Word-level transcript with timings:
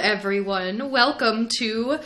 everyone. 0.00 0.90
Welcome 0.90 1.48
to 1.58 1.98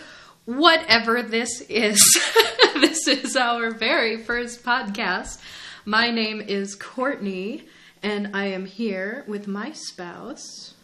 whatever 0.46 1.22
this 1.22 1.60
is. 1.68 2.02
this 2.74 3.06
is 3.06 3.36
our 3.36 3.70
very 3.70 4.16
first 4.16 4.64
podcast. 4.64 5.38
My 5.84 6.10
name 6.10 6.40
is 6.40 6.74
Courtney, 6.74 7.62
and 8.02 8.34
I 8.34 8.46
am 8.46 8.66
here 8.66 9.24
with 9.28 9.46
my 9.46 9.70
spouse. 9.70 10.74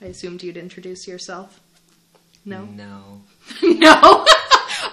I 0.00 0.04
assumed 0.04 0.44
you'd 0.44 0.56
introduce 0.56 1.08
yourself. 1.08 1.58
No? 2.44 2.64
No. 2.64 3.22
no? 3.62 4.26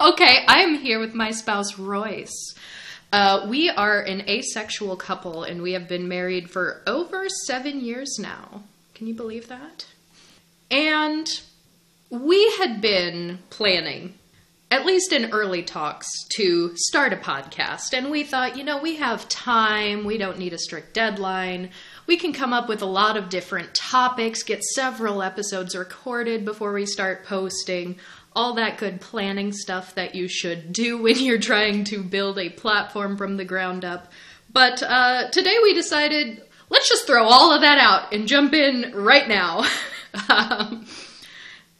okay, 0.00 0.44
I 0.48 0.62
am 0.62 0.74
here 0.78 0.98
with 0.98 1.14
my 1.14 1.30
spouse, 1.30 1.78
Royce. 1.78 2.56
Uh, 3.12 3.46
we 3.48 3.70
are 3.70 4.00
an 4.00 4.28
asexual 4.28 4.96
couple, 4.96 5.44
and 5.44 5.62
we 5.62 5.74
have 5.74 5.86
been 5.86 6.08
married 6.08 6.50
for 6.50 6.82
over 6.88 7.28
seven 7.46 7.78
years 7.78 8.16
now. 8.18 8.64
Can 8.96 9.06
you 9.06 9.12
believe 9.12 9.48
that? 9.48 9.84
And 10.70 11.28
we 12.08 12.50
had 12.52 12.80
been 12.80 13.40
planning, 13.50 14.14
at 14.70 14.86
least 14.86 15.12
in 15.12 15.32
early 15.32 15.62
talks, 15.62 16.08
to 16.36 16.74
start 16.76 17.12
a 17.12 17.16
podcast. 17.16 17.92
And 17.92 18.10
we 18.10 18.24
thought, 18.24 18.56
you 18.56 18.64
know, 18.64 18.80
we 18.80 18.96
have 18.96 19.28
time, 19.28 20.06
we 20.06 20.16
don't 20.16 20.38
need 20.38 20.54
a 20.54 20.58
strict 20.58 20.94
deadline. 20.94 21.68
We 22.06 22.16
can 22.16 22.32
come 22.32 22.54
up 22.54 22.70
with 22.70 22.80
a 22.80 22.86
lot 22.86 23.18
of 23.18 23.28
different 23.28 23.74
topics, 23.74 24.42
get 24.42 24.64
several 24.64 25.22
episodes 25.22 25.76
recorded 25.76 26.46
before 26.46 26.72
we 26.72 26.86
start 26.86 27.26
posting, 27.26 27.98
all 28.34 28.54
that 28.54 28.78
good 28.78 29.02
planning 29.02 29.52
stuff 29.52 29.94
that 29.96 30.14
you 30.14 30.26
should 30.26 30.72
do 30.72 30.96
when 31.02 31.18
you're 31.18 31.38
trying 31.38 31.84
to 31.84 32.02
build 32.02 32.38
a 32.38 32.48
platform 32.48 33.18
from 33.18 33.36
the 33.36 33.44
ground 33.44 33.84
up. 33.84 34.10
But 34.50 34.82
uh, 34.82 35.28
today 35.32 35.58
we 35.62 35.74
decided 35.74 36.40
let's 36.68 36.88
just 36.88 37.06
throw 37.06 37.24
all 37.24 37.52
of 37.52 37.60
that 37.62 37.78
out 37.78 38.12
and 38.12 38.28
jump 38.28 38.52
in 38.54 38.92
right 38.94 39.28
now. 39.28 39.64
um, 40.28 40.86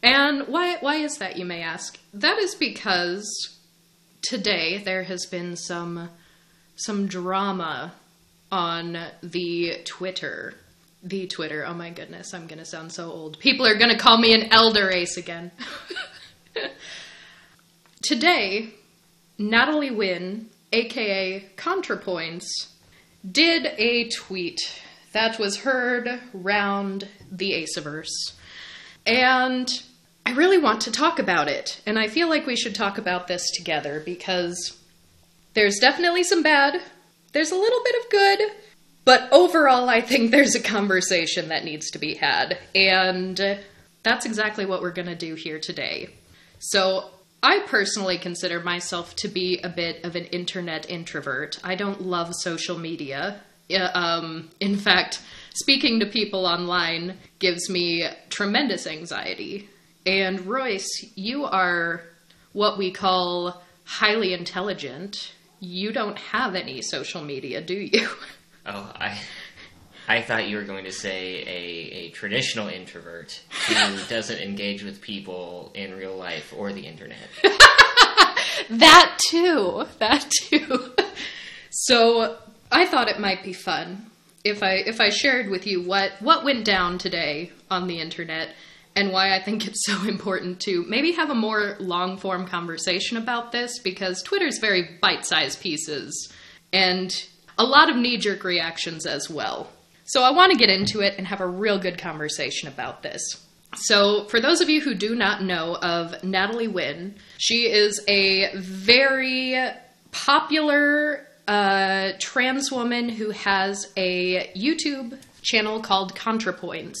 and 0.03 0.47
why 0.47 0.77
why 0.79 0.95
is 0.95 1.17
that 1.17 1.37
you 1.37 1.45
may 1.45 1.61
ask? 1.61 1.97
That 2.13 2.37
is 2.37 2.55
because 2.55 3.57
today 4.21 4.77
there 4.77 5.03
has 5.03 5.25
been 5.25 5.55
some 5.55 6.09
some 6.75 7.07
drama 7.07 7.93
on 8.51 8.97
the 9.21 9.81
Twitter. 9.85 10.53
The 11.03 11.27
Twitter. 11.27 11.65
Oh 11.65 11.73
my 11.73 11.89
goodness, 11.89 12.33
I'm 12.33 12.47
going 12.47 12.59
to 12.59 12.65
sound 12.65 12.91
so 12.91 13.11
old. 13.11 13.39
People 13.39 13.65
are 13.65 13.77
going 13.77 13.91
to 13.91 13.97
call 13.97 14.17
me 14.17 14.33
an 14.33 14.51
elder 14.51 14.89
ace 14.89 15.17
again. 15.17 15.51
today, 18.01 18.73
Natalie 19.37 19.91
Wynn, 19.91 20.49
aka 20.73 21.45
ContraPoints, 21.55 22.47
did 23.29 23.67
a 23.77 24.09
tweet 24.09 24.59
that 25.13 25.39
was 25.39 25.57
heard 25.57 26.19
round 26.33 27.07
the 27.31 27.53
Aceverse. 27.53 28.33
And 29.05 29.67
I 30.25 30.31
really 30.33 30.57
want 30.57 30.81
to 30.81 30.91
talk 30.91 31.19
about 31.19 31.47
it. 31.47 31.81
And 31.85 31.97
I 31.97 32.07
feel 32.07 32.29
like 32.29 32.45
we 32.45 32.55
should 32.55 32.75
talk 32.75 32.97
about 32.97 33.27
this 33.27 33.49
together 33.51 34.01
because 34.05 34.77
there's 35.53 35.79
definitely 35.79 36.23
some 36.23 36.43
bad, 36.43 36.81
there's 37.33 37.51
a 37.51 37.55
little 37.55 37.81
bit 37.83 37.95
of 38.03 38.11
good, 38.11 38.51
but 39.05 39.31
overall, 39.31 39.87
I 39.87 40.01
think 40.01 40.31
there's 40.31 40.53
a 40.53 40.61
conversation 40.61 41.47
that 41.47 41.63
needs 41.63 41.91
to 41.91 41.97
be 41.97 42.15
had. 42.15 42.57
And 42.75 43.59
that's 44.03 44.25
exactly 44.25 44.65
what 44.65 44.81
we're 44.81 44.91
going 44.91 45.07
to 45.07 45.15
do 45.15 45.35
here 45.35 45.59
today. 45.59 46.09
So, 46.59 47.09
I 47.43 47.59
personally 47.67 48.17
consider 48.17 48.59
myself 48.59 49.15
to 49.17 49.27
be 49.27 49.59
a 49.63 49.69
bit 49.69 50.03
of 50.03 50.15
an 50.15 50.25
internet 50.25 50.89
introvert. 50.89 51.59
I 51.63 51.75
don't 51.75 52.01
love 52.01 52.33
social 52.33 52.77
media. 52.77 53.41
Um, 53.93 54.49
in 54.59 54.77
fact, 54.77 55.21
speaking 55.53 55.99
to 55.99 56.05
people 56.05 56.45
online 56.45 57.17
gives 57.39 57.69
me 57.69 58.07
tremendous 58.29 58.87
anxiety. 58.87 59.69
And 60.05 60.47
Royce, 60.47 61.05
you 61.15 61.45
are 61.45 62.01
what 62.53 62.77
we 62.77 62.91
call 62.91 63.61
highly 63.83 64.33
intelligent. 64.33 65.33
You 65.59 65.91
don't 65.91 66.17
have 66.17 66.55
any 66.55 66.81
social 66.81 67.21
media, 67.21 67.61
do 67.61 67.75
you? 67.75 68.09
Oh, 68.65 68.91
I 68.95 69.17
I 70.07 70.21
thought 70.21 70.47
you 70.47 70.57
were 70.57 70.63
going 70.63 70.85
to 70.85 70.91
say 70.91 71.41
a, 71.41 71.95
a 71.95 72.09
traditional 72.11 72.67
introvert 72.69 73.41
who 73.67 73.97
doesn't 74.09 74.39
engage 74.39 74.83
with 74.83 75.01
people 75.01 75.71
in 75.73 75.95
real 75.95 76.15
life 76.15 76.53
or 76.55 76.71
the 76.71 76.87
internet. 76.87 77.17
that 78.69 79.19
too. 79.29 79.85
That 79.99 80.29
too. 80.31 80.93
So 81.69 82.37
I 82.71 82.85
thought 82.85 83.09
it 83.09 83.19
might 83.19 83.43
be 83.43 83.53
fun 83.53 84.09
if 84.43 84.63
I 84.63 84.75
if 84.75 85.01
I 85.01 85.09
shared 85.09 85.49
with 85.49 85.67
you 85.67 85.83
what 85.83 86.13
what 86.21 86.43
went 86.43 86.65
down 86.65 86.97
today 86.97 87.51
on 87.69 87.87
the 87.87 87.99
internet 87.99 88.55
and 88.95 89.11
why 89.11 89.35
I 89.35 89.41
think 89.41 89.67
it's 89.67 89.85
so 89.85 90.03
important 90.07 90.59
to 90.61 90.83
maybe 90.87 91.11
have 91.13 91.29
a 91.29 91.35
more 91.35 91.75
long 91.79 92.17
form 92.17 92.47
conversation 92.47 93.17
about 93.17 93.51
this 93.51 93.79
because 93.79 94.23
Twitter's 94.23 94.59
very 94.59 94.97
bite 95.01 95.25
sized 95.25 95.61
pieces 95.61 96.31
and 96.73 97.11
a 97.57 97.63
lot 97.63 97.89
of 97.89 97.95
knee 97.95 98.17
jerk 98.17 98.43
reactions 98.43 99.05
as 99.05 99.29
well. 99.29 99.69
So 100.07 100.23
I 100.23 100.31
want 100.31 100.53
to 100.53 100.57
get 100.57 100.69
into 100.69 101.01
it 101.01 101.15
and 101.17 101.27
have 101.27 101.41
a 101.41 101.47
real 101.47 101.77
good 101.77 101.97
conversation 101.97 102.67
about 102.67 103.03
this. 103.03 103.21
So, 103.75 104.23
for 104.29 104.39
those 104.39 104.61
of 104.61 104.69
you 104.69 104.79
who 104.79 104.95
do 104.95 105.13
not 105.13 105.43
know 105.43 105.75
of 105.75 106.23
Natalie 106.23 106.69
Wynn, 106.69 107.15
she 107.37 107.69
is 107.69 108.01
a 108.07 108.55
very 108.55 109.59
popular 110.11 111.27
uh, 111.47 112.13
trans 112.19 112.71
woman 112.71 113.09
who 113.09 113.31
has 113.31 113.91
a 113.97 114.47
YouTube 114.55 115.19
channel 115.41 115.81
called 115.81 116.15
ContraPoints. 116.15 116.97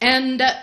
And 0.00 0.40
uh, 0.40 0.54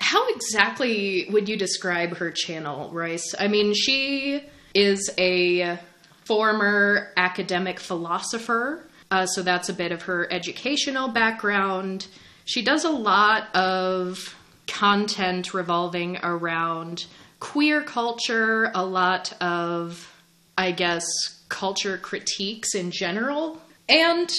how 0.00 0.28
exactly 0.28 1.26
would 1.30 1.48
you 1.48 1.58
describe 1.58 2.16
her 2.16 2.30
channel, 2.30 2.90
Royce? 2.90 3.34
I 3.38 3.48
mean, 3.48 3.74
she 3.74 4.42
is 4.74 5.10
a 5.18 5.78
former 6.24 7.12
academic 7.16 7.78
philosopher, 7.78 8.86
uh, 9.10 9.26
so 9.26 9.42
that's 9.42 9.68
a 9.68 9.74
bit 9.74 9.92
of 9.92 10.02
her 10.02 10.32
educational 10.32 11.08
background. 11.08 12.06
She 12.44 12.62
does 12.62 12.84
a 12.84 12.90
lot 12.90 13.54
of 13.54 14.36
content 14.66 15.52
revolving 15.52 16.18
around 16.22 17.06
queer 17.40 17.82
culture, 17.82 18.70
a 18.74 18.84
lot 18.84 19.32
of, 19.40 20.12
I 20.56 20.70
guess, 20.72 21.04
culture 21.48 21.98
critiques 21.98 22.74
in 22.74 22.90
general. 22.90 23.60
And 23.88 24.30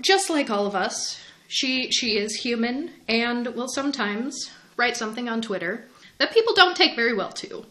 just 0.00 0.28
like 0.28 0.50
all 0.50 0.66
of 0.66 0.74
us, 0.74 1.20
she 1.48 1.90
she 1.92 2.18
is 2.18 2.34
human 2.34 2.90
and 3.08 3.46
will 3.48 3.68
sometimes 3.68 4.50
write 4.76 4.96
something 4.96 5.28
on 5.28 5.40
Twitter 5.40 5.84
that 6.18 6.32
people 6.32 6.54
don't 6.54 6.76
take 6.76 6.96
very 6.96 7.14
well 7.14 7.30
to. 7.32 7.64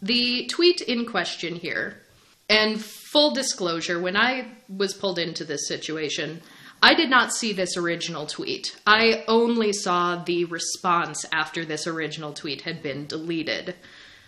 The 0.00 0.46
tweet 0.46 0.80
in 0.80 1.04
question 1.04 1.56
here, 1.56 2.00
and 2.48 2.82
full 2.82 3.32
disclosure, 3.32 4.00
when 4.00 4.16
I 4.16 4.48
was 4.68 4.94
pulled 4.94 5.18
into 5.18 5.44
this 5.44 5.68
situation, 5.68 6.40
I 6.82 6.94
did 6.94 7.10
not 7.10 7.32
see 7.32 7.52
this 7.52 7.76
original 7.76 8.26
tweet. 8.26 8.76
I 8.86 9.24
only 9.26 9.72
saw 9.72 10.22
the 10.22 10.44
response 10.44 11.24
after 11.32 11.64
this 11.64 11.86
original 11.86 12.32
tweet 12.32 12.62
had 12.62 12.82
been 12.82 13.06
deleted. 13.06 13.74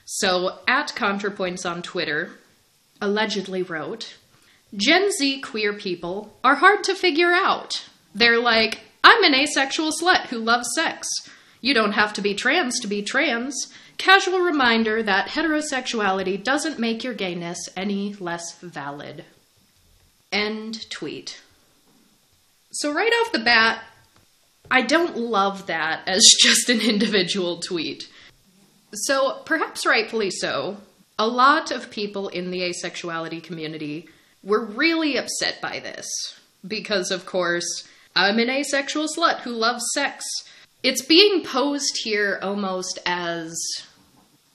So, 0.05 0.59
at 0.67 0.89
ContraPoints 0.89 1.71
on 1.71 1.83
Twitter, 1.83 2.33
allegedly 3.01 3.63
wrote 3.63 4.17
Gen 4.75 5.11
Z 5.13 5.41
queer 5.41 5.73
people 5.73 6.37
are 6.45 6.57
hard 6.57 6.85
to 6.85 6.95
figure 6.95 7.33
out. 7.33 7.89
They're 8.15 8.41
like, 8.41 8.81
I'm 9.03 9.23
an 9.25 9.35
asexual 9.35 9.93
slut 9.93 10.27
who 10.27 10.39
loves 10.39 10.69
sex. 10.75 11.07
You 11.61 11.75
don't 11.75 11.93
have 11.93 12.13
to 12.15 12.23
be 12.23 12.35
trans 12.35 12.81
to 12.81 12.89
be 12.89 13.03
trans. 13.03 13.73
Casual 14.01 14.41
reminder 14.41 15.03
that 15.03 15.29
heterosexuality 15.29 16.43
doesn't 16.43 16.79
make 16.79 17.05
your 17.05 17.13
gayness 17.13 17.69
any 17.77 18.15
less 18.15 18.59
valid. 18.61 19.27
End 20.33 20.89
tweet. 20.89 21.43
So, 22.71 22.95
right 22.95 23.13
off 23.21 23.33
the 23.33 23.41
bat, 23.41 23.85
I 24.71 24.81
don't 24.81 25.19
love 25.19 25.67
that 25.67 26.01
as 26.07 26.27
just 26.41 26.71
an 26.71 26.81
individual 26.81 27.61
tweet. 27.61 28.09
So, 28.95 29.43
perhaps 29.45 29.85
rightfully 29.85 30.31
so, 30.31 30.79
a 31.19 31.29
lot 31.29 31.71
of 31.71 31.91
people 31.91 32.29
in 32.29 32.51
the 32.51 32.63
asexuality 32.63 33.43
community 33.43 34.09
were 34.43 34.65
really 34.65 35.19
upset 35.19 35.61
by 35.61 35.79
this. 35.79 36.07
Because, 36.67 37.11
of 37.11 37.27
course, 37.27 37.87
I'm 38.17 38.39
an 38.39 38.49
asexual 38.49 39.09
slut 39.15 39.41
who 39.41 39.51
loves 39.51 39.85
sex. 39.93 40.25
It's 40.83 41.05
being 41.05 41.45
posed 41.45 41.99
here 42.03 42.39
almost 42.43 42.99
as. 43.05 43.55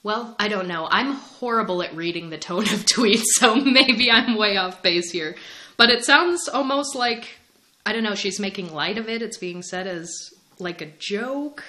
Well, 0.05 0.35
I 0.37 0.49
don't 0.49 0.67
know. 0.67 0.87
I'm 0.87 1.13
horrible 1.13 1.81
at 1.81 1.95
reading 1.95 2.29
the 2.29 2.37
tone 2.37 2.65
of 2.65 2.85
tweets, 2.85 3.23
so 3.37 3.55
maybe 3.55 4.11
I'm 4.11 4.37
way 4.37 4.55
off 4.55 4.83
base 4.83 5.09
here. 5.09 5.35
But 5.77 5.89
it 5.89 6.05
sounds 6.05 6.47
almost 6.47 6.93
like, 6.93 7.39
I 7.87 7.91
don't 7.91 8.03
know, 8.03 8.13
she's 8.13 8.39
making 8.39 8.71
light 8.71 8.99
of 8.99 9.09
it. 9.09 9.23
It's 9.23 9.39
being 9.39 9.63
said 9.63 9.87
as 9.87 10.15
like 10.59 10.81
a 10.81 10.91
joke. 10.99 11.63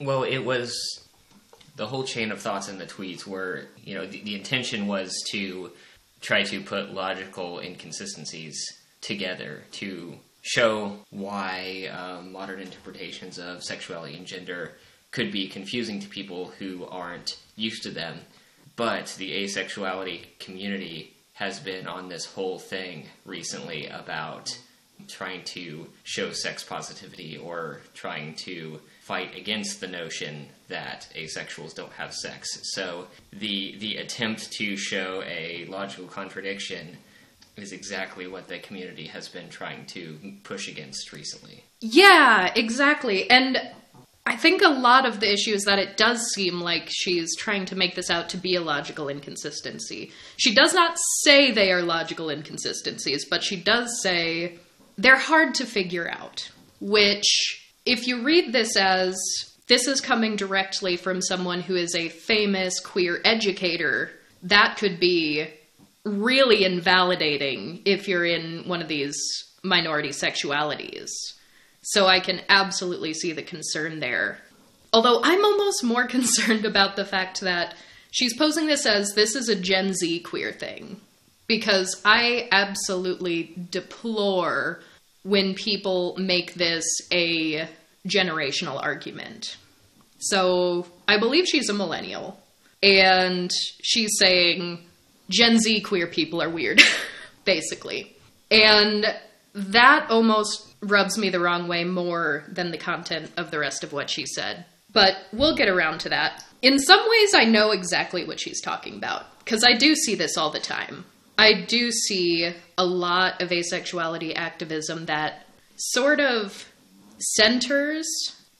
Well, 0.00 0.22
it 0.22 0.38
was 0.38 0.74
the 1.76 1.86
whole 1.86 2.04
chain 2.04 2.32
of 2.32 2.40
thoughts 2.40 2.70
in 2.70 2.78
the 2.78 2.86
tweets 2.86 3.26
were, 3.26 3.66
you 3.84 3.96
know, 3.96 4.06
the, 4.06 4.22
the 4.22 4.34
intention 4.34 4.86
was 4.86 5.14
to 5.32 5.72
try 6.22 6.44
to 6.44 6.58
put 6.62 6.94
logical 6.94 7.60
inconsistencies 7.60 8.58
together 9.02 9.64
to 9.72 10.14
show 10.40 10.96
why 11.10 11.90
um, 11.92 12.32
modern 12.32 12.60
interpretations 12.60 13.38
of 13.38 13.62
sexuality 13.62 14.16
and 14.16 14.26
gender 14.26 14.72
could 15.10 15.30
be 15.30 15.46
confusing 15.46 16.00
to 16.00 16.08
people 16.08 16.50
who 16.58 16.86
aren't 16.86 17.36
used 17.56 17.82
to 17.84 17.90
them. 17.90 18.20
But 18.76 19.14
the 19.18 19.44
asexuality 19.44 20.38
community 20.38 21.14
has 21.34 21.60
been 21.60 21.86
on 21.86 22.08
this 22.08 22.24
whole 22.24 22.58
thing 22.58 23.06
recently 23.24 23.86
about 23.86 24.56
trying 25.08 25.42
to 25.42 25.86
show 26.04 26.32
sex 26.32 26.62
positivity 26.62 27.36
or 27.36 27.80
trying 27.94 28.34
to 28.34 28.80
fight 29.00 29.36
against 29.36 29.80
the 29.80 29.88
notion 29.88 30.46
that 30.68 31.08
asexuals 31.16 31.74
don't 31.74 31.92
have 31.92 32.14
sex. 32.14 32.48
So 32.74 33.08
the 33.32 33.76
the 33.78 33.96
attempt 33.96 34.52
to 34.52 34.76
show 34.76 35.22
a 35.26 35.66
logical 35.68 36.06
contradiction 36.06 36.98
is 37.56 37.72
exactly 37.72 38.26
what 38.26 38.48
the 38.48 38.58
community 38.58 39.06
has 39.06 39.28
been 39.28 39.48
trying 39.48 39.84
to 39.86 40.18
push 40.42 40.68
against 40.68 41.12
recently. 41.12 41.64
Yeah, 41.80 42.52
exactly. 42.54 43.28
And 43.30 43.60
I 44.24 44.36
think 44.36 44.62
a 44.62 44.68
lot 44.68 45.04
of 45.04 45.18
the 45.18 45.32
issue 45.32 45.52
is 45.52 45.64
that 45.64 45.80
it 45.80 45.96
does 45.96 46.32
seem 46.32 46.60
like 46.60 46.88
she's 46.88 47.34
trying 47.36 47.64
to 47.66 47.76
make 47.76 47.96
this 47.96 48.08
out 48.08 48.28
to 48.30 48.36
be 48.36 48.54
a 48.54 48.60
logical 48.60 49.08
inconsistency. 49.08 50.12
She 50.36 50.54
does 50.54 50.72
not 50.74 50.96
say 51.22 51.50
they 51.50 51.72
are 51.72 51.82
logical 51.82 52.30
inconsistencies, 52.30 53.26
but 53.28 53.42
she 53.42 53.56
does 53.56 54.00
say 54.00 54.58
they're 54.96 55.18
hard 55.18 55.54
to 55.54 55.66
figure 55.66 56.08
out. 56.08 56.50
Which, 56.80 57.72
if 57.84 58.06
you 58.06 58.22
read 58.22 58.52
this 58.52 58.76
as 58.76 59.16
this 59.68 59.88
is 59.88 60.00
coming 60.00 60.36
directly 60.36 60.96
from 60.96 61.20
someone 61.20 61.60
who 61.60 61.74
is 61.74 61.94
a 61.94 62.08
famous 62.08 62.78
queer 62.80 63.20
educator, 63.24 64.10
that 64.44 64.76
could 64.76 65.00
be 65.00 65.48
really 66.04 66.64
invalidating 66.64 67.82
if 67.84 68.08
you're 68.08 68.24
in 68.24 68.68
one 68.68 68.82
of 68.82 68.88
these 68.88 69.16
minority 69.62 70.10
sexualities. 70.10 71.10
So 71.82 72.06
I 72.06 72.20
can 72.20 72.40
absolutely 72.48 73.12
see 73.12 73.32
the 73.32 73.42
concern 73.42 74.00
there. 74.00 74.38
Although 74.92 75.20
I'm 75.22 75.44
almost 75.44 75.84
more 75.84 76.06
concerned 76.08 76.64
about 76.64 76.96
the 76.96 77.04
fact 77.04 77.40
that 77.40 77.74
she's 78.10 78.36
posing 78.36 78.66
this 78.66 78.86
as 78.86 79.14
this 79.14 79.34
is 79.34 79.48
a 79.48 79.56
Gen 79.56 79.94
Z 79.94 80.20
queer 80.20 80.52
thing. 80.52 81.00
Because 81.48 82.00
I 82.04 82.48
absolutely 82.52 83.52
deplore 83.70 84.80
when 85.22 85.54
people 85.54 86.16
make 86.16 86.54
this 86.54 86.84
a 87.12 87.68
generational 88.06 88.82
argument. 88.82 89.56
So 90.18 90.86
I 91.06 91.18
believe 91.18 91.46
she's 91.46 91.68
a 91.68 91.74
millennial. 91.74 92.38
And 92.82 93.50
she's 93.82 94.10
saying 94.18 94.80
Gen 95.28 95.58
Z 95.58 95.82
queer 95.82 96.06
people 96.06 96.42
are 96.42 96.50
weird, 96.50 96.80
basically. 97.44 98.16
And 98.50 99.06
that 99.54 100.06
almost 100.10 100.71
rubs 100.82 101.16
me 101.16 101.30
the 101.30 101.40
wrong 101.40 101.68
way 101.68 101.84
more 101.84 102.44
than 102.48 102.70
the 102.70 102.78
content 102.78 103.30
of 103.36 103.50
the 103.50 103.58
rest 103.58 103.84
of 103.84 103.92
what 103.92 104.10
she 104.10 104.26
said. 104.26 104.64
But 104.92 105.16
we'll 105.32 105.56
get 105.56 105.68
around 105.68 106.00
to 106.00 106.10
that. 106.10 106.44
In 106.60 106.78
some 106.78 107.00
ways, 107.00 107.34
I 107.34 107.44
know 107.44 107.70
exactly 107.70 108.24
what 108.24 108.40
she's 108.40 108.60
talking 108.60 108.96
about, 108.96 109.24
because 109.38 109.64
I 109.64 109.74
do 109.74 109.94
see 109.94 110.14
this 110.14 110.36
all 110.36 110.50
the 110.50 110.60
time. 110.60 111.04
I 111.38 111.62
do 111.66 111.90
see 111.90 112.52
a 112.76 112.84
lot 112.84 113.40
of 113.40 113.48
asexuality 113.50 114.34
activism 114.36 115.06
that 115.06 115.46
sort 115.76 116.20
of 116.20 116.68
centers 117.18 118.06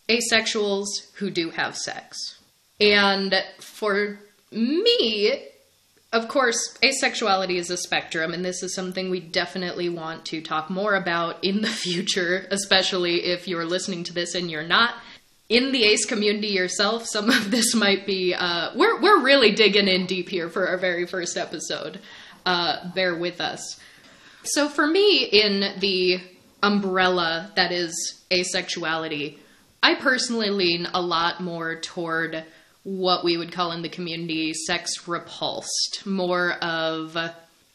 asexuals 0.08 0.86
who 1.14 1.30
do 1.30 1.50
have 1.50 1.76
sex. 1.76 2.38
And 2.80 3.34
for 3.60 4.18
me, 4.50 5.48
of 6.12 6.28
course, 6.28 6.76
asexuality 6.82 7.56
is 7.56 7.70
a 7.70 7.76
spectrum, 7.76 8.34
and 8.34 8.44
this 8.44 8.62
is 8.62 8.74
something 8.74 9.08
we 9.08 9.20
definitely 9.20 9.88
want 9.88 10.26
to 10.26 10.42
talk 10.42 10.68
more 10.68 10.94
about 10.94 11.42
in 11.42 11.62
the 11.62 11.68
future, 11.84 12.46
especially 12.50 13.24
if 13.24 13.48
you're 13.48 13.64
listening 13.64 14.04
to 14.04 14.12
this 14.12 14.34
and 14.34 14.50
you're 14.50 14.62
not 14.62 14.94
in 15.48 15.72
the 15.72 15.84
ace 15.84 16.04
community 16.04 16.48
yourself. 16.48 17.06
Some 17.06 17.30
of 17.30 17.50
this 17.50 17.74
might 17.74 18.06
be, 18.06 18.34
uh, 18.34 18.70
we're, 18.76 19.00
we're 19.00 19.22
really 19.22 19.52
digging 19.52 19.88
in 19.88 20.06
deep 20.06 20.28
here 20.28 20.48
for 20.50 20.68
our 20.68 20.76
very 20.76 21.06
first 21.06 21.36
episode. 21.36 21.98
Uh, 22.44 22.90
bear 22.92 23.16
with 23.16 23.40
us. 23.40 23.80
So, 24.44 24.68
for 24.68 24.86
me, 24.86 25.24
in 25.24 25.78
the 25.78 26.20
umbrella 26.62 27.52
that 27.54 27.70
is 27.70 28.22
asexuality, 28.30 29.38
I 29.82 29.94
personally 29.94 30.50
lean 30.50 30.88
a 30.92 31.00
lot 31.00 31.40
more 31.40 31.76
toward 31.76 32.44
what 32.84 33.24
we 33.24 33.36
would 33.36 33.52
call 33.52 33.72
in 33.72 33.82
the 33.82 33.88
community 33.88 34.52
sex 34.52 35.06
repulsed, 35.06 36.02
more 36.04 36.52
of 36.54 37.16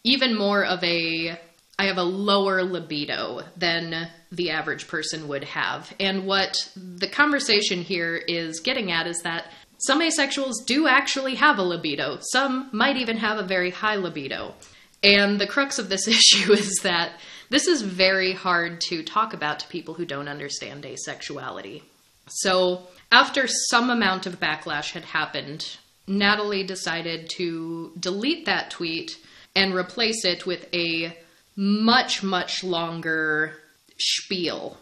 even 0.04 0.38
more 0.38 0.66
of 0.66 0.84
a 0.84 1.38
I 1.80 1.86
have 1.86 1.98
a 1.98 2.04
lower 2.04 2.64
libido 2.64 3.44
than 3.56 4.10
the 4.32 4.50
average 4.50 4.88
person 4.88 5.28
would 5.28 5.44
have. 5.44 5.94
And 6.00 6.26
what 6.26 6.72
the 6.76 7.08
conversation 7.08 7.84
here 7.84 8.16
is 8.16 8.62
getting 8.62 8.92
at 8.92 9.06
is 9.06 9.22
that 9.22 9.46
some 9.78 10.02
asexuals 10.02 10.66
do 10.66 10.88
actually 10.88 11.36
have 11.36 11.60
a 11.60 11.64
libido. 11.64 12.18
Some 12.32 12.70
might 12.74 12.98
even 12.98 13.18
have 13.18 13.38
a 13.38 13.46
very 13.46 13.70
high 13.70 13.96
libido. 13.96 14.56
And 15.04 15.40
the 15.40 15.46
crux 15.46 15.78
of 15.78 15.90
this 15.90 16.08
issue 16.08 16.52
is 16.52 16.80
that 16.82 17.12
this 17.50 17.68
is 17.68 17.84
very 17.84 18.34
hard 18.34 18.82
to 18.90 19.04
talk 19.04 19.34
about 19.34 19.60
to 19.60 19.68
people 19.68 19.94
who 19.94 20.06
don't 20.06 20.28
understand 20.28 20.84
asexuality. 20.84 21.84
So, 22.28 22.88
after 23.12 23.48
some 23.48 23.90
amount 23.90 24.26
of 24.26 24.40
backlash 24.40 24.92
had 24.92 25.06
happened, 25.06 25.78
Natalie 26.08 26.64
decided 26.64 27.30
to 27.38 27.92
delete 28.00 28.46
that 28.46 28.72
tweet 28.72 29.18
and 29.56 29.74
replace 29.74 30.24
it 30.24 30.46
with 30.46 30.68
a 30.74 31.18
much, 31.56 32.22
much 32.22 32.64
longer 32.64 33.58
spiel. 33.98 34.78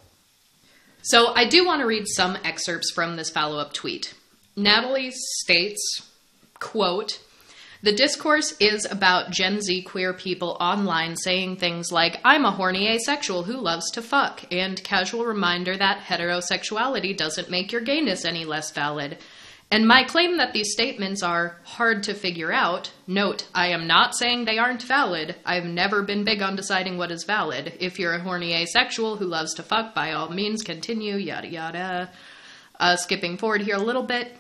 So 1.02 1.34
I 1.34 1.48
do 1.48 1.66
want 1.66 1.82
to 1.82 1.88
read 1.88 2.08
some 2.08 2.38
excerpts 2.44 2.92
from 2.92 3.16
this 3.16 3.30
follow 3.30 3.60
up 3.60 3.74
tweet. 3.74 4.14
Natalie 4.56 5.12
states, 5.12 6.02
quote, 6.60 7.20
the 7.86 7.92
discourse 7.92 8.52
is 8.60 8.88
about 8.90 9.30
Gen 9.30 9.62
Z 9.62 9.84
queer 9.84 10.12
people 10.12 10.58
online 10.60 11.16
saying 11.16 11.58
things 11.58 11.92
like, 11.92 12.20
I'm 12.26 12.44
a 12.44 12.50
horny 12.50 12.88
asexual 12.88 13.44
who 13.44 13.58
loves 13.58 13.92
to 13.92 14.02
fuck, 14.02 14.44
and 14.52 14.84
casual 14.84 15.24
reminder 15.24 15.78
that 15.78 16.00
heterosexuality 16.00 17.16
doesn't 17.16 17.52
make 17.52 17.72
your 17.72 17.82
gayness 17.82 18.26
any 18.26 18.44
less 18.44 18.72
valid. 18.72 19.20
And 19.70 19.88
my 19.88 20.04
claim 20.04 20.38
that 20.38 20.52
these 20.52 20.72
statements 20.72 21.22
are 21.22 21.60
hard 21.64 22.02
to 22.04 22.16
figure 22.16 22.52
out, 22.52 22.92
note, 23.06 23.48
I 23.54 23.68
am 23.68 23.86
not 23.86 24.16
saying 24.16 24.46
they 24.46 24.58
aren't 24.58 24.82
valid. 24.82 25.36
I've 25.46 25.66
never 25.66 26.02
been 26.02 26.24
big 26.24 26.42
on 26.42 26.56
deciding 26.56 26.98
what 26.98 27.12
is 27.12 27.24
valid. 27.24 27.78
If 27.80 28.00
you're 28.00 28.16
a 28.16 28.24
horny 28.24 28.54
asexual 28.54 29.18
who 29.18 29.26
loves 29.28 29.54
to 29.56 29.64
fuck, 29.64 29.94
by 29.94 30.14
all 30.14 30.30
means 30.30 30.64
continue, 30.64 31.18
yada 31.18 31.48
yada. 31.48 32.12
Uh, 32.80 32.96
skipping 32.96 33.38
forward 33.38 33.62
here 33.62 33.76
a 33.76 33.80
little 33.80 34.04
bit, 34.04 34.36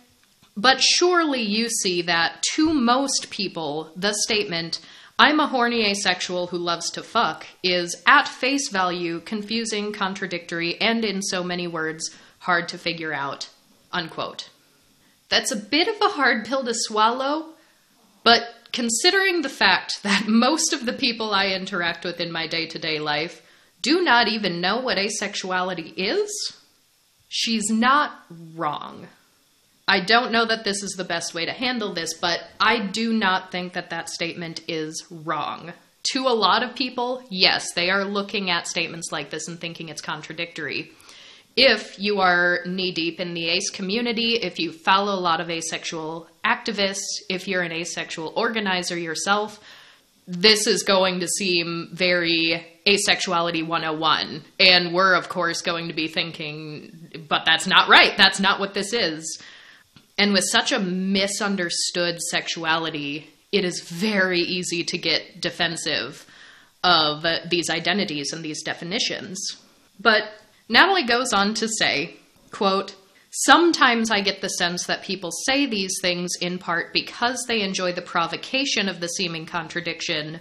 but 0.57 0.81
surely 0.81 1.41
you 1.41 1.69
see 1.69 2.01
that 2.03 2.43
to 2.53 2.73
most 2.73 3.29
people, 3.29 3.91
the 3.95 4.13
statement, 4.13 4.79
I'm 5.19 5.39
a 5.39 5.47
horny 5.47 5.85
asexual 5.85 6.47
who 6.47 6.57
loves 6.57 6.89
to 6.91 7.03
fuck, 7.03 7.45
is 7.63 8.01
at 8.05 8.27
face 8.27 8.69
value 8.69 9.19
confusing, 9.21 9.91
contradictory, 9.91 10.79
and 10.81 11.05
in 11.05 11.21
so 11.21 11.43
many 11.43 11.67
words, 11.67 12.15
hard 12.39 12.69
to 12.69 12.77
figure 12.77 13.13
out. 13.13 13.49
Unquote. 13.91 14.49
That's 15.29 15.51
a 15.51 15.57
bit 15.57 15.87
of 15.87 16.01
a 16.01 16.13
hard 16.13 16.45
pill 16.45 16.63
to 16.63 16.73
swallow, 16.73 17.53
but 18.23 18.43
considering 18.71 19.41
the 19.41 19.49
fact 19.49 19.99
that 20.03 20.27
most 20.27 20.73
of 20.73 20.85
the 20.85 20.93
people 20.93 21.33
I 21.33 21.47
interact 21.47 22.03
with 22.03 22.19
in 22.19 22.31
my 22.31 22.47
day 22.47 22.65
to 22.67 22.79
day 22.79 22.99
life 22.99 23.41
do 23.81 24.01
not 24.01 24.27
even 24.27 24.61
know 24.61 24.79
what 24.79 24.97
asexuality 24.97 25.93
is, 25.95 26.57
she's 27.29 27.69
not 27.69 28.19
wrong. 28.55 29.07
I 29.87 29.99
don't 29.99 30.31
know 30.31 30.45
that 30.45 30.63
this 30.63 30.81
is 30.81 30.91
the 30.91 31.03
best 31.03 31.33
way 31.33 31.45
to 31.45 31.51
handle 31.51 31.93
this, 31.93 32.13
but 32.15 32.39
I 32.59 32.79
do 32.87 33.13
not 33.13 33.51
think 33.51 33.73
that 33.73 33.91
that 33.91 34.09
statement 34.09 34.61
is 34.67 35.05
wrong. 35.11 35.73
To 36.13 36.27
a 36.27 36.33
lot 36.33 36.63
of 36.63 36.75
people, 36.75 37.23
yes, 37.29 37.73
they 37.73 37.89
are 37.89 38.03
looking 38.03 38.49
at 38.49 38.67
statements 38.67 39.11
like 39.11 39.29
this 39.29 39.47
and 39.47 39.59
thinking 39.59 39.89
it's 39.89 40.01
contradictory. 40.01 40.91
If 41.55 41.97
you 41.99 42.19
are 42.19 42.59
knee 42.65 42.91
deep 42.91 43.19
in 43.19 43.33
the 43.33 43.47
ace 43.47 43.69
community, 43.69 44.33
if 44.35 44.59
you 44.59 44.71
follow 44.71 45.13
a 45.13 45.21
lot 45.21 45.39
of 45.39 45.49
asexual 45.49 46.27
activists, 46.43 47.21
if 47.29 47.47
you're 47.47 47.61
an 47.61 47.71
asexual 47.71 48.33
organizer 48.35 48.97
yourself, 48.97 49.59
this 50.27 50.67
is 50.67 50.83
going 50.83 51.21
to 51.21 51.27
seem 51.27 51.89
very 51.93 52.65
asexuality 52.85 53.65
101. 53.65 54.43
And 54.59 54.93
we're, 54.93 55.15
of 55.15 55.29
course, 55.29 55.61
going 55.61 55.87
to 55.87 55.93
be 55.93 56.07
thinking, 56.07 57.25
but 57.29 57.45
that's 57.45 57.67
not 57.67 57.87
right. 57.87 58.17
That's 58.17 58.39
not 58.39 58.59
what 58.59 58.73
this 58.73 58.91
is. 58.91 59.41
And 60.17 60.33
with 60.33 60.45
such 60.49 60.71
a 60.71 60.79
misunderstood 60.79 62.21
sexuality, 62.21 63.29
it 63.51 63.65
is 63.65 63.81
very 63.81 64.39
easy 64.39 64.83
to 64.83 64.97
get 64.97 65.41
defensive 65.41 66.25
of 66.83 67.25
these 67.49 67.69
identities 67.69 68.31
and 68.31 68.43
these 68.43 68.63
definitions. 68.63 69.57
But 69.99 70.23
Natalie 70.69 71.05
goes 71.05 71.33
on 71.33 71.53
to 71.55 71.67
say, 71.67 72.15
quote, 72.51 72.95
Sometimes 73.31 74.11
I 74.11 74.21
get 74.21 74.39
the 74.39 74.47
sense 74.47 74.85
that 74.85 75.03
people 75.03 75.29
say 75.31 75.65
these 75.65 75.93
things 76.01 76.31
in 76.39 76.57
part 76.57 76.93
because 76.93 77.43
they 77.47 77.61
enjoy 77.61 77.91
the 77.91 78.01
provocation 78.01 78.87
of 78.87 79.01
the 79.01 79.07
seeming 79.07 79.45
contradiction 79.45 80.39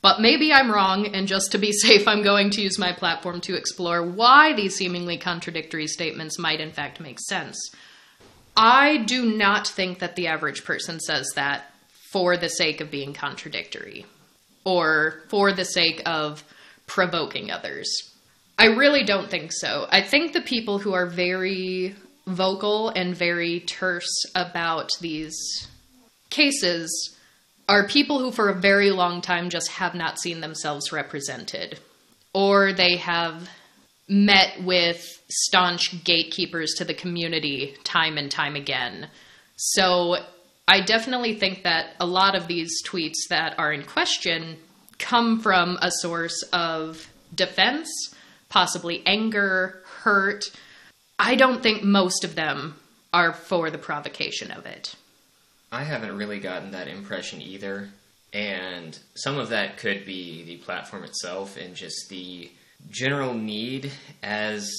But 0.00 0.20
maybe 0.20 0.52
I'm 0.52 0.70
wrong, 0.70 1.06
and 1.06 1.26
just 1.26 1.52
to 1.52 1.58
be 1.58 1.72
safe, 1.84 2.06
I'm 2.06 2.22
going 2.22 2.50
to 2.50 2.62
use 2.62 2.78
my 2.78 2.92
platform 2.92 3.40
to 3.42 3.56
explore 3.56 4.02
why 4.02 4.52
these 4.52 4.76
seemingly 4.76 5.18
contradictory 5.18 5.86
statements 5.86 6.38
might 6.38 6.60
in 6.60 6.72
fact 6.72 7.00
make 7.00 7.18
sense. 7.20 7.58
I 8.58 8.96
do 8.96 9.24
not 9.36 9.68
think 9.68 10.00
that 10.00 10.16
the 10.16 10.26
average 10.26 10.64
person 10.64 10.98
says 10.98 11.30
that 11.36 11.70
for 12.10 12.36
the 12.36 12.48
sake 12.48 12.80
of 12.80 12.90
being 12.90 13.14
contradictory 13.14 14.04
or 14.64 15.22
for 15.28 15.52
the 15.52 15.64
sake 15.64 16.02
of 16.04 16.42
provoking 16.86 17.52
others. 17.52 17.88
I 18.58 18.66
really 18.66 19.04
don't 19.04 19.30
think 19.30 19.52
so. 19.52 19.86
I 19.90 20.02
think 20.02 20.32
the 20.32 20.40
people 20.40 20.78
who 20.78 20.92
are 20.92 21.06
very 21.06 21.94
vocal 22.26 22.88
and 22.88 23.16
very 23.16 23.60
terse 23.60 24.24
about 24.34 24.90
these 25.00 25.68
cases 26.28 27.16
are 27.68 27.86
people 27.86 28.18
who, 28.18 28.32
for 28.32 28.48
a 28.48 28.60
very 28.60 28.90
long 28.90 29.20
time, 29.20 29.50
just 29.50 29.70
have 29.72 29.94
not 29.94 30.18
seen 30.18 30.40
themselves 30.40 30.90
represented. 30.90 31.78
Or 32.34 32.72
they 32.72 32.96
have 32.96 33.48
met 34.08 34.62
with 34.62 35.22
staunch 35.28 36.02
gatekeepers 36.04 36.74
to 36.78 36.84
the 36.84 36.94
community 36.94 37.74
time 37.84 38.16
and 38.16 38.30
time 38.30 38.56
again. 38.56 39.08
So 39.56 40.16
I 40.66 40.80
definitely 40.80 41.34
think 41.34 41.64
that 41.64 41.94
a 42.00 42.06
lot 42.06 42.34
of 42.34 42.46
these 42.46 42.82
tweets 42.86 43.28
that 43.28 43.58
are 43.58 43.72
in 43.72 43.84
question 43.84 44.56
come 44.98 45.40
from 45.40 45.78
a 45.80 45.90
source 45.90 46.42
of 46.52 47.08
defense, 47.34 47.88
possibly 48.48 49.02
anger, 49.06 49.82
hurt. 50.02 50.44
I 51.18 51.34
don't 51.34 51.62
think 51.62 51.82
most 51.82 52.24
of 52.24 52.34
them 52.34 52.76
are 53.12 53.32
for 53.32 53.70
the 53.70 53.78
provocation 53.78 54.50
of 54.50 54.66
it. 54.66 54.94
I 55.70 55.84
haven't 55.84 56.16
really 56.16 56.40
gotten 56.40 56.70
that 56.72 56.88
impression 56.88 57.42
either. 57.42 57.88
And 58.32 58.98
some 59.14 59.38
of 59.38 59.50
that 59.50 59.78
could 59.78 60.04
be 60.04 60.44
the 60.44 60.56
platform 60.58 61.04
itself 61.04 61.56
and 61.56 61.74
just 61.74 62.08
the 62.08 62.50
general 62.90 63.34
need 63.34 63.92
as 64.22 64.70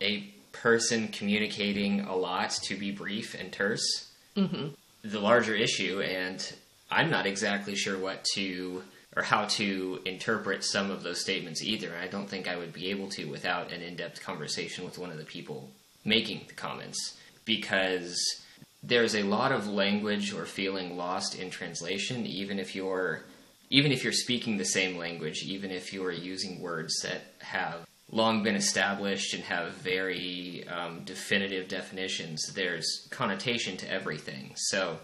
a 0.00 0.32
person 0.52 1.08
communicating 1.08 2.00
a 2.00 2.14
lot 2.14 2.50
to 2.50 2.76
be 2.76 2.90
brief 2.90 3.34
and 3.34 3.52
terse. 3.52 4.08
Mm-hmm. 4.36 4.68
The 5.04 5.20
larger 5.20 5.54
issue, 5.54 6.00
and 6.00 6.52
I'm 6.90 7.10
not 7.10 7.26
exactly 7.26 7.74
sure 7.74 7.98
what 7.98 8.24
to 8.34 8.82
or 9.14 9.22
how 9.22 9.46
to 9.46 10.00
interpret 10.04 10.62
some 10.62 10.90
of 10.90 11.02
those 11.02 11.20
statements 11.20 11.62
either. 11.62 11.92
I 12.00 12.06
don't 12.06 12.28
think 12.28 12.46
I 12.46 12.56
would 12.56 12.72
be 12.72 12.90
able 12.90 13.08
to 13.10 13.24
without 13.24 13.72
an 13.72 13.80
in 13.80 13.96
depth 13.96 14.22
conversation 14.22 14.84
with 14.84 14.98
one 14.98 15.10
of 15.10 15.16
the 15.16 15.24
people 15.24 15.70
making 16.04 16.42
the 16.46 16.54
comments 16.54 17.16
because 17.46 18.16
there's 18.82 19.14
a 19.14 19.22
lot 19.22 19.52
of 19.52 19.66
language 19.66 20.34
or 20.34 20.44
feeling 20.44 20.96
lost 20.96 21.34
in 21.34 21.50
translation, 21.50 22.26
even 22.26 22.58
if 22.58 22.74
you're 22.76 23.24
even 23.70 23.92
if 23.92 24.04
you're 24.04 24.12
speaking 24.12 24.56
the 24.56 24.64
same 24.64 24.96
language, 24.96 25.42
even 25.42 25.70
if 25.70 25.92
you 25.92 26.04
are 26.04 26.12
using 26.12 26.60
words 26.60 26.94
that 27.02 27.22
have 27.40 27.86
long 28.10 28.42
been 28.42 28.54
established 28.54 29.34
and 29.34 29.42
have 29.44 29.72
very 29.74 30.66
um, 30.68 31.02
definitive 31.04 31.68
definitions, 31.68 32.52
there's 32.54 33.08
connotation 33.10 33.76
to 33.78 33.90
everything. 33.90 34.52
So 34.54 34.98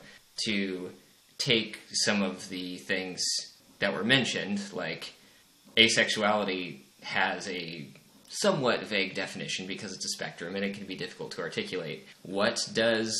to 0.44 0.90
take 1.38 1.80
some 1.90 2.22
of 2.22 2.48
the 2.48 2.78
things 2.78 3.24
that 3.80 3.92
were 3.92 4.04
mentioned, 4.04 4.60
like 4.72 5.12
asexuality 5.76 6.82
has 7.02 7.48
a 7.48 7.88
somewhat 8.28 8.82
vague 8.84 9.14
definition 9.14 9.66
because 9.66 9.92
it's 9.92 10.04
a 10.06 10.10
spectrum 10.10 10.54
and 10.54 10.64
it 10.64 10.74
can 10.74 10.86
be 10.86 10.94
difficult 10.94 11.32
to 11.32 11.40
articulate. 11.40 12.06
What 12.22 12.68
does 12.72 13.14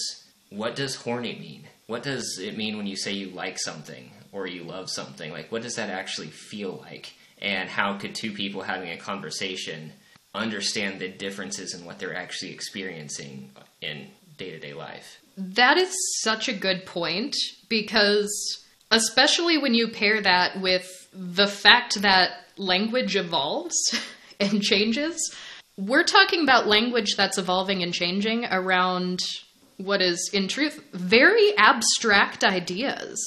what 0.51 0.77
does 0.77 0.95
horny 0.95 1.39
mean? 1.39 1.67
What 1.87 2.03
does 2.03 2.39
it 2.39 2.57
mean 2.57 2.77
when 2.77 2.87
you 2.87 2.97
say 2.97 3.13
you 3.13 3.31
like 3.31 3.59
something 3.59 4.11
or 4.33 4.47
you 4.47 4.65
love 4.65 4.91
something? 4.91 5.31
Like 5.31 5.53
what 5.53 5.63
does 5.63 5.77
that 5.77 5.91
actually 5.91 6.29
feel 6.29 6.85
like? 6.85 7.15
And 7.41 7.69
how 7.69 7.99
could 7.99 8.15
two 8.15 8.33
people 8.33 8.63
having 8.63 8.91
a 8.91 8.97
conversation 8.97 9.93
understand 10.35 11.01
the 11.01 11.09
differences 11.09 11.75
in 11.75 11.85
what 11.85 11.99
they're 11.99 12.17
actually 12.17 12.53
experiencing 12.53 13.51
in 13.81 14.09
day-to-day 14.39 14.73
life? 14.73 15.21
That 15.37 15.77
is 15.77 15.95
such 16.23 16.49
a 16.49 16.53
good 16.53 16.87
point 16.87 17.37
because 17.69 18.63
especially 18.91 19.59
when 19.59 19.75
you 19.75 19.89
pair 19.89 20.21
that 20.21 20.61
with 20.61 21.09
the 21.13 21.47
fact 21.47 22.03
that 22.03 22.31
language 22.57 23.17
evolves 23.17 23.75
and 24.41 24.63
changes. 24.63 25.35
We're 25.77 26.05
talking 26.05 26.43
about 26.43 26.67
language 26.67 27.17
that's 27.17 27.39
evolving 27.39 27.83
and 27.83 27.93
changing 27.93 28.45
around 28.45 29.21
what 29.79 30.03
is, 30.03 30.31
in 30.33 30.49
truth, 30.49 30.83
very 30.93 31.57
abstract 31.57 32.45
ideas. 32.45 33.19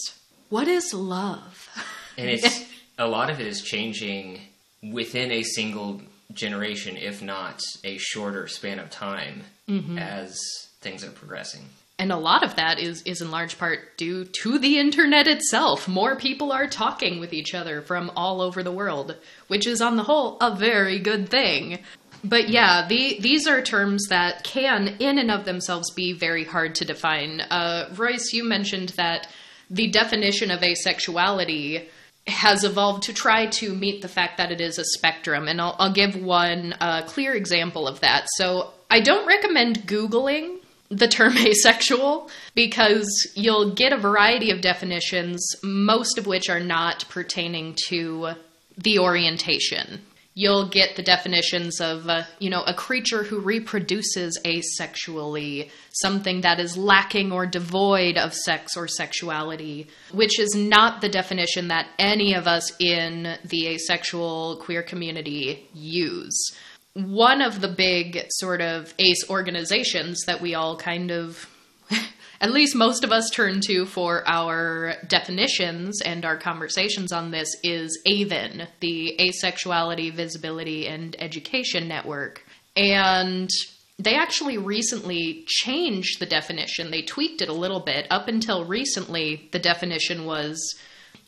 What 0.55 0.69
is 0.69 0.93
love? 0.93 1.69
And 2.17 2.29
it's 2.29 2.63
a 2.97 3.09
lot 3.09 3.29
of 3.29 3.41
it 3.41 3.45
is 3.45 3.61
changing 3.61 4.39
within 4.81 5.29
a 5.33 5.43
single 5.43 6.01
generation, 6.31 6.95
if 6.95 7.21
not 7.21 7.59
a 7.83 7.97
shorter 7.97 8.47
span 8.47 8.79
of 8.79 8.89
time, 8.89 9.43
mm-hmm. 9.67 9.97
as 9.97 10.39
things 10.79 11.03
are 11.03 11.11
progressing. 11.11 11.63
And 11.99 12.09
a 12.09 12.15
lot 12.15 12.41
of 12.41 12.55
that 12.55 12.79
is 12.79 13.01
is 13.01 13.21
in 13.21 13.31
large 13.31 13.59
part 13.59 13.97
due 13.97 14.23
to 14.43 14.57
the 14.57 14.79
internet 14.79 15.27
itself. 15.27 15.89
More 15.89 16.15
people 16.15 16.53
are 16.53 16.67
talking 16.67 17.19
with 17.19 17.33
each 17.33 17.53
other 17.53 17.81
from 17.81 18.09
all 18.15 18.39
over 18.39 18.63
the 18.63 18.71
world, 18.71 19.17
which 19.49 19.67
is 19.67 19.81
on 19.81 19.97
the 19.97 20.03
whole 20.03 20.37
a 20.39 20.55
very 20.55 20.99
good 20.99 21.27
thing. 21.27 21.79
But 22.23 22.47
yeah, 22.47 22.87
the, 22.87 23.17
these 23.19 23.45
are 23.45 23.61
terms 23.61 24.07
that 24.07 24.45
can, 24.45 24.95
in 24.99 25.19
and 25.19 25.29
of 25.29 25.43
themselves, 25.43 25.91
be 25.91 26.13
very 26.13 26.45
hard 26.45 26.75
to 26.75 26.85
define. 26.85 27.41
Uh, 27.41 27.89
Royce, 27.93 28.31
you 28.31 28.45
mentioned 28.45 28.93
that 28.95 29.27
the 29.69 29.87
definition 29.87 30.51
of 30.51 30.61
asexuality 30.61 31.87
has 32.27 32.63
evolved 32.63 33.03
to 33.03 33.13
try 33.13 33.45
to 33.45 33.73
meet 33.73 34.01
the 34.01 34.07
fact 34.07 34.37
that 34.37 34.51
it 34.51 34.59
is 34.59 34.79
a 34.79 34.83
spectrum. 34.83 35.47
And 35.47 35.61
I'll, 35.61 35.75
I'll 35.77 35.93
give 35.93 36.15
one 36.15 36.73
uh, 36.79 37.03
clear 37.05 37.33
example 37.33 37.87
of 37.87 37.99
that. 37.99 38.25
So 38.37 38.71
I 38.89 38.99
don't 38.99 39.27
recommend 39.27 39.87
Googling 39.87 40.57
the 40.89 41.07
term 41.07 41.37
asexual 41.37 42.29
because 42.55 43.07
you'll 43.35 43.73
get 43.73 43.93
a 43.93 43.97
variety 43.97 44.51
of 44.51 44.61
definitions, 44.61 45.55
most 45.63 46.17
of 46.17 46.25
which 46.25 46.49
are 46.49 46.59
not 46.59 47.05
pertaining 47.09 47.75
to 47.89 48.31
the 48.77 48.99
orientation. 48.99 50.01
You'll 50.37 50.67
get 50.67 50.97
the 50.97 51.01
definitions 51.01 51.79
of, 51.79 52.09
uh, 52.09 52.23
you 52.39 52.49
know, 52.49 52.61
a 52.63 52.73
creature 52.73 53.23
who 53.23 53.39
reproduces 53.39 54.37
asexually, 54.43 55.71
something 55.93 56.41
that 56.41 56.59
is 56.59 56.75
lacking 56.75 57.31
or 57.31 57.45
devoid 57.45 58.17
of 58.17 58.33
sex 58.33 58.75
or 58.75 58.85
sexuality, 58.89 59.87
which 60.11 60.37
is 60.37 60.53
not 60.53 60.99
the 60.99 61.07
definition 61.07 61.69
that 61.69 61.87
any 61.97 62.33
of 62.33 62.47
us 62.47 62.73
in 62.81 63.37
the 63.45 63.67
asexual 63.67 64.57
queer 64.57 64.83
community 64.83 65.69
use. 65.73 66.53
One 66.95 67.41
of 67.41 67.61
the 67.61 67.69
big 67.69 68.25
sort 68.31 68.59
of 68.59 68.93
ACE 68.99 69.29
organizations 69.29 70.21
that 70.27 70.41
we 70.41 70.53
all 70.53 70.75
kind 70.75 71.11
of, 71.11 71.49
at 72.45 72.53
least 72.53 72.75
most 72.75 73.03
of 73.03 73.11
us 73.11 73.27
turn 73.31 73.59
to 73.59 73.87
for 73.87 74.21
our 74.27 74.93
definitions 75.07 75.99
and 76.03 76.23
our 76.23 76.37
conversations 76.37 77.11
on 77.11 77.31
this 77.31 77.49
is 77.63 77.99
AVEN, 78.05 78.67
the 78.81 79.15
Asexuality, 79.19 80.13
Visibility, 80.13 80.87
and 80.87 81.15
Education 81.17 81.87
Network. 81.87 82.45
And 82.75 83.49
they 83.97 84.13
actually 84.13 84.59
recently 84.59 85.43
changed 85.47 86.19
the 86.19 86.27
definition. 86.27 86.91
They 86.91 87.01
tweaked 87.01 87.41
it 87.41 87.49
a 87.49 87.53
little 87.53 87.79
bit. 87.79 88.05
Up 88.11 88.27
until 88.27 88.63
recently, 88.63 89.49
the 89.51 89.57
definition 89.57 90.25
was 90.25 90.77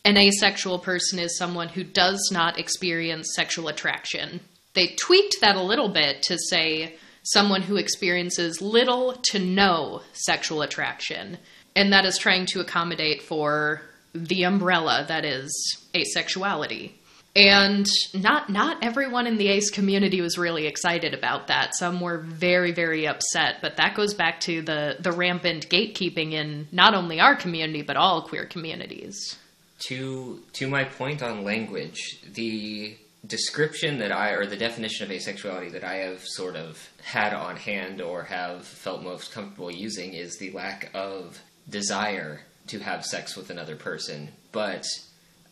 an 0.06 0.18
asexual 0.18 0.78
person 0.78 1.18
is 1.18 1.36
someone 1.36 1.70
who 1.70 1.84
does 1.84 2.30
not 2.32 2.60
experience 2.60 3.34
sexual 3.34 3.70
attraction 3.70 4.42
they 4.78 4.96
tweaked 4.96 5.38
that 5.42 5.56
a 5.56 5.62
little 5.64 5.90
bit 5.90 6.22
to 6.22 6.38
say 6.38 6.98
someone 7.32 7.62
who 7.62 7.78
experiences 7.78 8.62
little 8.62 9.14
to 9.32 9.40
no 9.40 10.02
sexual 10.14 10.62
attraction. 10.62 11.38
And 11.76 11.94
that 11.94 12.06
is 12.06 12.18
trying 12.18 12.46
to 12.48 12.60
accommodate 12.60 13.22
for 13.22 13.82
the 14.14 14.44
umbrella 14.44 15.06
that 15.08 15.26
is 15.26 15.52
asexuality. 15.94 16.92
And 17.36 17.86
not 18.16 18.50
not 18.50 18.84
everyone 18.84 19.28
in 19.28 19.38
the 19.38 19.50
ace 19.50 19.70
community 19.70 20.22
was 20.22 20.40
really 20.40 20.66
excited 20.66 21.14
about 21.14 21.48
that. 21.48 21.76
Some 21.76 22.02
were 22.02 22.18
very 22.18 22.72
very 22.72 23.08
upset, 23.08 23.58
but 23.62 23.78
that 23.78 23.94
goes 23.94 24.16
back 24.16 24.40
to 24.42 24.64
the 24.64 24.98
the 25.00 25.12
rampant 25.12 25.70
gatekeeping 25.70 26.32
in 26.32 26.68
not 26.72 26.96
only 26.96 27.20
our 27.20 27.36
community 27.36 27.84
but 27.84 27.96
all 27.96 28.24
queer 28.24 28.46
communities. 28.46 29.38
To 29.82 30.42
to 30.54 30.68
my 30.68 30.86
point 30.86 31.22
on 31.22 31.44
language, 31.44 32.22
the 32.34 32.98
description 33.28 34.00
that 34.00 34.12
I, 34.12 34.32
or 34.32 34.46
the 34.46 34.58
definition 34.58 35.06
of 35.06 35.16
asexuality 35.16 35.72
that 35.74 35.84
I 35.84 35.96
have 35.96 36.22
sort 36.26 36.56
of 36.56 36.90
had 37.04 37.34
on 37.34 37.56
hand 37.56 38.02
or 38.02 38.24
have 38.24 38.66
felt 38.66 39.04
most 39.04 39.32
comfortable 39.32 39.72
using 39.72 40.14
is 40.14 40.38
the 40.38 40.52
lack 40.52 40.90
of 40.94 41.40
desire 41.70 42.42
to 42.68 42.80
have 42.80 43.06
sex 43.06 43.36
with 43.36 43.50
another 43.50 43.76
person. 43.76 44.30
But 44.52 44.86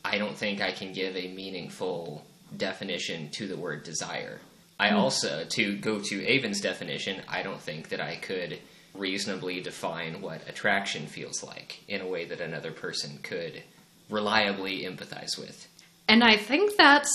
I 0.03 0.17
don't 0.17 0.37
think 0.37 0.61
I 0.61 0.71
can 0.71 0.93
give 0.93 1.15
a 1.15 1.33
meaningful 1.33 2.25
definition 2.55 3.29
to 3.31 3.47
the 3.47 3.57
word 3.57 3.83
desire. 3.83 4.39
I 4.79 4.89
mm. 4.89 4.97
also, 4.97 5.45
to 5.49 5.77
go 5.77 5.99
to 5.99 6.37
Aven's 6.37 6.61
definition, 6.61 7.21
I 7.27 7.43
don't 7.43 7.61
think 7.61 7.89
that 7.89 8.01
I 8.01 8.15
could 8.17 8.59
reasonably 8.93 9.61
define 9.61 10.21
what 10.21 10.47
attraction 10.47 11.07
feels 11.07 11.43
like 11.43 11.81
in 11.87 12.01
a 12.01 12.07
way 12.07 12.25
that 12.25 12.39
another 12.39 12.71
person 12.71 13.19
could 13.23 13.63
reliably 14.09 14.83
empathize 14.83 15.37
with. 15.37 15.67
And 16.07 16.23
I 16.23 16.37
think 16.37 16.77
that's 16.77 17.11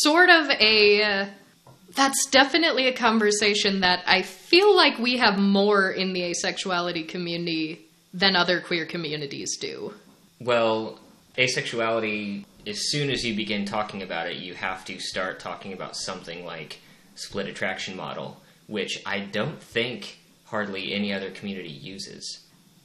sort 0.00 0.30
of 0.30 0.50
a. 0.50 1.30
That's 1.94 2.26
definitely 2.30 2.86
a 2.88 2.92
conversation 2.94 3.80
that 3.80 4.02
I 4.06 4.22
feel 4.22 4.74
like 4.74 4.98
we 4.98 5.18
have 5.18 5.38
more 5.38 5.90
in 5.90 6.14
the 6.14 6.22
asexuality 6.22 7.06
community 7.06 7.86
than 8.14 8.34
other 8.34 8.60
queer 8.60 8.86
communities 8.86 9.58
do. 9.58 9.92
Well, 10.40 10.98
asexuality, 11.36 12.44
as 12.66 12.90
soon 12.90 13.10
as 13.10 13.24
you 13.24 13.34
begin 13.34 13.64
talking 13.64 14.02
about 14.02 14.26
it, 14.26 14.38
you 14.38 14.54
have 14.54 14.84
to 14.86 14.98
start 15.00 15.38
talking 15.38 15.72
about 15.72 15.96
something 15.96 16.44
like 16.46 16.78
split 17.14 17.46
attraction 17.46 17.96
model, 17.96 18.40
which 18.66 19.02
I 19.04 19.20
don't 19.20 19.62
think 19.62 20.18
hardly 20.44 20.94
any 20.94 21.12
other 21.12 21.30
community 21.30 21.70
uses. 21.70 22.40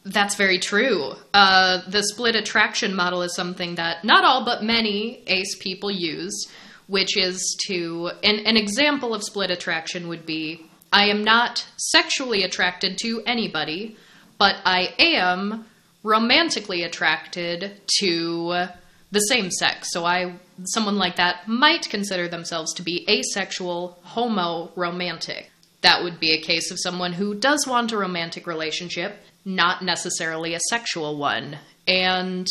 That's 0.06 0.36
very 0.36 0.60
true. 0.60 1.13
Uh, 1.34 1.82
the 1.89 2.04
split 2.04 2.36
attraction 2.36 2.96
model 2.96 3.22
is 3.24 3.36
something 3.36 3.75
that 3.75 4.06
not 4.06 4.24
all 4.24 4.46
but 4.46 4.63
many 4.63 5.22
ace 5.27 5.58
people 5.60 5.92
use, 5.92 6.48
which 6.88 7.17
is 7.17 7.58
to. 7.67 8.12
An, 8.24 8.39
an 8.46 8.58
example 8.58 9.13
of 9.13 9.24
split 9.24 9.51
attraction 9.51 10.08
would 10.08 10.25
be 10.25 10.65
I 10.91 11.06
am 11.06 11.24
not 11.24 11.67
sexually 11.77 12.44
attracted 12.44 12.98
to 13.00 13.22
anybody, 13.25 13.98
but 14.38 14.56
I 14.65 14.94
am 14.98 15.65
romantically 16.03 16.84
attracted 16.84 17.82
to 18.00 18.67
the 19.12 19.20
same 19.20 19.51
sex. 19.51 19.91
So 19.91 20.06
I 20.06 20.36
someone 20.65 20.98
like 20.98 21.17
that 21.17 21.48
might 21.48 21.89
consider 21.89 22.27
themselves 22.27 22.74
to 22.75 22.84
be 22.84 23.06
asexual, 23.10 24.00
homo 24.03 24.72
romantic. 24.75 25.51
That 25.82 26.03
would 26.03 26.20
be 26.20 26.32
a 26.32 26.41
case 26.41 26.72
of 26.72 26.79
someone 26.79 27.13
who 27.13 27.36
does 27.36 27.67
want 27.67 27.91
a 27.91 27.98
romantic 27.98 28.48
relationship, 28.48 29.17
not 29.46 29.84
necessarily 29.84 30.56
a 30.56 30.60
sexual 30.70 31.17
one. 31.17 31.58
And 31.88 32.48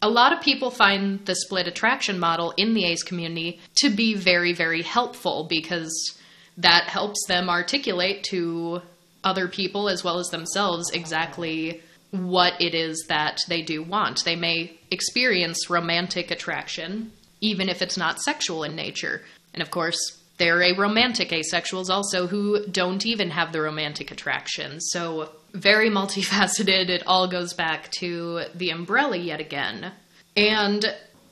a 0.00 0.08
lot 0.08 0.32
of 0.32 0.40
people 0.40 0.70
find 0.70 1.24
the 1.26 1.34
split 1.34 1.66
attraction 1.66 2.18
model 2.18 2.52
in 2.56 2.74
the 2.74 2.84
ace 2.84 3.02
community 3.02 3.60
to 3.76 3.90
be 3.90 4.14
very, 4.14 4.52
very 4.52 4.82
helpful 4.82 5.46
because 5.48 6.16
that 6.56 6.84
helps 6.84 7.24
them 7.26 7.48
articulate 7.48 8.24
to 8.24 8.82
other 9.24 9.48
people 9.48 9.88
as 9.88 10.04
well 10.04 10.18
as 10.18 10.28
themselves 10.28 10.90
exactly 10.90 11.82
what 12.10 12.60
it 12.60 12.74
is 12.74 13.06
that 13.08 13.40
they 13.48 13.62
do 13.62 13.82
want. 13.82 14.24
They 14.24 14.36
may 14.36 14.78
experience 14.90 15.68
romantic 15.68 16.30
attraction, 16.30 17.12
even 17.40 17.68
if 17.68 17.82
it's 17.82 17.96
not 17.96 18.20
sexual 18.20 18.64
in 18.64 18.74
nature. 18.74 19.22
And 19.52 19.62
of 19.62 19.70
course, 19.70 20.17
there 20.38 20.58
are 20.58 20.62
aromantic 20.62 21.30
asexuals 21.30 21.90
also 21.90 22.26
who 22.26 22.66
don't 22.66 23.04
even 23.04 23.30
have 23.30 23.52
the 23.52 23.60
romantic 23.60 24.10
attraction. 24.10 24.80
So, 24.80 25.30
very 25.52 25.90
multifaceted. 25.90 26.88
It 26.88 27.02
all 27.06 27.28
goes 27.28 27.54
back 27.54 27.90
to 27.98 28.42
the 28.54 28.70
umbrella 28.70 29.16
yet 29.16 29.40
again. 29.40 29.92
And 30.36 30.84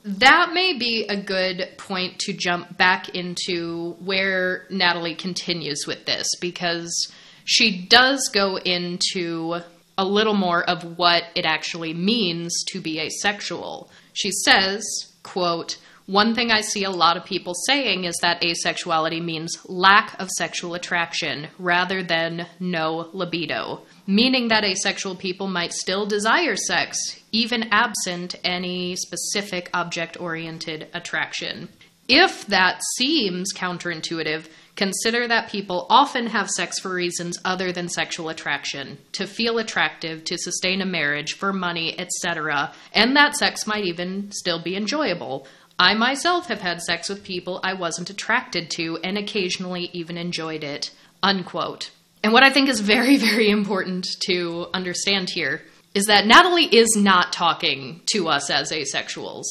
that 0.04 0.50
may 0.52 0.76
be 0.78 1.04
a 1.08 1.16
good 1.16 1.68
point 1.78 2.18
to 2.20 2.32
jump 2.32 2.76
back 2.76 3.08
into 3.10 3.96
where 4.00 4.66
Natalie 4.70 5.16
continues 5.16 5.84
with 5.86 6.06
this 6.06 6.28
because 6.40 7.12
she 7.44 7.86
does 7.86 8.28
go 8.32 8.56
into 8.56 9.60
a 9.98 10.04
little 10.04 10.34
more 10.34 10.62
of 10.68 10.98
what 10.98 11.24
it 11.34 11.44
actually 11.44 11.94
means 11.94 12.52
to 12.68 12.80
be 12.80 13.00
asexual. 13.00 13.90
She 14.12 14.30
says, 14.44 14.84
quote, 15.22 15.78
one 16.06 16.36
thing 16.36 16.52
I 16.52 16.60
see 16.60 16.84
a 16.84 16.90
lot 16.90 17.16
of 17.16 17.24
people 17.24 17.54
saying 17.66 18.04
is 18.04 18.16
that 18.22 18.40
asexuality 18.40 19.22
means 19.22 19.58
lack 19.66 20.14
of 20.20 20.30
sexual 20.30 20.74
attraction 20.74 21.48
rather 21.58 22.02
than 22.02 22.46
no 22.60 23.10
libido, 23.12 23.82
meaning 24.06 24.48
that 24.48 24.64
asexual 24.64 25.16
people 25.16 25.48
might 25.48 25.72
still 25.72 26.06
desire 26.06 26.54
sex, 26.54 27.20
even 27.32 27.68
absent 27.72 28.36
any 28.44 28.94
specific 28.94 29.68
object 29.74 30.20
oriented 30.20 30.88
attraction. 30.94 31.68
If 32.08 32.46
that 32.46 32.82
seems 32.96 33.52
counterintuitive, 33.52 34.46
Consider 34.76 35.26
that 35.26 35.50
people 35.50 35.86
often 35.88 36.26
have 36.26 36.50
sex 36.50 36.78
for 36.78 36.92
reasons 36.92 37.38
other 37.46 37.72
than 37.72 37.88
sexual 37.88 38.28
attraction, 38.28 38.98
to 39.12 39.26
feel 39.26 39.56
attractive, 39.56 40.22
to 40.24 40.36
sustain 40.36 40.82
a 40.82 40.86
marriage, 40.86 41.32
for 41.32 41.50
money, 41.50 41.98
etc., 41.98 42.72
and 42.92 43.16
that 43.16 43.34
sex 43.34 43.66
might 43.66 43.86
even 43.86 44.30
still 44.32 44.62
be 44.62 44.76
enjoyable. 44.76 45.46
I 45.78 45.94
myself 45.94 46.46
have 46.48 46.60
had 46.60 46.80
sex 46.80 47.08
with 47.08 47.24
people 47.24 47.60
I 47.62 47.74
wasn't 47.74 48.10
attracted 48.10 48.70
to 48.72 48.98
and 49.04 49.18
occasionally 49.18 49.90
even 49.92 50.16
enjoyed 50.16 50.64
it. 50.64 50.90
Unquote. 51.22 51.90
And 52.22 52.32
what 52.32 52.42
I 52.42 52.50
think 52.50 52.68
is 52.68 52.80
very, 52.80 53.16
very 53.16 53.50
important 53.50 54.06
to 54.26 54.68
understand 54.72 55.30
here 55.30 55.62
is 55.94 56.06
that 56.06 56.26
Natalie 56.26 56.64
is 56.64 56.96
not 56.96 57.32
talking 57.32 58.00
to 58.12 58.28
us 58.28 58.50
as 58.50 58.72
asexuals. 58.72 59.44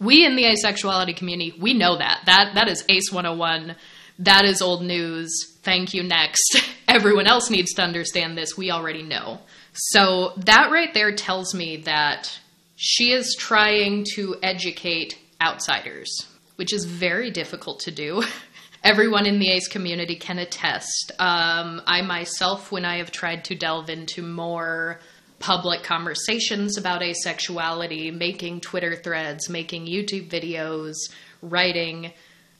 We 0.00 0.26
in 0.26 0.34
the 0.36 0.44
asexuality 0.44 1.16
community, 1.16 1.54
we 1.60 1.74
know 1.74 1.96
that. 1.98 2.22
That 2.26 2.54
that 2.54 2.68
is 2.68 2.84
ACE 2.88 3.12
101 3.12 3.76
that 4.22 4.44
is 4.44 4.62
old 4.62 4.82
news. 4.82 5.56
Thank 5.62 5.94
you, 5.94 6.02
next. 6.02 6.62
Everyone 6.88 7.26
else 7.26 7.50
needs 7.50 7.72
to 7.74 7.82
understand 7.82 8.36
this. 8.36 8.56
We 8.56 8.70
already 8.70 9.02
know. 9.02 9.40
So 9.72 10.32
that 10.36 10.70
right 10.70 10.92
there 10.92 11.14
tells 11.14 11.54
me 11.54 11.78
that 11.78 12.38
she 12.76 13.12
is 13.12 13.34
trying 13.38 14.04
to 14.14 14.36
educate 14.42 15.18
outsiders, 15.42 16.08
which 16.56 16.72
is 16.72 16.84
very 16.84 17.30
difficult 17.30 17.80
to 17.80 17.90
do. 17.90 18.22
Everyone 18.84 19.26
in 19.26 19.38
the 19.38 19.50
ACE 19.50 19.68
community 19.68 20.16
can 20.16 20.38
attest. 20.38 21.12
Um, 21.18 21.82
I 21.86 22.02
myself, 22.02 22.72
when 22.72 22.84
I 22.84 22.98
have 22.98 23.12
tried 23.12 23.44
to 23.46 23.54
delve 23.54 23.90
into 23.90 24.22
more 24.22 24.98
public 25.38 25.82
conversations 25.82 26.78
about 26.78 27.02
asexuality, 27.02 28.12
making 28.12 28.60
Twitter 28.60 28.96
threads, 28.96 29.48
making 29.48 29.86
YouTube 29.86 30.28
videos, 30.28 30.94
writing, 31.42 32.12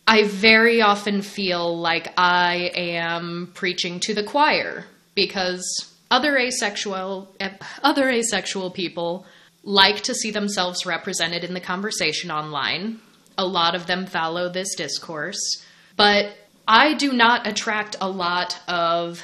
I 0.06 0.24
very 0.24 0.82
often 0.82 1.22
feel 1.22 1.78
like 1.78 2.12
I 2.16 2.72
am 2.74 3.50
preaching 3.54 4.00
to 4.00 4.14
the 4.14 4.24
choir 4.24 4.84
because 5.14 5.62
other 6.10 6.36
asexual 6.36 7.34
other 7.82 8.10
asexual 8.10 8.70
people 8.70 9.24
like 9.62 10.02
to 10.02 10.14
see 10.14 10.30
themselves 10.30 10.86
represented 10.86 11.44
in 11.44 11.54
the 11.54 11.60
conversation 11.60 12.30
online. 12.30 13.00
A 13.38 13.46
lot 13.46 13.74
of 13.74 13.86
them 13.86 14.06
follow 14.06 14.48
this 14.48 14.74
discourse, 14.74 15.64
but 15.96 16.34
I 16.66 16.94
do 16.94 17.12
not 17.12 17.46
attract 17.46 17.96
a 18.00 18.08
lot 18.08 18.60
of 18.68 19.22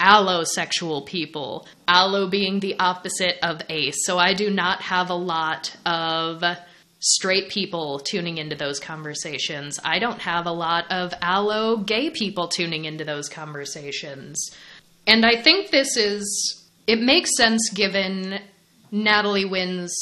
allosexual 0.00 1.06
people. 1.06 1.66
Allo 1.88 2.28
being 2.28 2.60
the 2.60 2.78
opposite 2.78 3.38
of 3.42 3.62
ace. 3.68 4.04
So 4.04 4.18
I 4.18 4.34
do 4.34 4.50
not 4.50 4.82
have 4.82 5.10
a 5.10 5.14
lot 5.14 5.74
of 5.86 6.44
straight 7.00 7.48
people 7.48 8.00
tuning 8.00 8.38
into 8.38 8.56
those 8.56 8.80
conversations. 8.80 9.78
I 9.84 9.98
don't 9.98 10.20
have 10.20 10.46
a 10.46 10.52
lot 10.52 10.90
of 10.90 11.14
allo 11.22 11.76
gay 11.78 12.10
people 12.10 12.48
tuning 12.48 12.84
into 12.84 13.04
those 13.04 13.28
conversations. 13.28 14.50
And 15.06 15.24
I 15.24 15.40
think 15.40 15.70
this 15.70 15.96
is, 15.96 16.66
it 16.86 17.00
makes 17.00 17.36
sense 17.36 17.70
given 17.72 18.40
Natalie 19.04 19.44
Wynn's 19.44 19.94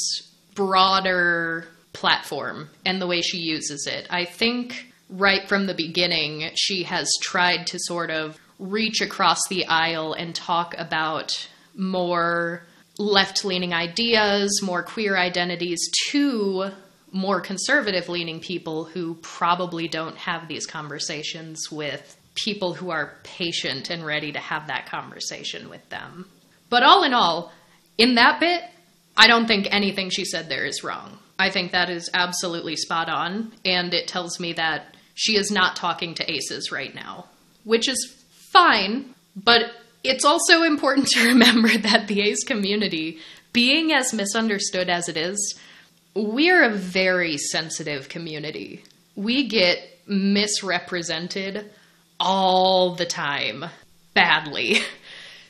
broader 0.53 1.67
platform 1.91 2.69
and 2.85 3.01
the 3.01 3.07
way 3.07 3.21
she 3.21 3.37
uses 3.37 3.87
it. 3.87 4.07
I 4.09 4.25
think 4.25 4.93
right 5.09 5.47
from 5.47 5.65
the 5.65 5.73
beginning, 5.73 6.49
she 6.55 6.83
has 6.83 7.11
tried 7.21 7.67
to 7.67 7.79
sort 7.79 8.09
of 8.09 8.39
reach 8.57 9.01
across 9.01 9.39
the 9.49 9.65
aisle 9.67 10.13
and 10.13 10.33
talk 10.33 10.75
about 10.77 11.49
more 11.75 12.63
left 12.97 13.43
leaning 13.43 13.73
ideas, 13.73 14.61
more 14.63 14.81
queer 14.81 15.17
identities 15.17 15.79
to 16.11 16.71
more 17.11 17.41
conservative 17.41 18.07
leaning 18.07 18.39
people 18.39 18.85
who 18.85 19.15
probably 19.15 19.87
don't 19.87 20.17
have 20.17 20.47
these 20.47 20.65
conversations 20.65 21.69
with 21.69 22.17
people 22.35 22.73
who 22.73 22.89
are 22.91 23.17
patient 23.23 23.89
and 23.89 24.05
ready 24.05 24.31
to 24.31 24.39
have 24.39 24.67
that 24.67 24.85
conversation 24.85 25.69
with 25.69 25.87
them. 25.89 26.25
But 26.69 26.83
all 26.83 27.03
in 27.03 27.13
all, 27.13 27.51
in 27.97 28.15
that 28.15 28.39
bit, 28.39 28.63
I 29.17 29.27
don't 29.27 29.47
think 29.47 29.67
anything 29.71 30.09
she 30.09 30.25
said 30.25 30.49
there 30.49 30.65
is 30.65 30.83
wrong. 30.83 31.17
I 31.37 31.49
think 31.49 31.71
that 31.71 31.89
is 31.89 32.09
absolutely 32.13 32.75
spot 32.75 33.09
on, 33.09 33.51
and 33.63 33.93
it 33.93 34.07
tells 34.07 34.39
me 34.39 34.53
that 34.53 34.95
she 35.13 35.37
is 35.37 35.51
not 35.51 35.75
talking 35.75 36.13
to 36.15 36.31
aces 36.31 36.71
right 36.71 36.93
now, 36.93 37.25
which 37.63 37.87
is 37.87 38.13
fine, 38.51 39.13
but 39.35 39.71
it's 40.03 40.25
also 40.25 40.63
important 40.63 41.07
to 41.11 41.27
remember 41.27 41.69
that 41.69 42.07
the 42.07 42.21
ace 42.21 42.43
community, 42.43 43.19
being 43.53 43.91
as 43.93 44.13
misunderstood 44.13 44.89
as 44.89 45.09
it 45.09 45.17
is, 45.17 45.59
we're 46.13 46.63
a 46.63 46.73
very 46.73 47.37
sensitive 47.37 48.07
community. 48.07 48.83
We 49.15 49.47
get 49.47 49.79
misrepresented 50.07 51.69
all 52.19 52.95
the 52.95 53.05
time, 53.05 53.65
badly. 54.13 54.79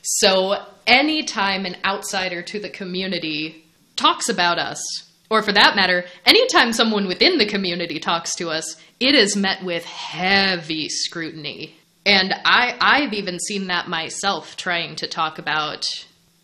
So, 0.08 0.64
anytime 0.86 1.66
an 1.66 1.76
outsider 1.84 2.42
to 2.42 2.60
the 2.60 2.70
community 2.70 3.64
talks 3.96 4.28
about 4.28 4.58
us, 4.58 4.80
or 5.30 5.42
for 5.42 5.52
that 5.52 5.76
matter, 5.76 6.04
anytime 6.24 6.72
someone 6.72 7.08
within 7.08 7.38
the 7.38 7.48
community 7.48 7.98
talks 7.98 8.34
to 8.36 8.48
us, 8.48 8.76
it 9.00 9.14
is 9.14 9.36
met 9.36 9.64
with 9.64 9.84
heavy 9.84 10.88
scrutiny. 10.88 11.74
And 12.04 12.32
I, 12.44 12.76
I've 12.80 13.12
even 13.12 13.40
seen 13.40 13.66
that 13.66 13.88
myself 13.88 14.56
trying 14.56 14.96
to 14.96 15.08
talk 15.08 15.38
about 15.38 15.84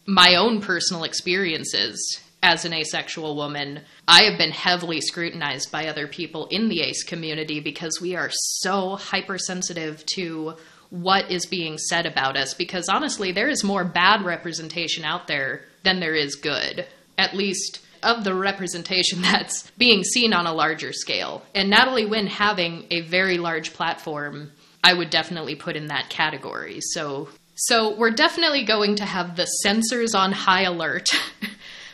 my 0.07 0.35
own 0.35 0.61
personal 0.61 1.05
experiences 1.05 2.22
as 2.43 2.65
an 2.65 2.73
asexual 2.73 3.37
woman, 3.37 3.81
I 4.09 4.23
have 4.23 4.39
been 4.39 4.51
heavily 4.51 5.01
scrutinized 5.01 5.71
by 5.71 5.87
other 5.87 6.09
people 6.09 6.47
in 6.51 6.69
the 6.69 6.81
ace 6.81 7.05
community 7.05 7.61
because 7.61 8.01
we 8.01 8.17
are 8.17 8.31
so 8.33 8.97
hypersensitive 8.97 10.05
to 10.15 10.55
what 10.91 11.31
is 11.31 11.47
being 11.47 11.79
said 11.79 12.05
about 12.05 12.37
us. 12.37 12.53
Because 12.55 12.89
honestly, 12.89 13.33
there 13.33 13.49
is 13.49 13.65
more 13.65 13.85
bad 13.85 14.25
representation 14.25 15.05
out 15.05 15.29
there 15.29 15.63
than 15.85 16.01
there 16.01 16.15
is 16.15 16.35
good, 16.35 16.87
at 17.17 17.35
least 17.35 17.81
of 18.03 18.25
the 18.25 18.35
representation 18.35 19.23
that's 19.23 19.71
being 19.73 20.03
seen 20.03 20.33
on 20.33 20.47
a 20.47 20.53
larger 20.53 20.93
scale. 20.93 21.43
And 21.55 21.71
Natalie 21.71 22.07
Wynn 22.07 22.27
having 22.27 22.87
a 22.91 23.03
very 23.03 23.39
large 23.39 23.73
platform, 23.73 24.51
I 24.83 24.95
would 24.95 25.11
definitely 25.11 25.55
put 25.55 25.77
in 25.77 25.87
that 25.87 26.11
category. 26.11 26.81
So 26.81 27.29
so 27.55 27.95
we're 27.95 28.11
definitely 28.11 28.65
going 28.65 28.97
to 28.97 29.05
have 29.05 29.37
the 29.37 29.47
sensors 29.65 30.19
on 30.19 30.33
high 30.33 30.63
alert 30.63 31.09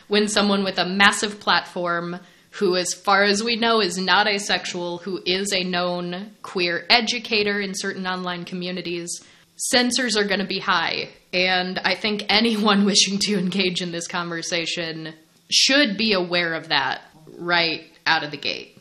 when 0.09 0.27
someone 0.27 0.63
with 0.65 0.77
a 0.77 0.85
massive 0.85 1.39
platform 1.39 2.19
who, 2.51 2.75
as 2.75 2.93
far 2.93 3.23
as 3.23 3.43
we 3.43 3.55
know, 3.55 3.79
is 3.79 3.97
not 3.97 4.27
asexual, 4.27 4.97
who 4.97 5.21
is 5.25 5.53
a 5.53 5.63
known 5.63 6.31
queer 6.41 6.85
educator 6.89 7.61
in 7.61 7.73
certain 7.73 8.05
online 8.05 8.43
communities, 8.43 9.23
sensors 9.73 10.17
are 10.17 10.27
going 10.27 10.39
to 10.39 10.47
be 10.47 10.59
high. 10.59 11.09
And 11.31 11.79
I 11.79 11.95
think 11.95 12.25
anyone 12.27 12.85
wishing 12.85 13.19
to 13.19 13.37
engage 13.37 13.81
in 13.81 13.91
this 13.91 14.07
conversation 14.07 15.13
should 15.49 15.95
be 15.95 16.13
aware 16.13 16.53
of 16.55 16.69
that 16.69 17.01
right 17.37 17.83
out 18.05 18.23
of 18.23 18.31
the 18.31 18.37
gate. 18.37 18.75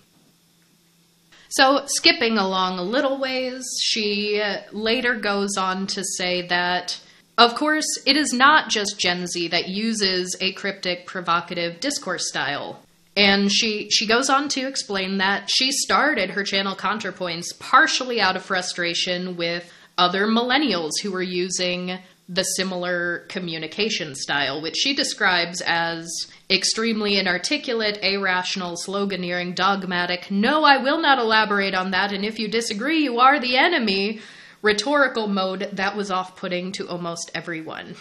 So, 1.50 1.84
skipping 1.86 2.36
along 2.36 2.78
a 2.78 2.82
little 2.82 3.18
ways, 3.18 3.64
she 3.82 4.42
later 4.70 5.14
goes 5.14 5.56
on 5.56 5.86
to 5.88 6.04
say 6.04 6.46
that, 6.48 7.00
of 7.38 7.54
course, 7.54 7.86
it 8.04 8.16
is 8.16 8.32
not 8.32 8.68
just 8.68 8.98
Gen 8.98 9.26
Z 9.28 9.48
that 9.48 9.68
uses 9.68 10.36
a 10.40 10.52
cryptic, 10.52 11.06
provocative 11.06 11.78
discourse 11.78 12.28
style. 12.28 12.82
And 13.16 13.50
she, 13.50 13.88
she 13.90 14.06
goes 14.06 14.28
on 14.28 14.48
to 14.50 14.66
explain 14.66 15.18
that 15.18 15.48
she 15.50 15.70
started 15.72 16.30
her 16.30 16.42
channel 16.42 16.76
ContraPoints 16.76 17.58
partially 17.58 18.20
out 18.20 18.36
of 18.36 18.44
frustration 18.44 19.36
with 19.36 19.72
other 19.96 20.26
millennials 20.26 20.92
who 21.02 21.12
were 21.12 21.22
using 21.22 21.98
the 22.28 22.42
similar 22.42 23.20
communication 23.28 24.14
style, 24.14 24.60
which 24.60 24.76
she 24.76 24.94
describes 24.94 25.62
as 25.64 26.08
extremely 26.50 27.18
inarticulate, 27.18 28.02
irrational, 28.02 28.76
sloganeering, 28.76 29.54
dogmatic, 29.54 30.30
no, 30.30 30.62
I 30.62 30.76
will 30.76 31.00
not 31.00 31.18
elaborate 31.18 31.74
on 31.74 31.92
that, 31.92 32.12
and 32.12 32.24
if 32.24 32.38
you 32.38 32.48
disagree, 32.48 33.02
you 33.02 33.18
are 33.20 33.40
the 33.40 33.56
enemy, 33.56 34.20
rhetorical 34.62 35.28
mode 35.28 35.70
that 35.72 35.96
was 35.96 36.10
off 36.10 36.36
putting 36.36 36.72
to 36.72 36.88
almost 36.88 37.30
everyone. 37.34 37.96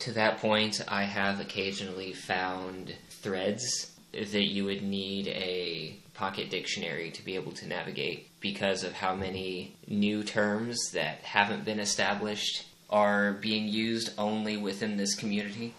To 0.00 0.12
that 0.12 0.38
point, 0.38 0.80
I 0.88 1.04
have 1.04 1.40
occasionally 1.40 2.12
found 2.12 2.94
threads 3.10 3.90
that 4.12 4.44
you 4.44 4.64
would 4.64 4.82
need 4.82 5.28
a 5.28 5.96
pocket 6.14 6.50
dictionary 6.50 7.10
to 7.10 7.24
be 7.24 7.34
able 7.34 7.52
to 7.52 7.66
navigate 7.66 8.28
because 8.40 8.84
of 8.84 8.92
how 8.92 9.14
many 9.14 9.74
new 9.88 10.22
terms 10.22 10.90
that 10.92 11.18
haven't 11.18 11.64
been 11.64 11.80
established 11.80 12.64
are 12.90 13.32
being 13.34 13.66
used 13.66 14.10
only 14.18 14.56
within 14.56 14.96
this 14.96 15.14
community. 15.14 15.74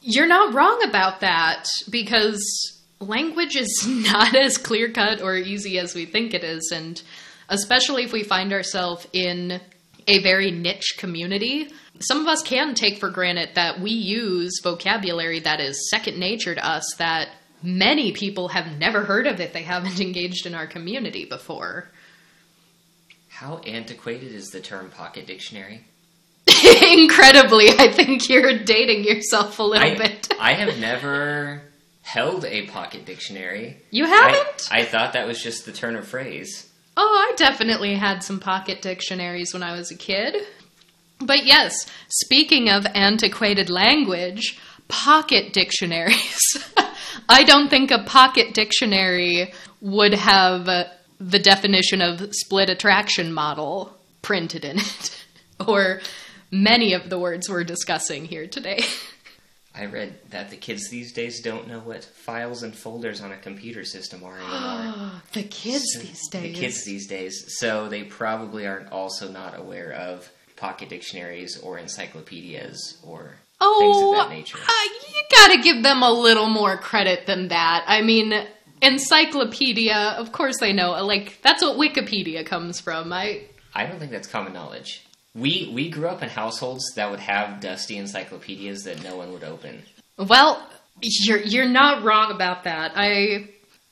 You're 0.00 0.28
not 0.28 0.54
wrong 0.54 0.84
about 0.84 1.20
that 1.20 1.66
because 1.90 2.40
language 3.00 3.56
is 3.56 3.84
not 3.88 4.36
as 4.36 4.58
clear 4.58 4.90
cut 4.90 5.20
or 5.20 5.36
easy 5.36 5.78
as 5.78 5.94
we 5.94 6.06
think 6.06 6.34
it 6.34 6.44
is. 6.44 6.70
And 6.72 7.02
especially 7.48 8.04
if 8.04 8.12
we 8.12 8.22
find 8.22 8.52
ourselves 8.52 9.06
in 9.12 9.60
a 10.06 10.22
very 10.22 10.50
niche 10.50 10.96
community, 10.98 11.70
some 12.00 12.20
of 12.20 12.26
us 12.26 12.42
can 12.42 12.74
take 12.74 12.98
for 12.98 13.10
granted 13.10 13.50
that 13.54 13.80
we 13.80 13.90
use 13.90 14.60
vocabulary 14.62 15.40
that 15.40 15.60
is 15.60 15.90
second 15.90 16.18
nature 16.18 16.54
to 16.54 16.66
us 16.66 16.84
that 16.98 17.28
many 17.62 18.12
people 18.12 18.48
have 18.48 18.78
never 18.78 19.04
heard 19.04 19.26
of 19.26 19.40
if 19.40 19.52
they 19.52 19.62
haven't 19.62 20.00
engaged 20.00 20.46
in 20.46 20.54
our 20.54 20.66
community 20.66 21.24
before. 21.24 21.90
How 23.28 23.58
antiquated 23.58 24.32
is 24.32 24.48
the 24.48 24.60
term 24.60 24.90
pocket 24.90 25.26
dictionary? 25.26 25.84
Incredibly, 26.82 27.68
I 27.70 27.92
think 27.92 28.28
you're 28.28 28.58
dating 28.60 29.04
yourself 29.04 29.58
a 29.58 29.62
little 29.62 29.90
I, 29.90 29.96
bit. 29.96 30.28
I 30.40 30.54
have 30.54 30.78
never 30.78 31.62
held 32.02 32.44
a 32.44 32.66
pocket 32.66 33.04
dictionary. 33.04 33.78
You 33.90 34.06
haven't? 34.06 34.68
I, 34.70 34.80
I 34.80 34.84
thought 34.84 35.14
that 35.14 35.26
was 35.26 35.42
just 35.42 35.66
the 35.66 35.72
turn 35.72 35.96
of 35.96 36.06
phrase. 36.06 36.70
Oh, 36.96 37.28
I 37.30 37.34
definitely 37.36 37.94
had 37.94 38.22
some 38.22 38.40
pocket 38.40 38.80
dictionaries 38.80 39.52
when 39.52 39.62
I 39.62 39.76
was 39.76 39.90
a 39.90 39.96
kid. 39.96 40.36
But 41.18 41.44
yes, 41.44 41.86
speaking 42.08 42.68
of 42.68 42.86
antiquated 42.94 43.70
language, 43.70 44.58
pocket 44.88 45.52
dictionaries. 45.52 46.40
I 47.28 47.44
don't 47.44 47.68
think 47.68 47.90
a 47.90 48.04
pocket 48.04 48.54
dictionary 48.54 49.52
would 49.80 50.14
have 50.14 50.66
the 51.18 51.38
definition 51.38 52.02
of 52.02 52.34
split 52.34 52.70
attraction 52.70 53.32
model 53.32 53.96
printed 54.22 54.64
in 54.64 54.78
it, 54.78 55.26
or 55.66 56.00
many 56.50 56.92
of 56.92 57.10
the 57.10 57.18
words 57.18 57.48
we're 57.48 57.64
discussing 57.64 58.24
here 58.24 58.46
today. 58.46 58.82
I 59.76 59.86
read 59.86 60.18
that 60.30 60.48
the 60.50 60.56
kids 60.56 60.88
these 60.88 61.12
days 61.12 61.42
don't 61.42 61.68
know 61.68 61.80
what 61.80 62.02
files 62.02 62.62
and 62.62 62.74
folders 62.74 63.20
on 63.20 63.32
a 63.32 63.36
computer 63.36 63.84
system 63.84 64.24
are 64.24 64.38
anymore. 64.38 65.22
the 65.32 65.42
kids 65.42 65.84
these 66.00 66.28
days. 66.30 66.42
The 66.42 66.52
kids 66.54 66.84
these 66.84 67.06
days. 67.06 67.56
So 67.58 67.88
they 67.88 68.04
probably 68.04 68.66
aren't 68.66 68.90
also 68.90 69.30
not 69.30 69.58
aware 69.58 69.92
of 69.92 70.30
pocket 70.56 70.88
dictionaries 70.88 71.58
or 71.58 71.78
encyclopedias 71.78 72.98
or 73.02 73.34
oh, 73.60 73.78
things 73.78 74.02
of 74.02 74.28
that 74.28 74.34
nature. 74.34 74.58
Uh, 74.58 74.88
you 75.08 75.22
gotta 75.30 75.62
give 75.62 75.82
them 75.82 76.02
a 76.02 76.10
little 76.10 76.48
more 76.48 76.78
credit 76.78 77.26
than 77.26 77.48
that. 77.48 77.84
I 77.86 78.00
mean, 78.00 78.32
encyclopedia, 78.80 80.14
of 80.18 80.32
course 80.32 80.58
they 80.58 80.72
know. 80.72 80.92
Like, 81.04 81.38
that's 81.42 81.62
what 81.62 81.76
Wikipedia 81.76 82.46
comes 82.46 82.80
from. 82.80 83.12
I. 83.12 83.42
I 83.74 83.84
don't 83.84 83.98
think 83.98 84.10
that's 84.10 84.26
common 84.28 84.54
knowledge. 84.54 85.05
We 85.36 85.70
we 85.72 85.90
grew 85.90 86.08
up 86.08 86.22
in 86.22 86.30
households 86.30 86.84
that 86.94 87.10
would 87.10 87.20
have 87.20 87.60
dusty 87.60 87.98
encyclopedias 87.98 88.84
that 88.84 89.04
no 89.04 89.16
one 89.16 89.32
would 89.32 89.44
open. 89.44 89.82
Well, 90.16 90.66
you're 91.02 91.42
you're 91.42 91.68
not 91.68 92.02
wrong 92.02 92.30
about 92.30 92.64
that. 92.64 92.92
I 92.94 93.50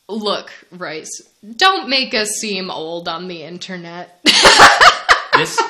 look, 0.09 0.51
Royce. 0.71 1.11
Don't 1.57 1.91
make 1.91 2.15
us 2.15 2.29
seem 2.41 2.71
old 2.71 3.09
on 3.09 3.29
the 3.29 3.43
internet. 3.43 4.21
this 5.35 5.61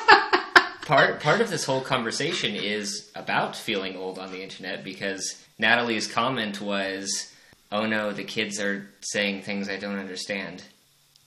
part 0.85 1.19
part 1.19 1.41
of 1.41 1.49
this 1.49 1.65
whole 1.65 1.81
conversation 1.81 2.55
is 2.55 3.11
about 3.13 3.55
feeling 3.55 3.97
old 3.97 4.17
on 4.17 4.31
the 4.31 4.41
internet 4.41 4.83
because 4.83 5.43
Natalie's 5.59 6.07
comment 6.07 6.61
was, 6.61 7.33
"Oh 7.69 7.85
no, 7.85 8.13
the 8.13 8.23
kids 8.23 8.61
are 8.61 8.89
saying 9.01 9.41
things 9.41 9.67
I 9.67 9.75
don't 9.75 9.99
understand." 9.99 10.63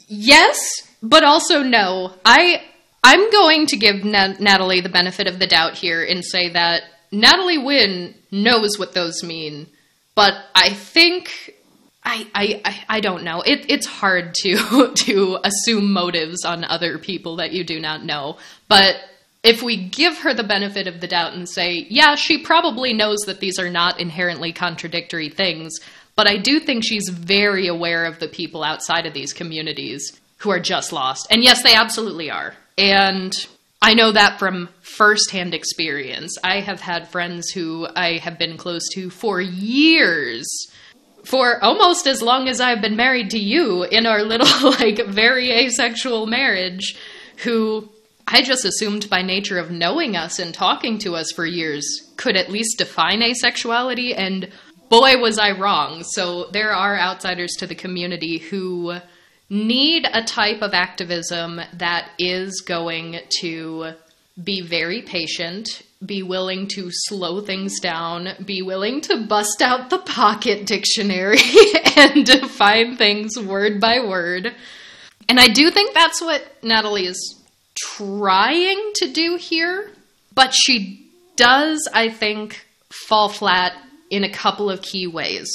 Yes, 0.07 0.59
but 1.03 1.23
also 1.23 1.63
no. 1.63 2.15
I 2.25 2.63
I'm 3.03 3.31
going 3.31 3.67
to 3.67 3.77
give 3.77 4.05
Na- 4.05 4.35
Natalie 4.39 4.81
the 4.81 4.89
benefit 4.89 5.27
of 5.27 5.39
the 5.39 5.47
doubt 5.47 5.75
here 5.75 6.05
and 6.05 6.25
say 6.25 6.51
that 6.51 6.83
Natalie 7.11 7.59
Wynn 7.59 8.15
knows 8.31 8.79
what 8.79 8.95
those 8.95 9.23
mean, 9.23 9.67
but 10.15 10.35
I 10.55 10.71
think 10.71 11.55
I 12.05 12.27
I, 12.35 12.61
I, 12.65 12.85
I 12.97 13.01
don't 13.01 13.25
know. 13.25 13.43
It, 13.43 13.71
it's 13.71 13.87
hard 13.87 14.35
to 14.43 14.93
to 14.95 15.39
assume 15.45 15.93
motives 15.93 16.45
on 16.45 16.65
other 16.65 16.99
people 16.99 17.37
that 17.37 17.53
you 17.53 17.65
do 17.65 17.81
not 17.81 18.05
know. 18.05 18.39
But 18.69 18.97
if 19.43 19.63
we 19.63 19.89
give 19.89 20.19
her 20.19 20.35
the 20.35 20.43
benefit 20.45 20.87
of 20.87 21.01
the 21.01 21.07
doubt 21.07 21.35
and 21.35 21.49
say, 21.49 21.87
yeah, 21.89 22.17
she 22.17 22.39
probably 22.39 22.93
knows 22.93 23.21
that 23.27 23.41
these 23.41 23.59
are 23.59 23.71
not 23.71 24.01
inherently 24.01 24.53
contradictory 24.53 25.29
things, 25.29 25.79
but 26.17 26.27
I 26.27 26.39
do 26.39 26.59
think 26.59 26.85
she's 26.85 27.09
very 27.09 27.69
aware 27.69 28.05
of 28.05 28.19
the 28.19 28.29
people 28.29 28.65
outside 28.65 29.07
of 29.07 29.15
these 29.15 29.33
communities 29.33 30.21
who 30.39 30.51
are 30.51 30.61
just 30.61 30.93
lost. 30.93 31.29
And 31.31 31.43
yes, 31.45 31.63
they 31.63 31.75
absolutely 31.75 32.31
are. 32.31 32.55
And 32.79 33.35
I 33.83 33.95
know 33.95 34.13
that 34.13 34.39
from 34.39 34.69
firsthand 34.81 35.53
experience. 35.53 36.39
I 36.43 36.61
have 36.61 36.81
had 36.81 37.09
friends 37.09 37.51
who 37.51 37.89
I 37.95 38.19
have 38.19 38.39
been 38.39 38.57
close 38.57 38.89
to 38.95 39.11
for 39.11 39.41
years. 39.41 40.49
For 41.25 41.63
almost 41.63 42.07
as 42.07 42.23
long 42.23 42.49
as 42.49 42.61
I've 42.61 42.81
been 42.81 42.97
married 42.97 43.31
to 43.31 43.39
you 43.39 43.83
in 43.83 44.07
our 44.07 44.23
little, 44.23 44.71
like, 44.81 45.05
very 45.07 45.51
asexual 45.51 46.27
marriage, 46.27 46.97
who 47.39 47.89
I 48.27 48.43
just 48.43 48.65
assumed 48.65 49.11
by 49.11 49.23
nature 49.23 49.59
of 49.59 49.71
knowing 49.71 50.17
us 50.17 50.39
and 50.39 50.55
talking 50.55 50.99
to 50.99 51.17
us 51.17 51.33
for 51.33 51.47
years 51.47 52.13
could 52.17 52.37
at 52.37 52.51
least 52.51 52.79
define 52.79 53.21
asexuality, 53.21 54.15
and 54.17 54.51
boy, 54.89 55.19
was 55.19 55.39
I 55.39 55.53
wrong. 55.53 56.03
So 56.05 56.49
there 56.53 56.73
are 56.73 56.99
outsiders 56.99 57.53
to 57.59 57.67
the 57.67 57.75
community 57.75 58.39
who 58.39 58.99
need 59.51 60.07
a 60.13 60.23
type 60.23 60.63
of 60.63 60.75
activism 60.75 61.61
that 61.75 62.11
is 62.19 62.61
going 62.61 63.19
to 63.41 63.93
be 64.43 64.61
very 64.61 65.03
patient, 65.03 65.83
be 66.05 66.23
willing 66.23 66.69
to 66.69 66.91
slow 66.91 67.41
things 67.41 67.81
down, 67.81 68.29
be 68.45 68.63
willing 68.63 69.01
to 69.01 69.27
bust 69.27 69.63
out 69.63 69.91
the 69.91 69.99
pocket 69.99 70.67
dictionary 70.67 71.39
and 71.97 72.25
define 72.25 72.97
things 72.97 73.39
word 73.39 73.81
by 73.81 74.01
word. 74.01 74.55
And 75.29 75.41
I 75.41 75.49
do 75.49 75.71
think 75.71 75.95
that's 75.95 76.21
what 76.21 76.43
Natalie 76.63 77.07
is 77.07 77.43
trying 77.77 78.93
to 78.97 79.13
do 79.13 79.37
here, 79.37 79.91
but 80.35 80.55
she 80.55 81.11
does, 81.37 81.89
I 81.93 82.09
think, 82.09 82.67
fall 83.09 83.29
flat 83.29 83.73
in 84.11 84.25
a 84.25 84.31
couple 84.31 84.71
of 84.71 84.83
key 84.83 85.07
ways. 85.07 85.49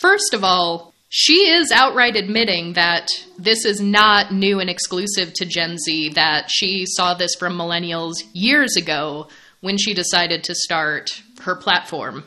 First 0.00 0.34
of 0.34 0.42
all, 0.44 0.89
she 1.12 1.50
is 1.50 1.72
outright 1.72 2.14
admitting 2.14 2.74
that 2.74 3.08
this 3.36 3.64
is 3.64 3.80
not 3.80 4.32
new 4.32 4.60
and 4.60 4.70
exclusive 4.70 5.34
to 5.34 5.44
Gen 5.44 5.76
Z, 5.76 6.10
that 6.10 6.48
she 6.48 6.86
saw 6.86 7.14
this 7.14 7.34
from 7.34 7.58
millennials 7.58 8.22
years 8.32 8.76
ago 8.76 9.26
when 9.60 9.76
she 9.76 9.92
decided 9.92 10.44
to 10.44 10.54
start 10.54 11.10
her 11.40 11.56
platform. 11.56 12.22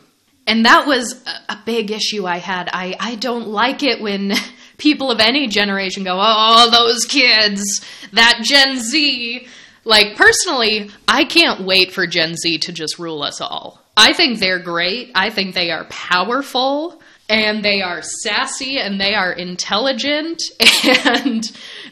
And 0.46 0.66
that 0.66 0.86
was 0.86 1.24
a 1.48 1.58
big 1.66 1.92
issue 1.92 2.28
I 2.28 2.40
had. 2.40 2.70
I, 2.74 2.98
I 3.00 3.16
don't 3.16 3.48
like 3.48 3.84
it 3.84 4.02
when 4.02 4.34
people 4.78 5.12
of 5.12 5.22
any 5.22 5.48
generation 5.48 6.04
go, 6.04 6.20
oh, 6.22 6.70
those 6.70 7.06
kids, 7.06 7.64
that 8.12 8.42
Gen 8.44 8.80
Z. 8.80 9.48
Like, 9.86 10.18
personally, 10.18 10.90
I 11.08 11.24
can't 11.24 11.62
wait 11.62 11.94
for 11.94 12.06
Gen 12.06 12.36
Z 12.36 12.58
to 12.58 12.74
just 12.74 13.00
rule 13.00 13.24
us 13.24 13.40
all. 13.40 13.82
I 13.96 14.12
think 14.12 14.40
they're 14.40 14.60
great. 14.60 15.12
I 15.16 15.30
think 15.30 15.56
they 15.56 15.72
are 15.72 15.86
powerful 15.86 17.02
and 17.30 17.64
they 17.64 17.82
are 17.82 18.02
sassy 18.02 18.78
and 18.78 19.00
they 19.00 19.14
are 19.14 19.32
intelligent 19.32 20.42
and 21.06 21.44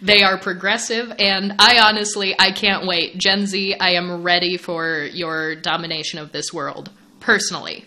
they 0.02 0.24
are 0.24 0.38
progressive. 0.38 1.12
And 1.20 1.56
i 1.60 1.80
honestly 1.80 2.36
i 2.38 2.52
can't 2.52 2.86
wait. 2.86 3.18
Gen 3.18 3.46
z 3.46 3.76
i 3.80 3.92
am 3.92 4.24
ready 4.24 4.58
for 4.58 5.08
your 5.12 5.56
domination 5.56 6.20
of 6.20 6.32
this 6.32 6.54
world 6.54 6.90
personally. 7.20 7.86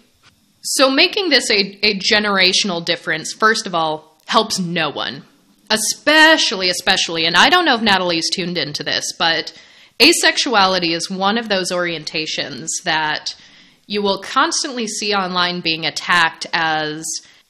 So 0.62 0.90
making 0.90 1.28
this 1.28 1.50
a, 1.50 1.78
a 1.86 1.98
generational 1.98 2.84
difference 2.84 3.32
first 3.32 3.66
of 3.66 3.74
all 3.74 4.16
helps 4.26 4.58
no 4.58 4.90
one. 4.90 5.24
Especially 5.70 6.68
especially 6.68 7.24
and 7.24 7.36
i 7.36 7.48
don't 7.48 7.64
know 7.64 7.74
if 7.74 7.82
natalie's 7.82 8.28
tuned 8.30 8.58
into 8.58 8.82
this 8.82 9.12
but 9.18 9.58
asexuality 9.98 10.90
is 10.90 11.10
one 11.10 11.38
of 11.38 11.48
those 11.48 11.72
orientations 11.72 12.68
that 12.84 13.34
you 13.86 14.02
will 14.02 14.20
constantly 14.20 14.86
see 14.86 15.14
online 15.14 15.60
being 15.60 15.86
attacked 15.86 16.46
as 16.52 17.04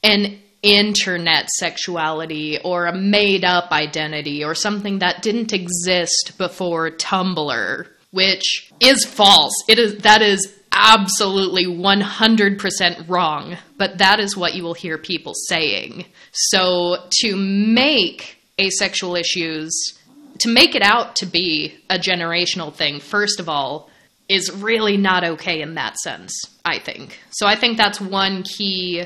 an 0.04 0.38
internet 0.62 1.48
sexuality 1.50 2.58
or 2.62 2.86
a 2.86 2.96
made 2.96 3.44
up 3.44 3.72
identity 3.72 4.44
or 4.44 4.54
something 4.54 5.00
that 5.00 5.22
didn't 5.22 5.52
exist 5.52 6.34
before 6.38 6.90
Tumblr, 6.90 7.86
which 8.12 8.72
is 8.80 9.04
false. 9.04 9.52
It 9.68 9.78
is 9.78 9.98
that 9.98 10.22
is 10.22 10.54
absolutely 10.70 11.66
100% 11.66 13.08
wrong, 13.08 13.56
but 13.76 13.98
that 13.98 14.20
is 14.20 14.36
what 14.36 14.54
you 14.54 14.62
will 14.62 14.74
hear 14.74 14.98
people 14.98 15.32
saying. 15.48 16.04
So 16.32 16.96
to 17.20 17.36
make 17.36 18.38
asexual 18.60 19.16
issues 19.16 19.98
to 20.40 20.48
make 20.48 20.74
it 20.74 20.82
out 20.82 21.16
to 21.16 21.26
be 21.26 21.74
a 21.88 21.98
generational 21.98 22.74
thing, 22.74 23.00
first 23.00 23.40
of 23.40 23.48
all, 23.48 23.90
is 24.28 24.50
really 24.52 24.96
not 24.96 25.24
okay 25.24 25.60
in 25.60 25.74
that 25.74 25.96
sense, 25.98 26.32
I 26.64 26.78
think. 26.78 27.18
So 27.30 27.46
I 27.46 27.56
think 27.56 27.76
that's 27.76 28.00
one 28.00 28.42
key 28.42 29.04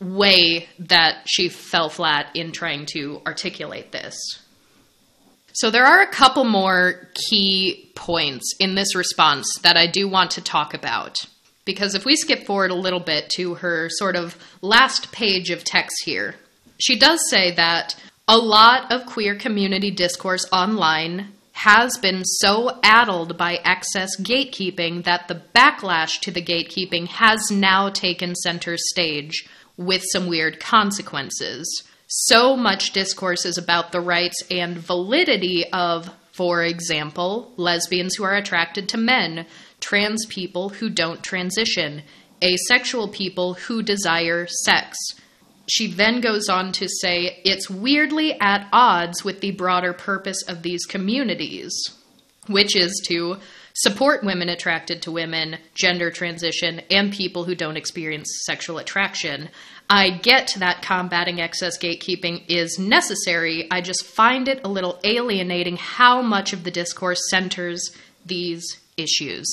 way 0.00 0.68
that 0.78 1.22
she 1.26 1.48
fell 1.48 1.88
flat 1.88 2.34
in 2.34 2.52
trying 2.52 2.86
to 2.86 3.20
articulate 3.26 3.92
this. 3.92 4.18
So, 5.52 5.70
there 5.70 5.84
are 5.84 6.00
a 6.02 6.10
couple 6.10 6.44
more 6.44 7.08
key 7.14 7.90
points 7.94 8.54
in 8.58 8.76
this 8.76 8.94
response 8.94 9.46
that 9.62 9.76
I 9.76 9.86
do 9.86 10.08
want 10.08 10.32
to 10.32 10.40
talk 10.40 10.74
about. 10.74 11.16
Because 11.64 11.94
if 11.94 12.04
we 12.04 12.16
skip 12.16 12.46
forward 12.46 12.70
a 12.70 12.74
little 12.74 13.00
bit 13.00 13.28
to 13.36 13.54
her 13.56 13.88
sort 13.90 14.16
of 14.16 14.36
last 14.62 15.12
page 15.12 15.50
of 15.50 15.64
text 15.64 16.04
here, 16.04 16.36
she 16.78 16.98
does 16.98 17.20
say 17.28 17.50
that 17.54 17.94
a 18.26 18.38
lot 18.38 18.90
of 18.90 19.06
queer 19.06 19.34
community 19.34 19.90
discourse 19.90 20.46
online 20.52 21.32
has 21.52 21.98
been 21.98 22.24
so 22.24 22.78
addled 22.82 23.36
by 23.36 23.56
excess 23.64 24.18
gatekeeping 24.20 25.04
that 25.04 25.28
the 25.28 25.42
backlash 25.54 26.18
to 26.20 26.30
the 26.30 26.40
gatekeeping 26.40 27.06
has 27.06 27.50
now 27.50 27.90
taken 27.90 28.34
center 28.34 28.76
stage 28.78 29.46
with 29.80 30.04
some 30.12 30.26
weird 30.26 30.60
consequences. 30.60 31.82
So 32.06 32.54
much 32.54 32.92
discourse 32.92 33.46
is 33.46 33.56
about 33.56 33.92
the 33.92 34.00
rights 34.00 34.42
and 34.50 34.76
validity 34.76 35.64
of, 35.72 36.10
for 36.32 36.62
example, 36.62 37.54
lesbians 37.56 38.14
who 38.14 38.24
are 38.24 38.34
attracted 38.34 38.90
to 38.90 38.98
men, 38.98 39.46
trans 39.80 40.26
people 40.26 40.68
who 40.68 40.90
don't 40.90 41.22
transition, 41.22 42.02
asexual 42.44 43.08
people 43.08 43.54
who 43.54 43.82
desire 43.82 44.46
sex. 44.46 44.98
She 45.66 45.86
then 45.86 46.20
goes 46.20 46.50
on 46.50 46.72
to 46.72 46.86
say 46.86 47.40
it's 47.46 47.70
weirdly 47.70 48.38
at 48.38 48.68
odds 48.74 49.24
with 49.24 49.40
the 49.40 49.52
broader 49.52 49.94
purpose 49.94 50.42
of 50.46 50.62
these 50.62 50.84
communities, 50.84 51.72
which 52.48 52.76
is 52.76 53.00
to 53.06 53.38
support 53.82 54.22
women 54.22 54.50
attracted 54.50 55.00
to 55.02 55.10
women, 55.10 55.56
gender 55.74 56.10
transition, 56.10 56.82
and 56.90 57.12
people 57.12 57.44
who 57.44 57.54
don't 57.54 57.78
experience 57.78 58.42
sexual 58.44 58.76
attraction. 58.76 59.48
I 59.88 60.10
get 60.10 60.54
that 60.58 60.82
combating 60.82 61.40
excess 61.40 61.78
gatekeeping 61.78 62.44
is 62.48 62.78
necessary. 62.78 63.66
I 63.70 63.80
just 63.80 64.04
find 64.04 64.48
it 64.48 64.60
a 64.64 64.68
little 64.68 65.00
alienating 65.02 65.78
how 65.78 66.20
much 66.20 66.52
of 66.52 66.62
the 66.62 66.70
discourse 66.70 67.20
centers 67.30 67.90
these 68.26 68.64
issues. 68.96 69.46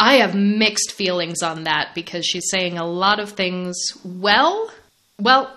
I 0.00 0.14
have 0.14 0.34
mixed 0.34 0.92
feelings 0.92 1.42
on 1.42 1.64
that 1.64 1.90
because 1.94 2.24
she's 2.24 2.48
saying 2.50 2.78
a 2.78 2.86
lot 2.86 3.20
of 3.20 3.32
things 3.32 3.76
well. 4.02 4.72
Well, 5.20 5.54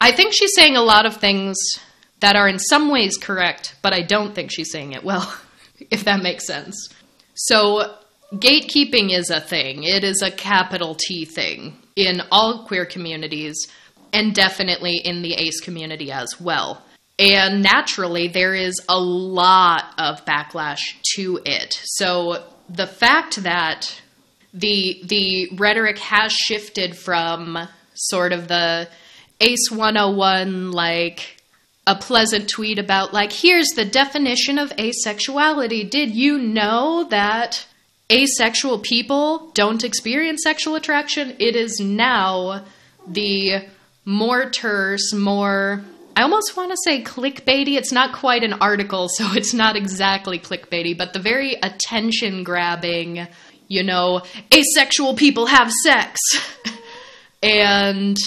I 0.00 0.10
think 0.10 0.34
she's 0.34 0.54
saying 0.54 0.76
a 0.76 0.82
lot 0.82 1.06
of 1.06 1.16
things 1.16 1.56
that 2.20 2.36
are 2.36 2.48
in 2.48 2.58
some 2.58 2.90
ways 2.90 3.16
correct, 3.16 3.76
but 3.80 3.94
I 3.94 4.02
don't 4.02 4.34
think 4.34 4.50
she's 4.50 4.72
saying 4.72 4.92
it 4.92 5.04
well, 5.04 5.32
if 5.90 6.04
that 6.04 6.22
makes 6.22 6.46
sense. 6.46 6.88
So, 7.40 7.94
gatekeeping 8.32 9.16
is 9.16 9.30
a 9.30 9.40
thing, 9.40 9.84
it 9.84 10.02
is 10.02 10.22
a 10.22 10.30
capital 10.30 10.96
T 10.96 11.24
thing 11.24 11.76
in 11.94 12.20
all 12.32 12.66
queer 12.66 12.84
communities 12.84 13.68
and 14.12 14.34
definitely 14.34 14.96
in 14.96 15.22
the 15.22 15.34
ace 15.34 15.60
community 15.60 16.10
as 16.10 16.40
well. 16.40 16.82
And 17.16 17.62
naturally, 17.62 18.26
there 18.26 18.54
is 18.54 18.74
a 18.88 18.98
lot 18.98 19.94
of 19.98 20.24
backlash 20.24 20.80
to 21.14 21.40
it. 21.44 21.80
So, 21.84 22.44
the 22.68 22.88
fact 22.88 23.42
that 23.44 24.00
the 24.52 25.00
the 25.04 25.50
rhetoric 25.56 25.98
has 25.98 26.32
shifted 26.32 26.96
from 26.96 27.68
sort 27.94 28.32
of 28.32 28.48
the 28.48 28.88
ace 29.40 29.70
101 29.70 30.72
like 30.72 31.37
a 31.88 31.94
pleasant 31.94 32.50
tweet 32.50 32.78
about 32.78 33.14
like 33.14 33.32
here's 33.32 33.68
the 33.68 33.84
definition 33.84 34.58
of 34.58 34.68
asexuality 34.76 35.88
did 35.88 36.14
you 36.14 36.36
know 36.36 37.04
that 37.08 37.66
asexual 38.12 38.78
people 38.78 39.50
don't 39.54 39.82
experience 39.82 40.42
sexual 40.42 40.74
attraction 40.74 41.34
it 41.38 41.56
is 41.56 41.80
now 41.80 42.62
the 43.06 43.64
more 44.04 44.50
terse 44.50 45.14
more 45.14 45.82
I 46.14 46.22
almost 46.22 46.56
want 46.56 46.72
to 46.72 46.76
say 46.82 47.04
clickbaity. 47.04 47.76
It's 47.76 47.92
not 47.92 48.12
quite 48.12 48.42
an 48.42 48.54
article, 48.54 49.08
so 49.08 49.32
it's 49.34 49.54
not 49.54 49.76
exactly 49.76 50.40
clickbaity, 50.40 50.98
but 50.98 51.12
the 51.12 51.20
very 51.20 51.54
attention 51.54 52.42
grabbing, 52.42 53.28
you 53.68 53.84
know, 53.84 54.22
asexual 54.52 55.14
people 55.14 55.46
have 55.46 55.70
sex. 55.70 56.18
and 57.42 58.18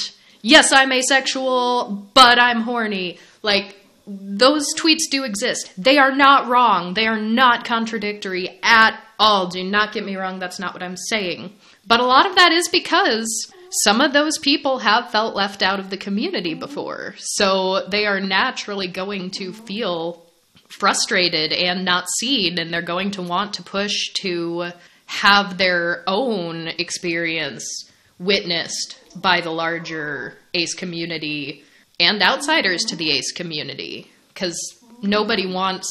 yes, 0.42 0.72
I'm 0.72 0.94
asexual, 0.94 2.08
but 2.14 2.40
I'm 2.40 2.62
horny. 2.62 3.20
Like, 3.42 3.78
those 4.08 4.66
tweets 4.78 5.10
do 5.10 5.24
exist. 5.24 5.72
They 5.78 5.98
are 5.98 6.14
not 6.14 6.48
wrong. 6.48 6.94
They 6.94 7.08
are 7.08 7.20
not 7.20 7.66
contradictory 7.66 8.60
at 8.64 9.00
all. 9.20 9.48
Do 9.48 9.64
not 9.64 9.94
get 9.94 10.04
me 10.04 10.16
wrong, 10.16 10.40
that's 10.40 10.60
not 10.60 10.74
what 10.74 10.84
I'm 10.84 10.98
saying. 10.98 11.54
But 11.86 12.00
a 12.00 12.06
lot 12.06 12.26
of 12.26 12.36
that 12.36 12.52
is 12.52 12.68
because 12.68 13.52
some 13.84 14.02
of 14.02 14.14
those 14.14 14.38
people 14.40 14.80
have 14.80 15.12
felt 15.12 15.36
left 15.36 15.62
out 15.62 15.80
of 15.80 15.90
the 15.90 15.98
community 15.98 16.54
before. 16.54 17.16
So 17.18 17.88
they 17.88 18.06
are 18.06 18.20
naturally 18.20 18.88
going 18.88 19.32
to 19.32 19.54
feel 19.54 20.26
frustrated 20.68 21.54
and 21.54 21.86
not 21.86 22.10
seen, 22.20 22.58
and 22.58 22.74
they're 22.74 22.82
going 22.82 23.12
to 23.12 23.22
want 23.22 23.54
to 23.56 23.64
push 23.64 24.10
to 24.22 24.72
have 25.06 25.58
their 25.58 26.04
own 26.08 26.68
experience 26.68 27.90
witnessed 28.18 28.98
by 29.16 29.42
the 29.42 29.52
larger 29.52 30.38
ACE 30.54 30.74
community 30.74 31.64
and 32.00 32.22
outsiders 32.22 32.84
to 32.86 32.96
the 32.96 33.12
ace 33.12 33.32
community 33.32 34.12
because 34.34 34.58
nobody 35.02 35.46
wants 35.46 35.88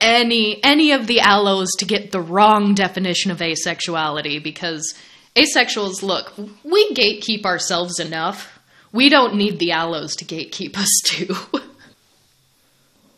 any 0.00 0.62
any 0.64 0.92
of 0.92 1.06
the 1.06 1.18
allos 1.18 1.68
to 1.78 1.84
get 1.84 2.10
the 2.10 2.20
wrong 2.20 2.74
definition 2.74 3.30
of 3.30 3.38
asexuality 3.38 4.42
because 4.42 4.94
asexuals 5.36 6.02
look 6.02 6.32
we 6.64 6.92
gatekeep 6.94 7.44
ourselves 7.44 7.98
enough. 7.98 8.56
We 8.92 9.08
don't 9.08 9.36
need 9.36 9.60
the 9.60 9.70
allos 9.70 10.16
to 10.16 10.24
gatekeep 10.24 10.76
us 10.76 10.88
too 11.04 11.36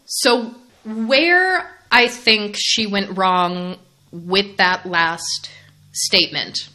so 0.05 0.55
where 0.85 1.71
i 1.91 2.07
think 2.09 2.57
she 2.59 2.87
went 2.87 3.17
wrong 3.17 3.79
with 4.11 4.59
that 4.59 4.85
last 4.85 5.51
statement 5.93 6.69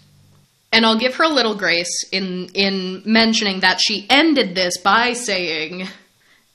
and 0.78 0.86
I'll 0.86 1.00
give 1.00 1.16
her 1.16 1.24
a 1.24 1.30
little 1.30 1.56
grace 1.56 2.04
in 2.12 2.50
in 2.54 3.02
mentioning 3.04 3.62
that 3.62 3.82
she 3.82 4.06
ended 4.12 4.54
this 4.54 4.78
by 4.78 5.14
saying, 5.14 5.88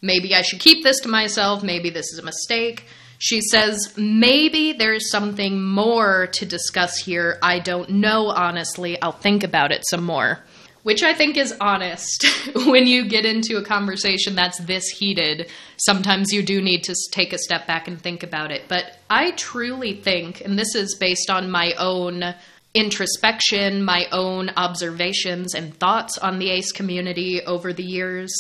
maybe 0.01 0.33
I 0.33 0.43
should 0.43 0.61
keep 0.61 0.85
this 0.85 1.01
to 1.01 1.09
myself, 1.09 1.65
maybe 1.65 1.91
this 1.91 2.07
is 2.13 2.21
a 2.21 2.23
mistake. 2.23 2.85
She 3.19 3.41
says, 3.41 3.95
maybe 3.97 4.75
there's 4.75 5.11
something 5.11 5.61
more 5.63 6.29
to 6.29 6.47
discuss 6.47 6.97
here. 6.99 7.39
I 7.43 7.59
don't 7.59 7.91
know, 7.91 8.29
honestly. 8.29 9.01
I'll 9.03 9.11
think 9.11 9.43
about 9.43 9.73
it 9.73 9.83
some 9.91 10.05
more. 10.05 10.41
which 10.83 11.03
I 11.03 11.15
think 11.15 11.37
is 11.37 11.55
honest. 11.61 12.27
when 12.67 12.87
you 12.87 13.09
get 13.09 13.25
into 13.25 13.57
a 13.57 13.65
conversation 13.65 14.35
that's 14.35 14.59
this 14.59 14.89
heated, 14.89 15.49
sometimes 15.77 16.33
you 16.33 16.43
do 16.43 16.61
need 16.61 16.85
to 16.85 16.95
take 17.13 17.33
a 17.33 17.39
step 17.39 17.67
back 17.67 17.87
and 17.89 18.01
think 18.01 18.23
about 18.23 18.51
it. 18.51 18.63
But 18.69 18.99
I 19.09 19.31
truly 19.33 19.95
think, 19.95 20.41
and 20.41 20.59
this 20.59 20.75
is 20.75 20.97
based 20.99 21.31
on 21.31 21.51
my 21.51 21.73
own 21.79 22.35
introspection, 22.75 23.85
my 23.85 24.07
own 24.13 24.51
observations 24.57 25.55
and 25.55 25.75
thoughts 25.75 26.19
on 26.19 26.39
the 26.39 26.51
ACE 26.51 26.73
community 26.73 27.43
over 27.45 27.73
the 27.73 27.83
years, 27.83 28.33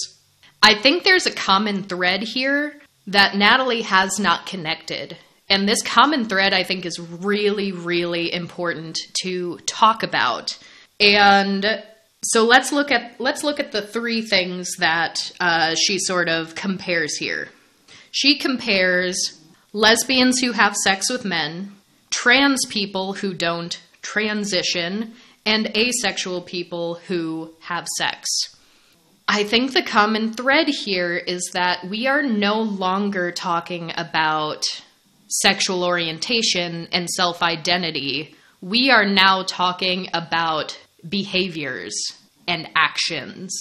I 0.63 0.75
think 0.75 1.03
there's 1.03 1.27
a 1.27 1.33
common 1.33 1.83
thread 1.83 2.23
here 2.23 2.81
that 3.09 3.37
Natalie 3.37 3.83
has 3.83 4.19
not 4.19 4.47
connected. 4.47 5.17
And 5.49 5.69
this 5.69 5.83
common 5.83 6.25
thread, 6.25 6.55
I 6.55 6.63
think, 6.63 6.87
is 6.87 6.99
really, 6.99 7.73
really 7.73 8.33
important 8.33 8.99
to 9.23 9.59
talk 9.67 10.03
about. 10.03 10.57
And 11.01 11.83
so 12.23 12.45
let's 12.45 12.73
look 12.73 12.93
at 12.93 13.21
let's 13.21 13.43
look 13.43 13.59
at 13.59 13.73
the 13.73 13.83
three 13.83 14.23
things 14.23 14.77
that 14.79 15.33
uh, 15.41 15.75
she 15.75 15.99
sort 15.99 16.29
of 16.29 16.55
compares 16.55 17.17
here. 17.17 17.49
She 18.13 18.39
compares 18.39 19.41
lesbians 19.73 20.39
who 20.39 20.53
have 20.53 20.77
sex 20.77 21.11
with 21.11 21.25
men, 21.25 21.73
trans 22.11 22.65
people 22.67 23.15
who 23.15 23.35
don't 23.35 23.81
transition, 24.03 25.15
and 25.47 25.77
asexual 25.77 26.43
people 26.43 26.97
who 27.07 27.53
have 27.61 27.87
sex. 27.97 28.29
I 29.27 29.45
think 29.45 29.73
the 29.73 29.83
common 29.83 30.33
thread 30.33 30.69
here 30.69 31.17
is 31.17 31.51
that 31.55 31.89
we 31.89 32.07
are 32.07 32.23
no 32.23 32.61
longer 32.61 33.31
talking 33.33 33.93
about 33.97 34.65
sexual 35.29 35.85
orientation 35.85 36.89
and 36.93 37.09
self 37.09 37.43
identity. 37.43 38.35
We 38.61 38.91
are 38.91 39.07
now 39.07 39.45
talking 39.45 40.09
about 40.13 40.79
behaviors 41.09 41.95
and 42.47 42.69
actions. 42.77 43.53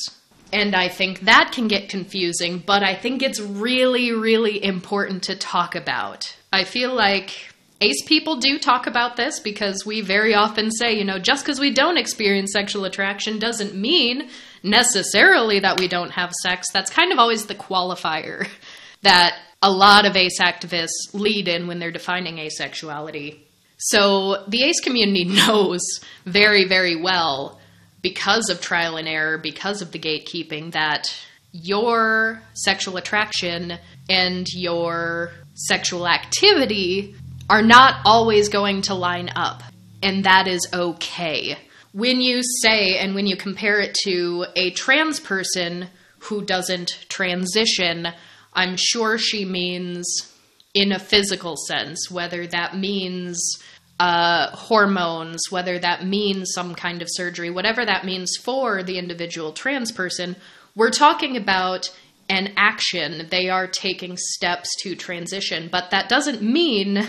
And 0.54 0.76
I 0.76 0.90
think 0.90 1.22
that 1.22 1.52
can 1.54 1.68
get 1.68 1.90
confusing, 1.90 2.60
but 2.60 2.84
I 2.84 2.94
think 2.94 3.24
it's 3.24 3.40
really, 3.40 4.12
really 4.12 4.62
important 4.64 5.24
to 5.24 5.36
talk 5.36 5.76
about. 5.76 6.36
I 6.52 6.66
feel 6.66 6.94
like 6.94 7.51
ace 7.82 8.04
people 8.06 8.38
do 8.38 8.60
talk 8.60 8.86
about 8.88 9.18
this 9.18 9.40
because 9.40 9.86
we 9.86 10.02
very 10.02 10.36
often 10.36 10.72
say, 10.72 10.94
you 10.94 11.04
know, 11.04 11.20
just 11.20 11.44
because 11.44 11.60
we 11.60 11.74
don't 11.74 11.98
experience 11.98 12.54
sexual 12.54 12.86
attraction 12.86 13.40
doesn't 13.40 13.76
mean 13.76 14.30
necessarily 14.64 15.60
that 15.60 15.80
we 15.80 15.88
don't 15.88 16.12
have 16.12 16.32
sex. 16.44 16.68
That's 16.72 16.92
kind 16.92 17.12
of 17.12 17.20
always 17.20 17.48
the 17.48 17.56
qualifier 17.56 18.48
that 19.02 19.36
a 19.64 19.72
lot 19.72 20.06
of 20.06 20.16
ace 20.16 20.40
activists 20.40 21.14
lead 21.14 21.48
in 21.48 21.68
when 21.68 21.80
they're 21.80 21.92
defining 21.92 22.38
asexuality. 22.38 23.40
So 23.78 24.46
the 24.48 24.64
ace 24.64 24.80
community 24.80 25.24
knows 25.48 25.82
very, 26.26 26.68
very 26.68 26.96
well 26.96 27.60
because 28.04 28.50
of 28.50 28.62
trial 28.62 28.98
and 28.98 29.08
error, 29.08 29.40
because 29.40 29.82
of 29.82 29.92
the 29.92 30.00
gatekeeping, 30.00 30.72
that 30.74 31.14
your 31.52 32.42
sexual 32.54 32.98
attraction 32.98 33.78
and 34.10 34.48
your 34.54 35.32
sexual 35.54 36.08
activity 36.08 37.16
are 37.52 37.62
not 37.62 37.96
always 38.06 38.48
going 38.48 38.82
to 38.84 38.94
line 38.94 39.30
up. 39.36 39.62
And 40.02 40.24
that 40.24 40.48
is 40.48 40.66
okay. 40.74 41.58
When 41.92 42.22
you 42.22 42.42
say 42.62 42.98
and 42.98 43.14
when 43.14 43.28
you 43.28 43.36
compare 43.36 43.82
it 43.82 43.94
to 44.06 44.46
a 44.56 44.72
trans 44.72 45.20
person 45.20 45.90
who 46.20 46.46
doesn't 46.46 47.06
transition, 47.10 48.08
I'm 48.54 48.78
sure 48.78 49.18
she 49.18 49.44
means 49.44 50.34
in 50.74 50.94
a 50.94 51.00
physical 51.00 51.58
sense, 51.58 52.10
whether 52.10 52.48
that 52.48 52.78
means 52.78 53.62
uh, 54.00 54.56
hormones, 54.56 55.42
whether 55.50 55.78
that 55.78 56.06
means 56.06 56.54
some 56.54 56.74
kind 56.74 57.02
of 57.02 57.10
surgery, 57.12 57.50
whatever 57.50 57.86
that 57.86 58.06
means 58.06 58.38
for 58.42 58.82
the 58.82 58.98
individual 58.98 59.52
trans 59.52 59.92
person, 59.92 60.38
we're 60.74 60.90
talking 60.90 61.36
about 61.36 61.94
an 62.30 62.54
action. 62.56 63.28
They 63.30 63.50
are 63.50 63.68
taking 63.68 64.16
steps 64.16 64.70
to 64.84 64.96
transition, 64.96 65.68
but 65.70 65.92
that 65.92 66.08
doesn't 66.08 66.42
mean 66.42 67.06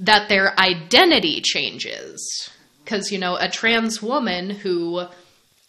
that 0.00 0.28
their 0.28 0.58
identity 0.58 1.40
changes. 1.40 2.50
Because, 2.84 3.12
you 3.12 3.18
know, 3.18 3.36
a 3.36 3.48
trans 3.48 4.02
woman 4.02 4.50
who 4.50 5.06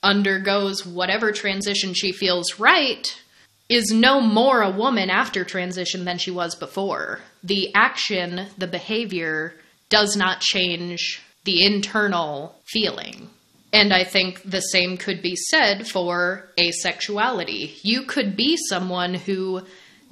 undergoes 0.01 0.85
whatever 0.85 1.31
transition 1.31 1.93
she 1.93 2.11
feels 2.11 2.59
right 2.59 3.21
is 3.67 3.91
no 3.91 4.21
more 4.21 4.61
a 4.61 4.71
woman 4.71 5.09
after 5.09 5.43
transition 5.43 6.05
than 6.05 6.17
she 6.17 6.31
was 6.31 6.55
before. 6.55 7.19
The 7.43 7.73
action, 7.75 8.47
the 8.57 8.67
behavior, 8.67 9.53
does 9.89 10.15
not 10.15 10.41
change 10.41 11.21
the 11.43 11.63
internal 11.63 12.55
feeling. 12.67 13.29
And 13.71 13.93
I 13.93 14.03
think 14.03 14.41
the 14.43 14.61
same 14.61 14.97
could 14.97 15.21
be 15.21 15.35
said 15.35 15.87
for 15.87 16.49
asexuality. 16.57 17.77
You 17.83 18.03
could 18.03 18.35
be 18.35 18.57
someone 18.57 19.13
who 19.13 19.61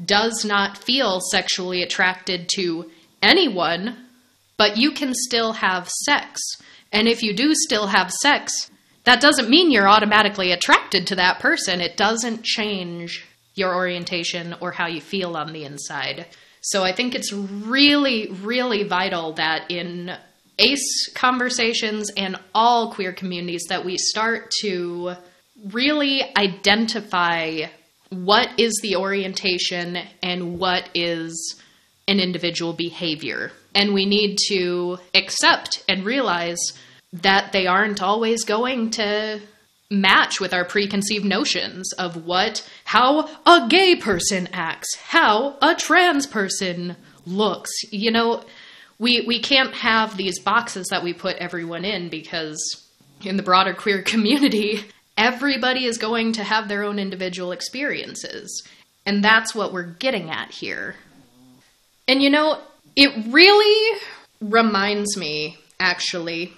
does 0.03 0.45
not 0.45 0.77
feel 0.77 1.19
sexually 1.31 1.81
attracted 1.81 2.49
to 2.55 2.91
anyone, 3.21 3.97
but 4.57 4.77
you 4.77 4.91
can 4.91 5.13
still 5.13 5.53
have 5.53 5.89
sex. 5.89 6.41
And 6.91 7.07
if 7.07 7.21
you 7.23 7.33
do 7.33 7.53
still 7.53 7.87
have 7.87 8.11
sex, 8.11 8.69
that 9.03 9.21
doesn't 9.21 9.49
mean 9.49 9.71
you're 9.71 9.87
automatically 9.87 10.51
attracted 10.51 11.07
to 11.07 11.15
that 11.15 11.39
person. 11.39 11.79
It 11.79 11.95
doesn't 11.95 12.43
change 12.43 13.25
your 13.55 13.73
orientation 13.75 14.55
or 14.59 14.71
how 14.71 14.87
you 14.87 15.01
feel 15.01 15.37
on 15.37 15.53
the 15.53 15.63
inside. 15.63 16.27
So 16.61 16.83
I 16.83 16.91
think 16.91 17.15
it's 17.15 17.31
really, 17.31 18.29
really 18.43 18.83
vital 18.83 19.33
that 19.33 19.71
in 19.71 20.11
ACE 20.59 21.09
conversations 21.13 22.11
and 22.17 22.37
all 22.53 22.91
queer 22.91 23.13
communities 23.13 23.65
that 23.69 23.85
we 23.85 23.97
start 23.97 24.51
to 24.61 25.13
really 25.71 26.23
identify 26.35 27.67
what 28.09 28.49
is 28.57 28.77
the 28.81 28.95
orientation 28.95 29.97
and 30.21 30.59
what 30.59 30.89
is 30.93 31.61
an 32.07 32.19
individual 32.19 32.73
behavior. 32.73 33.51
And 33.75 33.93
we 33.93 34.05
need 34.05 34.37
to 34.47 34.97
accept 35.13 35.83
and 35.87 36.05
realize 36.05 36.57
that 37.13 37.51
they 37.51 37.67
aren't 37.67 38.01
always 38.01 38.43
going 38.43 38.91
to 38.91 39.41
match 39.89 40.41
with 40.41 40.53
our 40.53 40.65
preconceived 40.65 41.23
notions 41.23 41.93
of 41.93 42.25
what 42.25 42.67
how 42.83 43.29
a 43.45 43.67
gay 43.69 43.95
person 43.95 44.49
acts, 44.51 44.95
how 44.97 45.57
a 45.61 45.75
trans 45.75 46.27
person 46.27 46.95
looks. 47.25 47.71
You 47.91 48.11
know, 48.11 48.43
we 48.99 49.21
we 49.21 49.39
can't 49.39 49.73
have 49.75 50.17
these 50.17 50.39
boxes 50.39 50.87
that 50.89 51.03
we 51.03 51.13
put 51.13 51.37
everyone 51.37 51.85
in 51.85 52.09
because 52.09 52.85
in 53.21 53.37
the 53.37 53.43
broader 53.43 53.73
queer 53.73 54.01
community, 54.01 54.81
everybody 55.17 55.85
is 55.85 55.97
going 55.97 56.33
to 56.33 56.43
have 56.43 56.67
their 56.67 56.83
own 56.83 56.99
individual 56.99 57.51
experiences. 57.51 58.67
And 59.05 59.23
that's 59.23 59.55
what 59.55 59.71
we're 59.71 59.83
getting 59.83 60.29
at 60.29 60.51
here. 60.51 60.95
And 62.07 62.21
you 62.21 62.29
know, 62.29 62.59
it 62.95 63.11
really 63.27 63.99
reminds 64.41 65.17
me 65.17 65.57
actually 65.79 66.53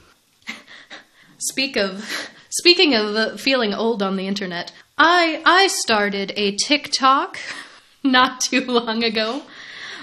speak 1.39 1.77
of 1.77 2.29
Speaking 2.51 2.95
of 2.95 3.39
feeling 3.39 3.75
old 3.75 4.01
on 4.01 4.15
the 4.15 4.27
internet, 4.27 4.71
I 4.97 5.41
I 5.45 5.67
started 5.67 6.33
a 6.35 6.55
TikTok 6.55 7.37
not 8.03 8.41
too 8.41 8.65
long 8.65 9.03
ago. 9.03 9.43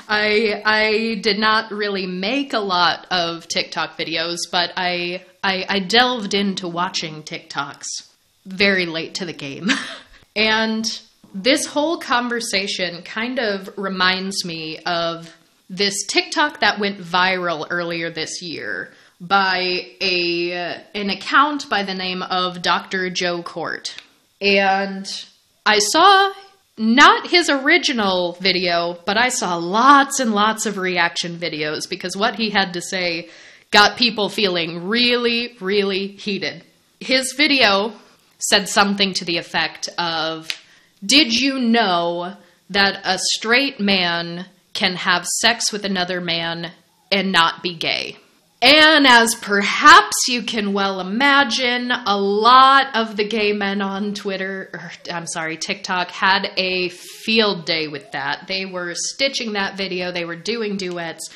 I 0.09 0.63
I 0.65 1.21
did 1.21 1.41
not 1.41 1.73
really 1.73 2.07
make 2.07 2.53
a 2.53 2.61
lot 2.61 3.07
of 3.11 3.49
TikTok 3.49 3.99
videos, 3.99 4.39
but 4.53 4.73
I 4.77 5.25
I, 5.43 5.67
I 5.69 5.79
delved 5.81 6.35
into 6.35 6.69
watching 6.69 7.25
TikToks 7.25 7.85
very 8.45 8.87
late 8.87 9.17
to 9.17 9.25
the 9.25 9.33
game. 9.33 9.71
and 10.37 10.87
this 11.35 11.67
whole 11.67 11.99
conversation 11.99 13.03
kind 13.03 13.41
of 13.41 13.69
reminds 13.77 14.45
me 14.45 14.79
of 14.87 15.36
this 15.69 16.05
TikTok 16.07 16.61
that 16.61 16.79
went 16.79 16.99
viral 16.99 17.67
earlier 17.71 18.11
this 18.11 18.43
year 18.43 18.93
by 19.21 19.87
a 20.01 20.53
uh, 20.53 20.79
an 20.95 21.11
account 21.11 21.69
by 21.69 21.83
the 21.83 21.95
name 21.95 22.23
of 22.23 22.63
Dr. 22.63 23.11
Joe 23.11 23.43
Kort. 23.43 23.97
And 24.41 25.07
I 25.65 25.79
saw 25.79 26.33
not 26.79 27.29
his 27.29 27.49
original 27.49 28.33
video, 28.33 28.99
but 29.07 29.17
I 29.17 29.31
saw 29.31 29.57
lots 29.57 30.21
and 30.21 30.35
lots 30.35 30.67
of 30.67 30.77
reaction 30.77 31.39
videos 31.39 31.89
because 31.89 32.17
what 32.17 32.37
he 32.37 32.51
had 32.51 32.75
to 32.75 32.83
say 32.83 33.31
got 33.71 33.97
people 33.97 34.29
feeling 34.29 34.87
really, 34.87 35.57
really 35.61 36.09
heated. 36.09 36.65
His 37.01 37.33
video 37.37 37.93
said 38.39 38.69
something 38.69 39.15
to 39.15 39.25
the 39.25 39.39
effect 39.39 39.89
of 39.99 40.49
Did 41.05 41.33
you 41.33 41.59
know 41.59 42.37
that 42.69 43.01
a 43.05 43.19
straight 43.19 43.81
man 43.81 44.47
can 44.77 44.95
have 44.95 45.27
sex 45.27 45.73
with 45.73 45.85
another 45.85 46.21
man 46.21 46.71
and 47.11 47.33
not 47.33 47.63
be 47.63 47.75
gay? 47.75 48.17
And 48.63 49.07
as 49.07 49.35
perhaps 49.35 50.15
you 50.29 50.43
can 50.43 50.73
well 50.73 51.01
imagine, 51.01 51.91
a 51.91 52.19
lot 52.19 52.95
of 52.95 53.17
the 53.17 53.27
gay 53.27 53.53
men 53.53 53.83
on 53.83 54.15
Twitter, 54.15 54.71
or 54.73 54.93
I'm 55.13 55.27
sorry, 55.27 55.59
TikTok, 55.59 56.11
had 56.11 56.51
a 56.57 56.89
field 56.89 57.67
day 57.67 57.87
with 57.87 58.13
that. 58.13 58.47
They 58.49 58.65
were 58.65 58.95
stitching 58.95 59.53
that 59.53 59.77
video, 59.77 60.11
they 60.11 60.25
were 60.25 60.37
doing 60.37 60.77
duets. 60.77 61.29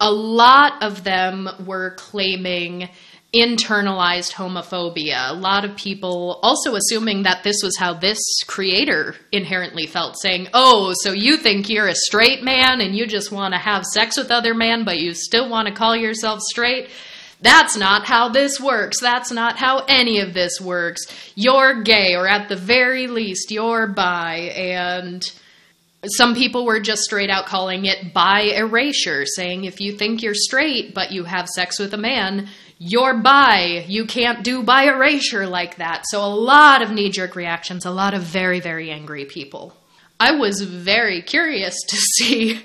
A 0.00 0.12
lot 0.12 0.82
of 0.82 1.04
them 1.04 1.48
were 1.64 1.94
claiming 1.96 2.90
internalized 3.34 4.32
homophobia. 4.32 5.30
A 5.30 5.34
lot 5.34 5.64
of 5.64 5.76
people 5.76 6.40
also 6.42 6.76
assuming 6.76 7.24
that 7.24 7.42
this 7.44 7.60
was 7.62 7.76
how 7.76 7.92
this 7.92 8.18
creator 8.46 9.14
inherently 9.30 9.86
felt, 9.86 10.18
saying, 10.18 10.48
Oh, 10.54 10.94
so 11.02 11.12
you 11.12 11.36
think 11.36 11.68
you're 11.68 11.88
a 11.88 11.94
straight 11.94 12.42
man 12.42 12.80
and 12.80 12.96
you 12.96 13.06
just 13.06 13.30
want 13.30 13.52
to 13.52 13.58
have 13.58 13.84
sex 13.84 14.16
with 14.16 14.30
other 14.30 14.54
men, 14.54 14.84
but 14.84 14.98
you 14.98 15.12
still 15.12 15.50
want 15.50 15.68
to 15.68 15.74
call 15.74 15.94
yourself 15.94 16.40
straight? 16.40 16.88
That's 17.40 17.76
not 17.76 18.04
how 18.04 18.30
this 18.30 18.58
works. 18.58 19.00
That's 19.00 19.30
not 19.30 19.58
how 19.58 19.84
any 19.88 20.20
of 20.20 20.34
this 20.34 20.60
works. 20.60 21.02
You're 21.36 21.82
gay, 21.82 22.16
or 22.16 22.26
at 22.26 22.48
the 22.48 22.56
very 22.56 23.06
least, 23.06 23.52
you're 23.52 23.86
bi. 23.86 24.36
And 24.56 25.22
some 26.04 26.34
people 26.34 26.64
were 26.64 26.80
just 26.80 27.02
straight 27.02 27.30
out 27.30 27.46
calling 27.46 27.84
it 27.84 28.12
bi 28.12 28.40
erasure, 28.40 29.24
saying 29.26 29.64
if 29.64 29.80
you 29.80 29.92
think 29.92 30.22
you're 30.22 30.34
straight 30.34 30.94
but 30.94 31.12
you 31.12 31.24
have 31.24 31.48
sex 31.48 31.78
with 31.78 31.94
a 31.94 31.98
man, 31.98 32.48
you're 32.78 33.14
bi. 33.14 33.84
You 33.88 34.06
can't 34.06 34.44
do 34.44 34.62
bi 34.62 34.84
erasure 34.84 35.46
like 35.46 35.76
that. 35.76 36.04
So, 36.06 36.24
a 36.24 36.28
lot 36.28 36.82
of 36.82 36.90
knee 36.90 37.10
jerk 37.10 37.34
reactions, 37.34 37.84
a 37.84 37.90
lot 37.90 38.14
of 38.14 38.22
very, 38.22 38.60
very 38.60 38.90
angry 38.90 39.24
people. 39.24 39.74
I 40.20 40.32
was 40.32 40.62
very 40.62 41.22
curious 41.22 41.76
to 41.88 41.96
see 42.16 42.62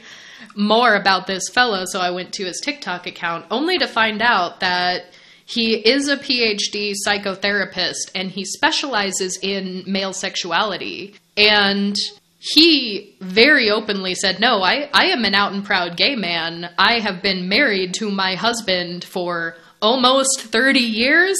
more 0.56 0.96
about 0.96 1.28
this 1.28 1.50
fellow, 1.50 1.86
so 1.86 2.00
I 2.00 2.12
went 2.12 2.34
to 2.34 2.46
his 2.46 2.62
TikTok 2.64 3.08
account 3.08 3.46
only 3.50 3.78
to 3.80 3.88
find 3.88 4.22
out 4.22 4.60
that 4.60 5.06
he 5.46 5.76
is 5.76 6.08
a 6.08 6.18
PhD 6.18 6.94
psychotherapist 7.06 8.12
and 8.16 8.32
he 8.32 8.46
specializes 8.46 9.38
in 9.42 9.84
male 9.86 10.14
sexuality. 10.14 11.16
And 11.36 11.96
he 12.40 13.16
very 13.20 13.70
openly 13.70 14.16
said, 14.16 14.40
No, 14.40 14.62
I, 14.62 14.90
I 14.94 15.08
am 15.08 15.26
an 15.26 15.36
out 15.36 15.54
and 15.54 15.66
proud 15.66 15.98
gay 15.98 16.16
man. 16.16 16.70
I 16.78 17.00
have 17.00 17.22
been 17.22 17.50
married 17.50 17.94
to 17.96 18.12
my 18.12 18.36
husband 18.36 19.04
for 19.04 19.56
almost 19.84 20.42
30 20.42 20.80
years. 20.80 21.38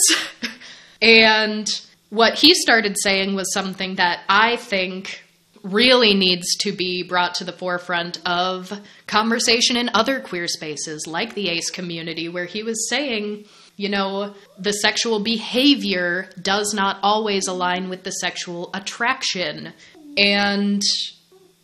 and 1.02 1.66
what 2.10 2.34
he 2.34 2.54
started 2.54 2.96
saying 3.02 3.34
was 3.34 3.52
something 3.52 3.96
that 3.96 4.20
I 4.28 4.56
think 4.56 5.22
really 5.64 6.12
needs 6.12 6.46
to 6.58 6.72
be 6.72 7.02
brought 7.02 7.34
to 7.36 7.44
the 7.44 7.52
forefront 7.52 8.20
of 8.26 8.72
conversation 9.06 9.76
in 9.76 9.90
other 9.94 10.20
queer 10.20 10.46
spaces 10.46 11.06
like 11.06 11.34
the 11.34 11.48
ace 11.48 11.70
community 11.70 12.28
where 12.28 12.44
he 12.44 12.62
was 12.62 12.86
saying 12.90 13.46
you 13.76 13.88
know 13.88 14.34
the 14.58 14.72
sexual 14.72 15.20
behavior 15.20 16.28
does 16.40 16.74
not 16.74 16.98
always 17.02 17.48
align 17.48 17.88
with 17.88 18.04
the 18.04 18.10
sexual 18.10 18.68
attraction 18.74 19.72
and 20.18 20.82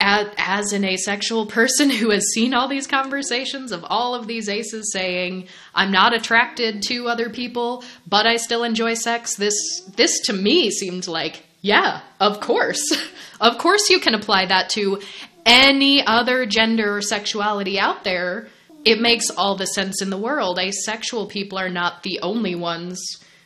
as 0.01 0.72
an 0.72 0.84
asexual 0.84 1.46
person 1.46 1.90
who 1.90 2.11
has 2.11 2.24
seen 2.32 2.55
all 2.55 2.68
these 2.68 2.86
conversations 2.86 3.70
of 3.70 3.84
all 3.84 4.14
of 4.14 4.26
these 4.26 4.48
aces 4.48 4.90
saying 4.92 5.46
i'm 5.74 5.92
not 5.92 6.14
attracted 6.14 6.82
to 6.82 7.07
other 7.07 7.28
people 7.28 7.84
but 8.07 8.26
i 8.26 8.36
still 8.36 8.64
enjoy 8.64 8.94
sex 8.94 9.36
this 9.36 9.55
this 9.96 10.20
to 10.20 10.32
me 10.32 10.70
seemed 10.70 11.07
like 11.07 11.44
yeah 11.61 12.01
of 12.20 12.40
course. 12.40 12.82
Of 13.40 13.57
course 13.57 13.88
you 13.88 14.01
can 14.01 14.14
apply 14.14 14.44
that 14.46 14.68
to 14.70 15.01
any 15.46 16.07
other 16.07 16.44
gender 16.44 16.98
or 16.98 17.01
sexuality 17.01 17.78
out 17.78 18.05
there. 18.05 18.48
It 18.84 19.01
makes 19.01 19.30
all 19.30 19.57
the 19.57 19.64
sense 19.64 20.03
in 20.03 20.11
the 20.11 20.18
world. 20.18 20.59
Asexual 20.59 21.26
people 21.26 21.59
are 21.59 21.70
not 21.70 22.03
the 22.03 22.20
only 22.20 22.55
ones 22.55 23.01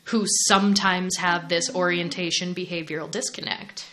who 0.07 0.25
sometimes 0.49 1.17
have 1.19 1.49
this 1.49 1.73
orientation 1.73 2.57
behavioral 2.57 3.09
disconnect 3.09 3.87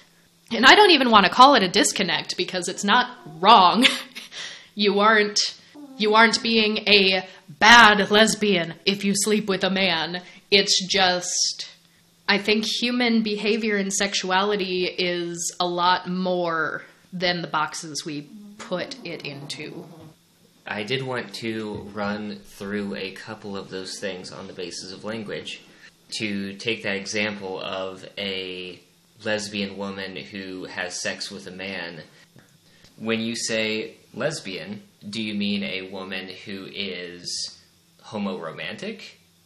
and 0.54 0.66
I 0.66 0.76
don't 0.76 0.92
even 0.92 1.12
want 1.12 1.26
to 1.26 1.32
call 1.32 1.56
it 1.56 1.64
a 1.64 1.68
disconnect 1.68 2.38
because 2.38 2.68
it's 2.68 2.84
not 2.84 3.18
wrong. 3.40 3.86
you 4.76 5.00
aren't 5.00 5.40
you 5.98 6.16
aren't 6.16 6.42
being 6.42 6.80
a 6.88 7.28
bad 7.48 8.10
lesbian 8.10 8.74
if 8.86 9.04
you 9.04 9.14
sleep 9.16 9.48
with 9.48 9.64
a 9.64 9.70
man. 9.70 10.22
It's 10.50 10.88
just 10.88 11.70
I 12.28 12.38
think 12.38 12.66
human 12.66 13.24
behavior 13.24 13.78
and 13.78 13.92
sexuality 13.92 14.86
is 14.86 15.56
a 15.60 15.68
lot 15.68 16.08
more 16.08 16.84
than 17.12 17.42
the 17.42 17.48
boxes 17.48 18.06
we 18.06 18.30
put 18.58 18.96
it 19.06 19.26
into. 19.26 19.86
I 20.66 20.84
did 20.84 21.04
want 21.04 21.34
to 21.36 21.90
run 21.94 22.38
through 22.38 22.96
a 22.96 23.12
couple 23.12 23.58
of 23.58 23.70
those 23.70 24.00
things 24.00 24.32
on 24.32 24.48
the 24.48 24.54
basis 24.54 24.94
of 24.94 25.04
language. 25.04 25.62
To 26.20 26.54
take 26.54 26.84
that 26.84 26.96
example 26.96 27.60
of 27.60 28.06
a 28.18 28.80
lesbian 29.24 29.78
woman 29.78 30.16
who 30.16 30.66
has 30.66 31.02
sex 31.02 31.30
with 31.32 31.48
a 31.48 31.52
man. 31.52 32.02
When 32.98 33.20
you 33.20 33.36
say 33.36 33.96
lesbian, 34.14 34.84
do 35.10 35.22
you 35.22 35.34
mean 35.34 35.64
a 35.64 35.90
woman 35.90 36.30
who 36.46 36.68
is 36.72 37.60
homoromantic 38.04 39.02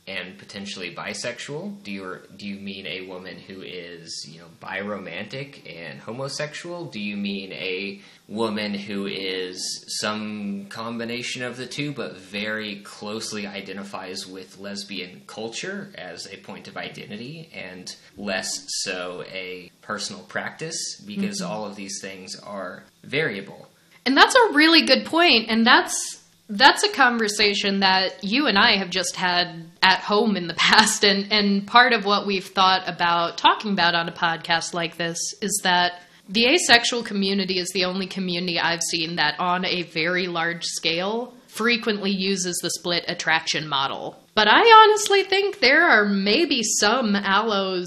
and 0.07 0.37
potentially 0.37 0.93
bisexual? 0.93 1.81
Do 1.83 1.91
you 1.91 2.19
do 2.35 2.47
you 2.47 2.59
mean 2.59 2.85
a 2.85 3.01
woman 3.01 3.37
who 3.37 3.61
is 3.61 4.25
you 4.29 4.39
know 4.39 4.47
biromantic 4.61 5.61
and 5.71 5.99
homosexual? 5.99 6.85
Do 6.85 6.99
you 6.99 7.17
mean 7.17 7.51
a 7.53 8.01
woman 8.27 8.73
who 8.73 9.07
is 9.07 9.85
some 9.99 10.65
combination 10.69 11.43
of 11.43 11.57
the 11.57 11.65
two, 11.65 11.91
but 11.91 12.17
very 12.17 12.77
closely 12.77 13.47
identifies 13.47 14.27
with 14.27 14.59
lesbian 14.59 15.23
culture 15.27 15.91
as 15.95 16.27
a 16.31 16.37
point 16.37 16.67
of 16.67 16.77
identity 16.77 17.49
and 17.53 17.95
less 18.17 18.65
so 18.83 19.23
a 19.31 19.71
personal 19.81 20.21
practice? 20.23 21.01
Because 21.05 21.41
mm-hmm. 21.41 21.51
all 21.51 21.65
of 21.65 21.75
these 21.75 21.99
things 22.01 22.35
are 22.39 22.83
variable. 23.03 23.67
And 24.05 24.15
that's 24.15 24.35
a 24.35 24.53
really 24.53 24.85
good 24.85 25.05
point, 25.05 25.49
and 25.49 25.65
that's 25.65 26.14
that's 26.49 26.83
a 26.83 26.91
conversation 26.91 27.79
that 27.79 28.23
you 28.23 28.47
and 28.47 28.57
I 28.57 28.77
have 28.77 28.89
just 28.89 29.15
had 29.15 29.65
at 29.81 29.99
home 29.99 30.37
in 30.37 30.47
the 30.47 30.53
past. 30.57 31.03
And, 31.03 31.31
and 31.31 31.65
part 31.65 31.93
of 31.93 32.05
what 32.05 32.27
we've 32.27 32.45
thought 32.45 32.87
about 32.87 33.37
talking 33.37 33.71
about 33.71 33.95
on 33.95 34.07
a 34.07 34.11
podcast 34.11 34.73
like 34.73 34.97
this 34.97 35.17
is 35.41 35.61
that 35.63 36.01
the 36.27 36.47
asexual 36.47 37.03
community 37.03 37.59
is 37.59 37.69
the 37.69 37.85
only 37.85 38.07
community 38.07 38.59
I've 38.59 38.81
seen 38.81 39.17
that, 39.17 39.39
on 39.39 39.63
a 39.63 39.83
very 39.83 40.27
large 40.27 40.63
scale, 40.65 41.33
frequently 41.47 42.09
uses 42.09 42.57
the 42.61 42.71
split 42.71 43.05
attraction 43.07 43.67
model. 43.67 44.19
But 44.33 44.47
I 44.47 44.59
honestly 44.59 45.23
think 45.23 45.59
there 45.59 45.87
are 45.87 46.05
maybe 46.05 46.61
some 46.63 47.13
allos 47.13 47.85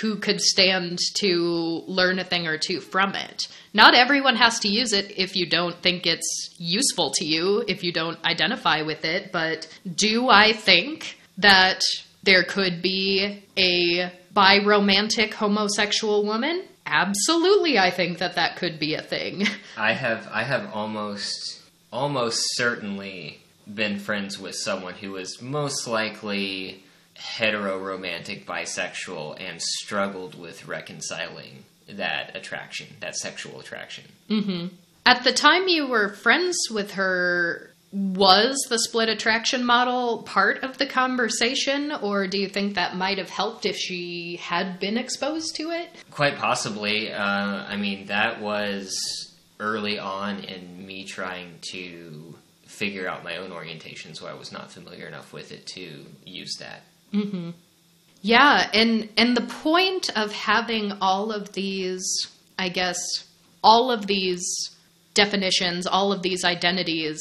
who 0.00 0.16
could 0.16 0.40
stand 0.40 0.98
to 1.20 1.82
learn 1.86 2.18
a 2.18 2.24
thing 2.24 2.46
or 2.46 2.58
two 2.58 2.80
from 2.80 3.14
it. 3.14 3.48
Not 3.74 3.94
everyone 3.94 4.36
has 4.36 4.58
to 4.60 4.68
use 4.68 4.92
it 4.92 5.18
if 5.18 5.36
you 5.36 5.46
don't 5.46 5.76
think 5.82 6.06
it's 6.06 6.54
useful 6.58 7.10
to 7.16 7.24
you, 7.24 7.64
if 7.68 7.82
you 7.82 7.92
don't 7.92 8.22
identify 8.24 8.82
with 8.82 9.04
it, 9.04 9.32
but 9.32 9.66
do 9.94 10.28
I 10.28 10.52
think 10.52 11.18
that 11.38 11.82
there 12.22 12.44
could 12.44 12.82
be 12.82 13.42
a 13.56 14.12
biromantic 14.34 15.32
homosexual 15.34 16.24
woman? 16.24 16.64
Absolutely, 16.86 17.78
I 17.78 17.90
think 17.90 18.18
that 18.18 18.36
that 18.36 18.56
could 18.56 18.78
be 18.78 18.94
a 18.94 19.02
thing. 19.02 19.46
I 19.76 19.92
have 19.92 20.28
I 20.32 20.42
have 20.42 20.72
almost 20.72 21.60
almost 21.92 22.40
certainly 22.56 23.40
been 23.72 23.98
friends 23.98 24.38
with 24.38 24.54
someone 24.54 24.94
who 24.94 25.12
was 25.12 25.42
most 25.42 25.86
likely 25.86 26.82
hetero-romantic 27.18 28.46
bisexual 28.46 29.40
and 29.40 29.60
struggled 29.60 30.38
with 30.38 30.66
reconciling 30.66 31.64
that 31.88 32.36
attraction, 32.36 32.86
that 33.00 33.16
sexual 33.16 33.60
attraction. 33.60 34.04
Mm-hmm. 34.30 34.68
At 35.04 35.24
the 35.24 35.32
time 35.32 35.68
you 35.68 35.88
were 35.88 36.10
friends 36.10 36.56
with 36.70 36.92
her, 36.92 37.72
was 37.90 38.66
the 38.68 38.78
split 38.78 39.08
attraction 39.08 39.64
model 39.64 40.22
part 40.24 40.62
of 40.62 40.76
the 40.76 40.86
conversation, 40.86 41.90
or 42.02 42.26
do 42.26 42.38
you 42.38 42.48
think 42.48 42.74
that 42.74 42.94
might 42.96 43.18
have 43.18 43.30
helped 43.30 43.64
if 43.64 43.76
she 43.76 44.36
had 44.36 44.78
been 44.78 44.98
exposed 44.98 45.56
to 45.56 45.70
it? 45.70 45.88
Quite 46.10 46.36
possibly. 46.36 47.10
Uh, 47.10 47.22
I 47.24 47.76
mean, 47.76 48.06
that 48.06 48.40
was 48.40 49.34
early 49.58 49.98
on 49.98 50.40
in 50.40 50.86
me 50.86 51.04
trying 51.04 51.58
to 51.72 52.34
figure 52.66 53.08
out 53.08 53.24
my 53.24 53.38
own 53.38 53.50
orientation, 53.50 54.14
so 54.14 54.26
I 54.26 54.34
was 54.34 54.52
not 54.52 54.70
familiar 54.70 55.06
enough 55.06 55.32
with 55.32 55.50
it 55.50 55.66
to 55.68 56.04
use 56.24 56.56
that. 56.60 56.82
Mm-hmm. 57.12 57.50
Yeah, 58.22 58.68
and 58.74 59.08
and 59.16 59.36
the 59.36 59.46
point 59.46 60.10
of 60.16 60.32
having 60.32 60.92
all 61.00 61.32
of 61.32 61.52
these, 61.52 62.04
I 62.58 62.68
guess, 62.68 62.98
all 63.62 63.90
of 63.90 64.06
these 64.06 64.44
definitions, 65.14 65.86
all 65.86 66.12
of 66.12 66.22
these 66.22 66.44
identities 66.44 67.20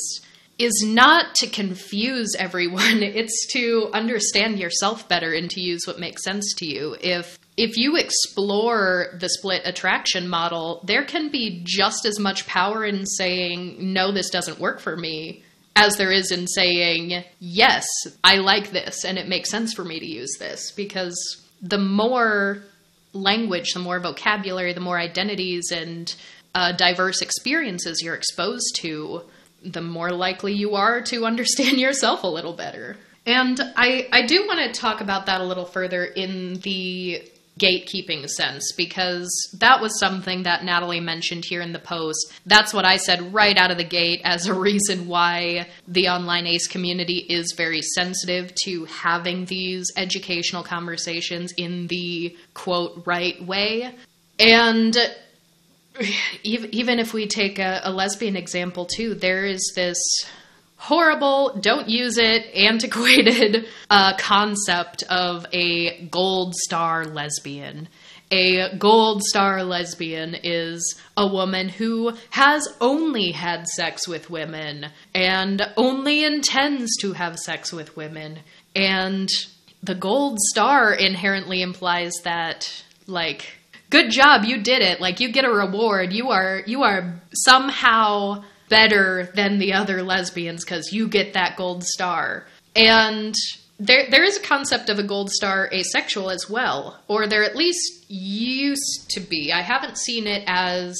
is 0.59 0.83
not 0.85 1.35
to 1.35 1.47
confuse 1.47 2.35
everyone. 2.37 3.03
It's 3.03 3.47
to 3.53 3.89
understand 3.93 4.59
yourself 4.59 5.07
better 5.07 5.33
and 5.33 5.49
to 5.51 5.61
use 5.61 5.85
what 5.85 5.99
makes 5.99 6.23
sense 6.23 6.53
to 6.55 6.65
you. 6.65 6.95
If 6.99 7.37
if 7.57 7.75
you 7.77 7.95
explore 7.95 9.17
the 9.19 9.29
split 9.29 9.63
attraction 9.65 10.27
model, 10.27 10.81
there 10.83 11.05
can 11.05 11.29
be 11.29 11.61
just 11.63 12.05
as 12.05 12.19
much 12.19 12.45
power 12.45 12.85
in 12.85 13.05
saying, 13.05 13.93
no, 13.93 14.11
this 14.11 14.29
doesn't 14.29 14.59
work 14.59 14.79
for 14.79 14.95
me, 14.95 15.43
as 15.77 15.95
there 15.95 16.11
is 16.11 16.31
in 16.31 16.47
saying, 16.47 17.23
yes, 17.39 17.85
I 18.23 18.37
like 18.37 18.71
this 18.71 19.05
and 19.05 19.19
it 19.19 19.27
makes 19.27 19.51
sense 19.51 19.73
for 19.73 19.85
me 19.85 19.99
to 19.99 20.05
use 20.05 20.35
this. 20.39 20.71
Because 20.71 21.15
the 21.61 21.77
more 21.77 22.63
language, 23.13 23.73
the 23.73 23.79
more 23.79 23.99
vocabulary, 23.99 24.73
the 24.73 24.79
more 24.79 24.97
identities 24.97 25.71
and 25.71 26.13
uh, 26.55 26.71
diverse 26.71 27.21
experiences 27.21 28.01
you're 28.01 28.15
exposed 28.15 28.75
to, 28.77 29.21
the 29.63 29.81
more 29.81 30.11
likely 30.11 30.53
you 30.53 30.73
are 30.75 31.01
to 31.01 31.25
understand 31.25 31.77
yourself 31.79 32.23
a 32.23 32.27
little 32.27 32.53
better. 32.53 32.97
And 33.27 33.59
I, 33.75 34.07
I 34.11 34.25
do 34.25 34.47
want 34.47 34.73
to 34.73 34.81
talk 34.81 35.01
about 35.01 35.27
that 35.27 35.41
a 35.41 35.43
little 35.43 35.65
further 35.65 36.03
in 36.03 36.55
the 36.61 37.21
gatekeeping 37.57 38.27
sense 38.29 38.71
because 38.75 39.29
that 39.59 39.81
was 39.81 39.99
something 39.99 40.43
that 40.43 40.63
Natalie 40.63 40.99
mentioned 40.99 41.45
here 41.45 41.61
in 41.61 41.73
the 41.73 41.79
post. 41.79 42.33
That's 42.45 42.73
what 42.73 42.85
I 42.85 42.97
said 42.97 43.33
right 43.33 43.57
out 43.57 43.71
of 43.71 43.77
the 43.77 43.83
gate 43.83 44.21
as 44.23 44.47
a 44.47 44.53
reason 44.67 45.07
why 45.07 45.67
the 45.87 46.09
online 46.09 46.47
ACE 46.47 46.67
community 46.67 47.25
is 47.29 47.53
very 47.55 47.81
sensitive 47.81 48.53
to 48.63 48.85
having 48.85 49.45
these 49.45 49.91
educational 49.97 50.63
conversations 50.63 51.53
in 51.57 51.87
the 51.87 52.35
quote 52.53 53.03
right 53.05 53.43
way. 53.45 53.93
And 54.39 54.95
even 56.43 56.99
if 56.99 57.13
we 57.13 57.27
take 57.27 57.59
a, 57.59 57.81
a 57.83 57.91
lesbian 57.91 58.35
example 58.35 58.85
too, 58.85 59.15
there 59.15 59.45
is 59.45 59.73
this 59.75 59.97
horrible, 60.77 61.57
don't 61.59 61.89
use 61.89 62.17
it, 62.17 62.45
antiquated 62.55 63.67
uh, 63.89 64.15
concept 64.17 65.03
of 65.09 65.45
a 65.51 66.05
gold 66.05 66.55
star 66.55 67.05
lesbian. 67.05 67.89
A 68.29 68.75
gold 68.77 69.23
star 69.23 69.63
lesbian 69.63 70.35
is 70.43 70.99
a 71.15 71.25
woman 71.25 71.69
who 71.69 72.11
has 72.29 72.67
only 72.81 73.31
had 73.31 73.67
sex 73.67 74.05
with 74.05 74.29
women 74.29 74.87
and 75.13 75.61
only 75.77 76.25
intends 76.25 76.97
to 76.97 77.13
have 77.13 77.39
sex 77.39 77.71
with 77.71 77.95
women. 77.95 78.39
And 78.75 79.29
the 79.81 79.95
gold 79.95 80.39
star 80.39 80.93
inherently 80.93 81.61
implies 81.61 82.11
that, 82.25 82.83
like, 83.07 83.45
good 83.89 84.11
job, 84.11 84.43
you 84.43 84.61
did 84.61 84.81
it. 84.81 84.99
Like, 84.99 85.21
you 85.21 85.31
get 85.31 85.45
a 85.45 85.49
reward. 85.49 86.11
You 86.11 86.31
are, 86.31 86.61
you 86.65 86.83
are 86.83 87.21
somehow 87.33 88.43
better 88.69 89.29
than 89.33 89.59
the 89.59 89.73
other 89.73 90.03
lesbians 90.03 90.63
because 90.63 90.91
you 90.91 91.07
get 91.07 91.33
that 91.33 91.57
gold 91.57 91.83
star. 91.83 92.45
And 92.75 93.35
there 93.79 94.09
there 94.09 94.23
is 94.23 94.37
a 94.37 94.41
concept 94.41 94.89
of 94.89 94.99
a 94.99 95.03
gold 95.03 95.29
star 95.31 95.69
asexual 95.71 96.29
as 96.29 96.49
well, 96.49 96.99
or 97.07 97.27
there 97.27 97.43
at 97.43 97.55
least 97.55 98.05
used 98.09 99.09
to 99.11 99.19
be. 99.19 99.51
I 99.51 99.61
haven't 99.61 99.97
seen 99.97 100.27
it 100.27 100.43
as 100.47 100.97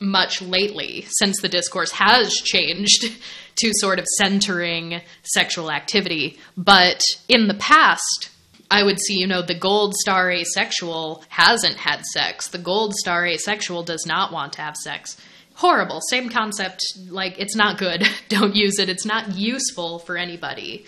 much 0.00 0.42
lately 0.42 1.06
since 1.08 1.40
the 1.40 1.48
discourse 1.48 1.92
has 1.92 2.32
changed 2.32 3.04
to 3.56 3.72
sort 3.74 3.98
of 3.98 4.06
centering 4.18 5.00
sexual 5.22 5.70
activity. 5.70 6.38
But 6.56 7.00
in 7.28 7.46
the 7.46 7.54
past, 7.54 8.30
I 8.70 8.82
would 8.82 8.98
see, 9.00 9.18
you 9.18 9.26
know, 9.26 9.42
the 9.42 9.58
gold 9.58 9.94
star 9.94 10.30
asexual 10.30 11.24
hasn't 11.28 11.76
had 11.76 12.04
sex. 12.06 12.48
The 12.48 12.58
gold 12.58 12.94
star 12.94 13.26
asexual 13.26 13.84
does 13.84 14.04
not 14.06 14.32
want 14.32 14.54
to 14.54 14.62
have 14.62 14.76
sex 14.76 15.16
horrible. 15.54 16.00
Same 16.00 16.28
concept. 16.28 16.80
Like, 17.08 17.38
it's 17.38 17.56
not 17.56 17.78
good. 17.78 18.06
Don't 18.28 18.54
use 18.54 18.78
it. 18.78 18.88
It's 18.88 19.06
not 19.06 19.34
useful 19.34 19.98
for 20.00 20.16
anybody. 20.16 20.84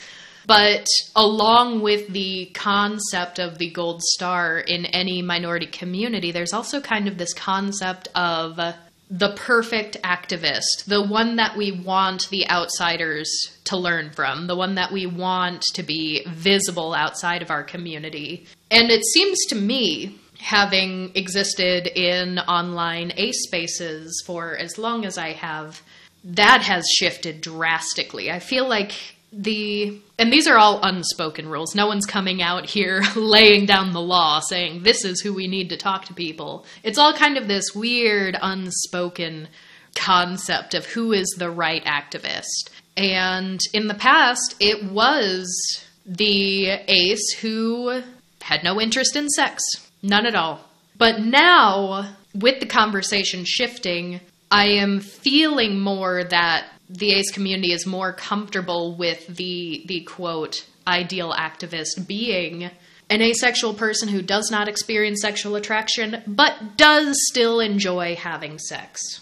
But 0.46 0.86
along 1.16 1.82
with 1.82 2.06
the 2.08 2.46
concept 2.54 3.40
of 3.40 3.58
the 3.58 3.70
gold 3.70 4.00
star 4.02 4.58
in 4.58 4.86
any 4.86 5.20
minority 5.20 5.66
community, 5.66 6.30
there's 6.30 6.52
also 6.52 6.80
kind 6.80 7.08
of 7.08 7.18
this 7.18 7.32
concept 7.32 8.08
of 8.14 8.60
the 9.10 9.34
perfect 9.36 9.96
activist, 10.02 10.84
the 10.86 11.02
one 11.02 11.36
that 11.36 11.56
we 11.56 11.72
want 11.72 12.28
the 12.30 12.48
outsiders 12.48 13.28
to 13.64 13.76
learn 13.76 14.10
from, 14.10 14.46
the 14.46 14.56
one 14.56 14.76
that 14.76 14.92
we 14.92 15.06
want 15.06 15.62
to 15.74 15.82
be 15.82 16.24
visible 16.28 16.92
outside 16.92 17.42
of 17.42 17.50
our 17.50 17.62
community. 17.62 18.46
And 18.70 18.90
it 18.90 19.04
seems 19.04 19.38
to 19.48 19.54
me 19.54 20.18
having 20.38 21.12
existed 21.14 21.86
in 21.86 22.38
online 22.40 23.12
ace 23.16 23.44
spaces 23.44 24.22
for 24.26 24.56
as 24.56 24.78
long 24.78 25.04
as 25.04 25.18
I 25.18 25.32
have, 25.32 25.82
that 26.24 26.62
has 26.62 26.86
shifted 26.88 27.40
drastically. 27.40 28.30
I 28.30 28.38
feel 28.40 28.68
like 28.68 28.92
the 29.32 30.00
and 30.18 30.32
these 30.32 30.46
are 30.46 30.56
all 30.56 30.80
unspoken 30.82 31.48
rules. 31.48 31.74
No 31.74 31.86
one's 31.86 32.06
coming 32.06 32.40
out 32.42 32.66
here 32.66 33.02
laying 33.16 33.66
down 33.66 33.92
the 33.92 34.00
law 34.00 34.40
saying 34.40 34.82
this 34.82 35.04
is 35.04 35.20
who 35.20 35.34
we 35.34 35.46
need 35.46 35.68
to 35.70 35.76
talk 35.76 36.06
to 36.06 36.14
people. 36.14 36.64
It's 36.82 36.98
all 36.98 37.12
kind 37.12 37.36
of 37.36 37.48
this 37.48 37.74
weird 37.74 38.36
unspoken 38.40 39.48
concept 39.94 40.74
of 40.74 40.86
who 40.86 41.12
is 41.12 41.26
the 41.38 41.50
right 41.50 41.84
activist. 41.84 42.70
And 42.96 43.60
in 43.74 43.88
the 43.88 43.94
past, 43.94 44.54
it 44.58 44.84
was 44.84 45.84
the 46.06 46.68
ace 46.88 47.32
who 47.40 48.02
had 48.40 48.62
no 48.62 48.80
interest 48.80 49.16
in 49.16 49.28
sex 49.28 49.60
None 50.02 50.26
at 50.26 50.34
all. 50.34 50.60
But 50.96 51.20
now, 51.20 52.14
with 52.34 52.60
the 52.60 52.66
conversation 52.66 53.44
shifting, 53.44 54.20
I 54.50 54.66
am 54.66 55.00
feeling 55.00 55.80
more 55.80 56.24
that 56.24 56.68
the 56.88 57.12
ace 57.12 57.30
community 57.32 57.72
is 57.72 57.86
more 57.86 58.12
comfortable 58.12 58.94
with 58.94 59.26
the 59.26 59.84
the 59.86 60.02
quote 60.02 60.64
ideal 60.86 61.32
activist 61.32 62.06
being 62.06 62.70
an 63.10 63.22
asexual 63.22 63.74
person 63.74 64.08
who 64.08 64.22
does 64.22 64.50
not 64.50 64.68
experience 64.68 65.20
sexual 65.20 65.56
attraction 65.56 66.22
but 66.26 66.76
does 66.76 67.16
still 67.28 67.60
enjoy 67.60 68.14
having 68.14 68.58
sex. 68.58 69.20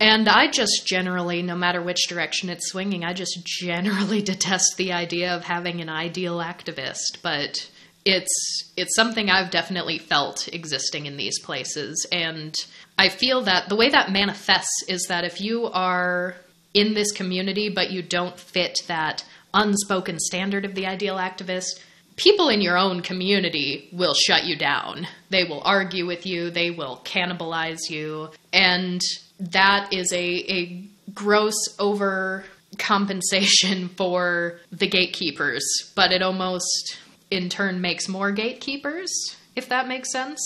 And 0.00 0.28
I 0.28 0.48
just 0.48 0.84
generally, 0.84 1.42
no 1.42 1.54
matter 1.54 1.80
which 1.80 2.08
direction 2.08 2.48
it's 2.48 2.70
swinging, 2.70 3.04
I 3.04 3.12
just 3.12 3.44
generally 3.44 4.20
detest 4.22 4.74
the 4.76 4.92
idea 4.92 5.32
of 5.34 5.44
having 5.44 5.80
an 5.80 5.88
ideal 5.88 6.38
activist. 6.38 7.18
But 7.22 7.70
it's 8.04 8.72
it's 8.76 8.96
something 8.96 9.30
I've 9.30 9.50
definitely 9.50 9.98
felt 9.98 10.48
existing 10.52 11.06
in 11.06 11.16
these 11.16 11.38
places. 11.40 12.06
And 12.10 12.54
I 12.98 13.08
feel 13.08 13.42
that 13.42 13.68
the 13.68 13.76
way 13.76 13.90
that 13.90 14.10
manifests 14.10 14.84
is 14.88 15.06
that 15.08 15.24
if 15.24 15.40
you 15.40 15.66
are 15.66 16.36
in 16.74 16.94
this 16.94 17.12
community 17.12 17.68
but 17.68 17.90
you 17.90 18.02
don't 18.02 18.38
fit 18.38 18.78
that 18.86 19.24
unspoken 19.54 20.18
standard 20.18 20.64
of 20.64 20.74
the 20.74 20.86
ideal 20.86 21.16
activist 21.16 21.80
people 22.16 22.48
in 22.48 22.60
your 22.60 22.76
own 22.76 23.00
community 23.02 23.88
will 23.92 24.14
shut 24.14 24.44
you 24.44 24.56
down. 24.56 25.06
They 25.30 25.44
will 25.44 25.62
argue 25.64 26.06
with 26.06 26.26
you. 26.26 26.50
They 26.50 26.70
will 26.70 27.00
cannibalize 27.04 27.88
you. 27.88 28.30
And 28.52 29.00
that 29.40 29.92
is 29.92 30.12
a 30.12 30.52
a 30.52 30.84
gross 31.14 31.56
over 31.78 32.44
compensation 32.78 33.88
for 33.96 34.58
the 34.70 34.86
gatekeepers 34.86 35.62
but 35.94 36.10
it 36.10 36.22
almost 36.22 36.96
in 37.32 37.48
turn 37.48 37.80
makes 37.80 38.08
more 38.08 38.30
gatekeepers, 38.30 39.10
if 39.56 39.68
that 39.68 39.88
makes 39.88 40.12
sense. 40.12 40.40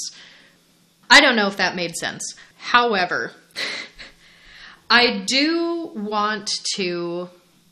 I 1.10 1.20
don't 1.20 1.36
know 1.36 1.48
if 1.48 1.56
that 1.58 1.76
made 1.76 1.96
sense. 1.96 2.34
However, 2.56 3.32
I 4.90 5.24
do 5.26 5.90
want 5.94 6.50
to, 6.76 7.28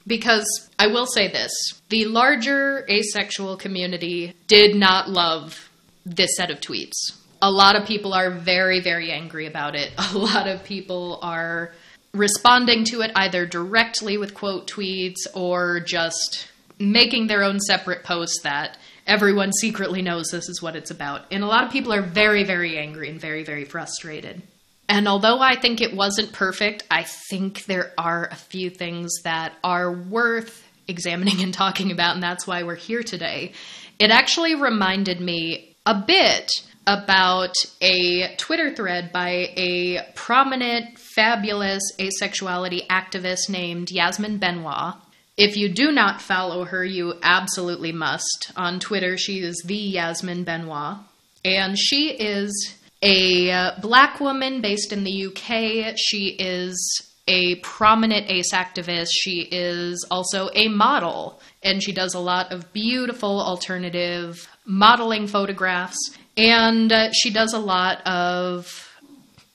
because 0.07 0.45
I 0.79 0.89
will 0.89 1.07
say 1.07 1.29
this 1.29 1.53
the 1.89 2.05
larger 2.07 2.87
asexual 2.89 3.57
community 3.57 4.35
did 4.47 4.77
not 4.77 5.09
love 5.09 5.71
this 6.05 6.37
set 6.37 6.51
of 6.51 6.61
tweets. 6.61 7.13
A 7.41 7.51
lot 7.51 7.77
of 7.77 7.87
people 7.87 8.15
are 8.15 8.31
very, 8.31 8.81
very 8.81 9.11
angry 9.11 9.47
about 9.47 9.75
it. 9.75 9.93
A 9.99 10.19
lot 10.19 10.49
of 10.49 10.65
people 10.65 11.19
are 11.23 11.73
responding 12.13 12.85
to 12.85 13.01
it 13.01 13.11
either 13.17 13.45
directly 13.45 14.17
with 14.17 14.35
quote 14.35 14.71
tweets 14.71 15.27
or 15.35 15.81
just 15.81 16.49
making 16.79 17.27
their 17.27 17.43
own 17.43 17.61
separate 17.61 18.05
posts 18.05 18.41
that 18.43 18.79
everyone 19.07 19.53
secretly 19.53 20.03
knows 20.03 20.29
this 20.29 20.49
is 20.49 20.63
what 20.63 20.77
it's 20.77 20.91
about. 20.91 21.23
And 21.31 21.45
a 21.45 21.47
lot 21.47 21.65
of 21.65 21.71
people 21.71 21.93
are 21.93 22.03
very, 22.03 22.45
very 22.45 22.79
angry 22.79 23.11
and 23.11 23.21
very, 23.21 23.45
very 23.45 23.65
frustrated. 23.65 24.43
And 24.89 25.09
although 25.09 25.41
I 25.41 25.57
think 25.57 25.81
it 25.81 25.95
wasn't 25.95 26.33
perfect, 26.33 26.85
I 26.91 27.05
think 27.31 27.65
there 27.65 27.93
are 27.97 28.29
a 28.31 28.37
few 28.37 28.71
things 28.71 29.11
that 29.25 29.55
are 29.63 29.91
worth 29.91 30.63
examining 30.87 31.43
and 31.43 31.55
talking 31.55 31.91
about, 31.91 32.15
and 32.15 32.23
that's 32.23 32.47
why 32.47 32.63
we're 32.63 32.75
here 32.75 33.03
today. 33.03 33.53
It 33.99 34.11
actually 34.11 34.55
reminded 34.55 35.21
me 35.21 35.77
a 35.87 35.95
bit 35.95 36.51
about 36.87 37.55
a 37.81 38.35
Twitter 38.37 38.75
thread 38.75 39.11
by 39.11 39.51
a 39.57 40.03
prominent, 40.15 40.99
fabulous 40.99 41.83
asexuality 41.99 42.87
activist 42.89 43.49
named 43.49 43.91
Yasmin 43.91 44.39
Benoit. 44.39 44.95
If 45.37 45.57
you 45.57 45.69
do 45.69 45.91
not 45.91 46.23
follow 46.23 46.65
her, 46.65 46.85
you 46.85 47.15
absolutely 47.23 47.91
must. 47.91 48.53
On 48.57 48.79
Twitter, 48.79 49.17
she 49.17 49.41
is 49.41 49.63
the 49.67 49.75
Yasmin 49.75 50.45
Benoit. 50.45 50.99
And 51.45 51.79
she 51.79 52.11
is 52.11 52.77
a 53.03 53.51
uh, 53.51 53.73
black 53.81 54.21
woman 54.21 54.61
based 54.61 54.93
in 54.93 55.05
the 55.05 55.27
UK. 55.27 55.97
She 55.97 56.29
is 56.39 57.11
a 57.27 57.57
prominent 57.57 58.31
ace 58.31 58.53
activist. 58.53 59.09
She 59.11 59.49
is 59.51 60.07
also 60.11 60.51
a 60.55 60.69
model, 60.69 61.41
and 61.63 61.83
she 61.83 61.93
does 61.93 62.15
a 62.15 62.21
lot 62.21 62.53
of 62.53 62.73
beautiful 62.73 63.41
alternative 63.41 64.49
modeling 64.65 65.27
photographs. 65.27 65.99
And 66.37 66.93
uh, 66.93 67.13
she 67.13 67.31
does 67.33 67.53
a 67.53 67.59
lot 67.59 68.07
of, 68.07 68.91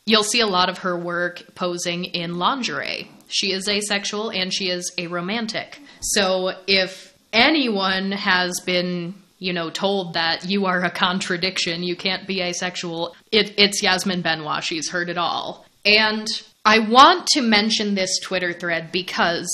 you'll 0.05 0.23
see 0.23 0.41
a 0.41 0.47
lot 0.47 0.69
of 0.69 0.79
her 0.79 0.97
work 0.97 1.55
posing 1.55 2.05
in 2.05 2.37
lingerie. 2.37 3.09
She 3.29 3.53
is 3.53 3.67
asexual 3.67 4.29
and 4.29 4.53
she 4.53 4.69
is 4.69 4.91
aromantic. 4.97 5.75
So 6.01 6.51
if 6.67 7.13
anyone 7.31 8.11
has 8.11 8.59
been 8.59 9.15
you 9.39 9.53
know, 9.53 9.69
told 9.69 10.13
that 10.13 10.45
you 10.49 10.65
are 10.65 10.83
a 10.83 10.91
contradiction, 10.91 11.81
you 11.81 11.95
can't 11.95 12.27
be 12.27 12.41
asexual. 12.41 13.15
It, 13.31 13.53
it's 13.57 13.81
Yasmin 13.81 14.21
Benoit. 14.21 14.63
She's 14.63 14.89
heard 14.89 15.09
it 15.09 15.17
all. 15.17 15.65
And 15.85 16.27
I 16.65 16.79
want 16.79 17.27
to 17.27 17.41
mention 17.41 17.95
this 17.95 18.19
Twitter 18.19 18.51
thread 18.51 18.91
because 18.91 19.47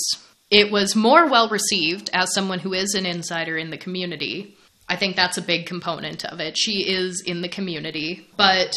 it 0.50 0.72
was 0.72 0.96
more 0.96 1.28
well 1.28 1.48
received 1.48 2.10
as 2.12 2.34
someone 2.34 2.58
who 2.58 2.72
is 2.72 2.94
an 2.94 3.06
insider 3.06 3.56
in 3.56 3.70
the 3.70 3.78
community. 3.78 4.56
I 4.88 4.96
think 4.96 5.14
that's 5.16 5.38
a 5.38 5.42
big 5.42 5.66
component 5.66 6.24
of 6.24 6.40
it. 6.40 6.58
She 6.58 6.88
is 6.88 7.22
in 7.24 7.40
the 7.42 7.48
community, 7.48 8.28
but 8.36 8.74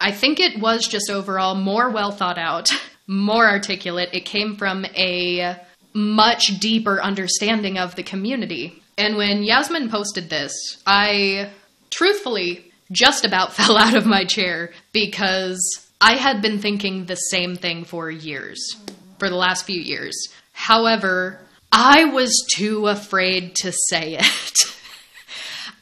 I 0.00 0.12
think 0.12 0.40
it 0.40 0.60
was 0.60 0.86
just 0.86 1.10
overall 1.10 1.54
more 1.54 1.90
well 1.90 2.12
thought 2.12 2.38
out, 2.38 2.70
more 3.06 3.46
articulate. 3.46 4.10
It 4.12 4.24
came 4.24 4.56
from 4.56 4.84
a 4.96 5.56
much 5.92 6.58
deeper 6.60 7.00
understanding 7.00 7.78
of 7.78 7.96
the 7.96 8.02
community. 8.02 8.82
And 8.98 9.16
when 9.16 9.42
Yasmin 9.42 9.88
posted 9.90 10.28
this, 10.28 10.52
I 10.86 11.50
truthfully 11.90 12.72
just 12.92 13.24
about 13.24 13.52
fell 13.54 13.76
out 13.76 13.96
of 13.96 14.06
my 14.06 14.24
chair 14.24 14.72
because 14.92 15.60
I 16.00 16.16
had 16.16 16.42
been 16.42 16.58
thinking 16.58 17.06
the 17.06 17.16
same 17.16 17.56
thing 17.56 17.84
for 17.84 18.10
years, 18.10 18.76
for 19.18 19.28
the 19.28 19.36
last 19.36 19.64
few 19.64 19.80
years. 19.80 20.16
However, 20.52 21.40
I 21.72 22.06
was 22.06 22.46
too 22.54 22.86
afraid 22.86 23.54
to 23.56 23.72
say 23.72 24.14
it. 24.20 24.58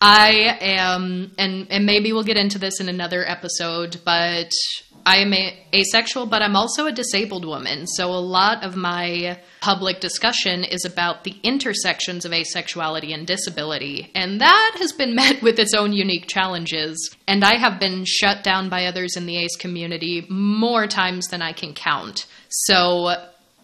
I 0.00 0.58
am, 0.60 1.32
and, 1.38 1.66
and 1.70 1.86
maybe 1.86 2.12
we'll 2.12 2.24
get 2.24 2.36
into 2.36 2.58
this 2.58 2.80
in 2.80 2.88
another 2.88 3.24
episode, 3.26 4.00
but 4.04 4.50
I 5.06 5.18
am 5.18 5.34
a, 5.34 5.56
asexual, 5.74 6.26
but 6.26 6.42
I'm 6.42 6.56
also 6.56 6.86
a 6.86 6.92
disabled 6.92 7.44
woman. 7.44 7.86
So 7.86 8.10
a 8.10 8.18
lot 8.18 8.64
of 8.64 8.76
my 8.76 9.38
public 9.60 10.00
discussion 10.00 10.64
is 10.64 10.84
about 10.84 11.24
the 11.24 11.36
intersections 11.42 12.24
of 12.24 12.32
asexuality 12.32 13.12
and 13.12 13.26
disability. 13.26 14.10
And 14.14 14.40
that 14.40 14.76
has 14.78 14.92
been 14.92 15.14
met 15.14 15.42
with 15.42 15.58
its 15.58 15.74
own 15.74 15.92
unique 15.92 16.26
challenges. 16.26 17.14
And 17.26 17.44
I 17.44 17.56
have 17.56 17.78
been 17.78 18.04
shut 18.06 18.42
down 18.42 18.68
by 18.68 18.86
others 18.86 19.16
in 19.16 19.26
the 19.26 19.36
ace 19.36 19.56
community 19.56 20.26
more 20.28 20.86
times 20.86 21.26
than 21.28 21.42
I 21.42 21.52
can 21.52 21.74
count. 21.74 22.26
So 22.48 23.14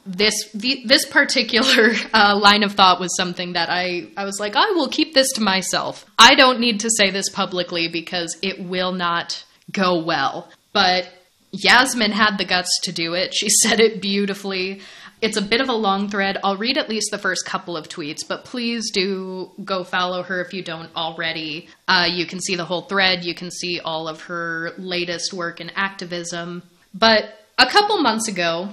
this 0.07 0.51
the, 0.53 0.83
this 0.87 1.07
particular 1.07 1.93
uh, 2.15 2.39
line 2.41 2.63
of 2.63 2.73
thought 2.73 3.01
was 3.01 3.15
something 3.17 3.53
that 3.53 3.69
I 3.71 4.09
I 4.17 4.25
was 4.25 4.41
like 4.41 4.57
I 4.57 4.71
will 4.73 4.89
keep 4.89 5.15
this 5.15 5.31
to 5.35 5.43
myself. 5.43 6.05
I 6.19 6.35
don't 6.35 6.61
need 6.61 6.81
to 6.81 6.91
say 6.91 7.11
this 7.11 7.29
publicly 7.29 7.89
because 7.89 8.37
it 8.43 8.61
will 8.61 8.93
not 8.93 9.45
go 9.71 10.03
well. 10.03 10.49
But 10.73 11.09
Yasmin 11.53 12.13
had 12.13 12.37
the 12.39 12.45
guts 12.45 12.81
to 12.83 12.93
do 12.93 13.15
it. 13.15 13.35
She 13.35 13.49
said 13.63 13.81
it 13.81 14.01
beautifully. 14.01 14.81
It's 15.21 15.37
a 15.37 15.43
bit 15.43 15.61
of 15.61 15.69
a 15.69 15.75
long 15.75 16.09
thread. 16.09 16.39
I'll 16.43 16.57
read 16.57 16.79
at 16.79 16.89
least 16.89 17.11
the 17.11 17.19
first 17.19 17.45
couple 17.45 17.77
of 17.77 17.89
tweets, 17.89 18.27
but 18.27 18.45
please 18.45 18.91
do 18.91 19.51
go 19.63 19.85
follow 19.85 20.23
her 20.23 20.41
if 20.41 20.55
you 20.55 20.63
don't 20.63 20.91
already. 20.97 21.69
Uh, 21.87 22.09
you 22.11 22.25
can 22.25 22.41
see 22.41 22.57
the 22.57 22.65
whole 22.65 22.83
thread. 22.83 23.25
You 23.25 23.35
can 23.35 23.51
see 23.51 23.81
all 23.81 24.09
of 24.09 24.23
her 24.23 24.73
latest 24.79 25.35
work 25.35 25.61
in 25.61 25.71
activism. 25.71 26.63
But 26.95 27.39
a 27.59 27.67
couple 27.67 28.01
months 28.01 28.29
ago, 28.29 28.71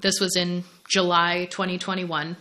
this 0.00 0.20
was 0.20 0.36
in 0.36 0.64
July 0.88 1.46
2021, 1.50 2.36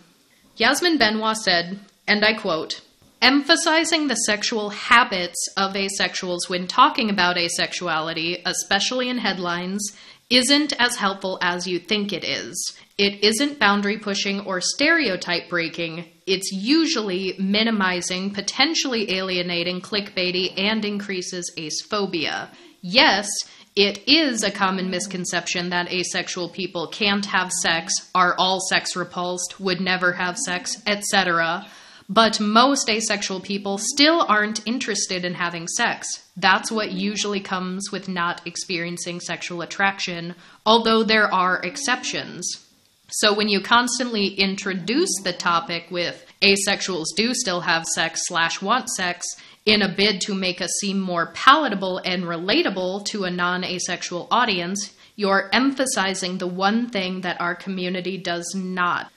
Yasmin 0.56 0.98
Benoit 0.98 1.38
said, 1.38 1.80
and 2.08 2.26
I 2.26 2.34
quote, 2.34 2.82
Emphasizing 3.22 4.08
the 4.08 4.16
sexual 4.16 4.70
habits 4.70 5.48
of 5.58 5.74
asexuals 5.74 6.48
when 6.48 6.68
talking 6.68 7.10
about 7.10 7.36
asexuality, 7.36 8.42
especially 8.46 9.10
in 9.10 9.18
headlines, 9.18 9.92
isn't 10.30 10.74
as 10.80 10.96
helpful 10.96 11.38
as 11.42 11.68
you 11.68 11.80
think 11.80 12.14
it 12.14 12.24
is. 12.24 12.78
It 12.98 13.24
isn't 13.24 13.60
boundary 13.60 13.98
pushing 13.98 14.42
or 14.42 14.62
stereotype 14.62 15.50
breaking. 15.50 16.06
It's 16.28 16.52
usually 16.52 17.36
minimizing, 17.40 18.32
potentially 18.32 19.12
alienating, 19.12 19.82
clickbaity, 19.82 20.58
and 20.58 20.86
increases 20.86 21.52
acephobia. 21.58 22.50
Yes, 22.82 23.28
it 23.76 24.08
is 24.08 24.44
a 24.44 24.52
common 24.52 24.90
misconception 24.90 25.70
that 25.70 25.92
asexual 25.92 26.50
people 26.50 26.88
can't 26.88 27.26
have 27.26 27.52
sex, 27.52 27.94
are 28.14 28.36
all 28.38 28.60
sex 28.70 28.96
repulsed, 28.96 29.60
would 29.60 29.82
never 29.82 30.14
have 30.14 30.38
sex, 30.38 30.82
etc. 30.86 31.66
But 32.12 32.40
most 32.40 32.90
asexual 32.90 33.40
people 33.40 33.78
still 33.78 34.26
aren't 34.28 34.66
interested 34.68 35.24
in 35.24 35.36
having 35.36 35.68
sex. 35.68 36.08
That's 36.36 36.72
what 36.72 36.92
usually 36.92 37.40
comes 37.40 37.92
with 37.92 38.10
not 38.10 38.42
experiencing 38.48 39.20
sexual 39.20 39.62
attraction, 39.62 40.34
although 40.66 41.04
there 41.04 41.32
are 41.32 41.62
exceptions. 41.62 42.66
So 43.12 43.36
when 43.36 43.48
you 43.48 43.62
constantly 43.62 44.28
introduce 44.28 45.22
the 45.24 45.34
topic 45.34 45.86
with 45.92 46.26
asexuals 46.42 47.06
do 47.16 47.36
still 47.36 47.62
have 47.62 47.86
sex 47.86 48.22
slash 48.26 48.60
want 48.60 48.90
sex 48.90 49.26
in 49.66 49.84
a 49.84 49.94
bid 49.94 50.22
to 50.22 50.34
make 50.34 50.62
us 50.62 50.72
seem 50.80 51.00
more 51.00 51.28
palatable 51.34 52.00
and 52.00 52.24
relatable 52.24 53.06
to 53.08 53.26
a 53.26 53.32
non 53.32 53.64
asexual 53.64 54.28
audience, 54.32 54.96
you're 55.16 55.50
emphasizing 55.54 56.40
the 56.40 56.48
one 56.48 56.90
thing 56.90 57.22
that 57.22 57.40
our 57.40 57.54
community 57.54 58.18
does 58.18 58.52
not 58.56 59.12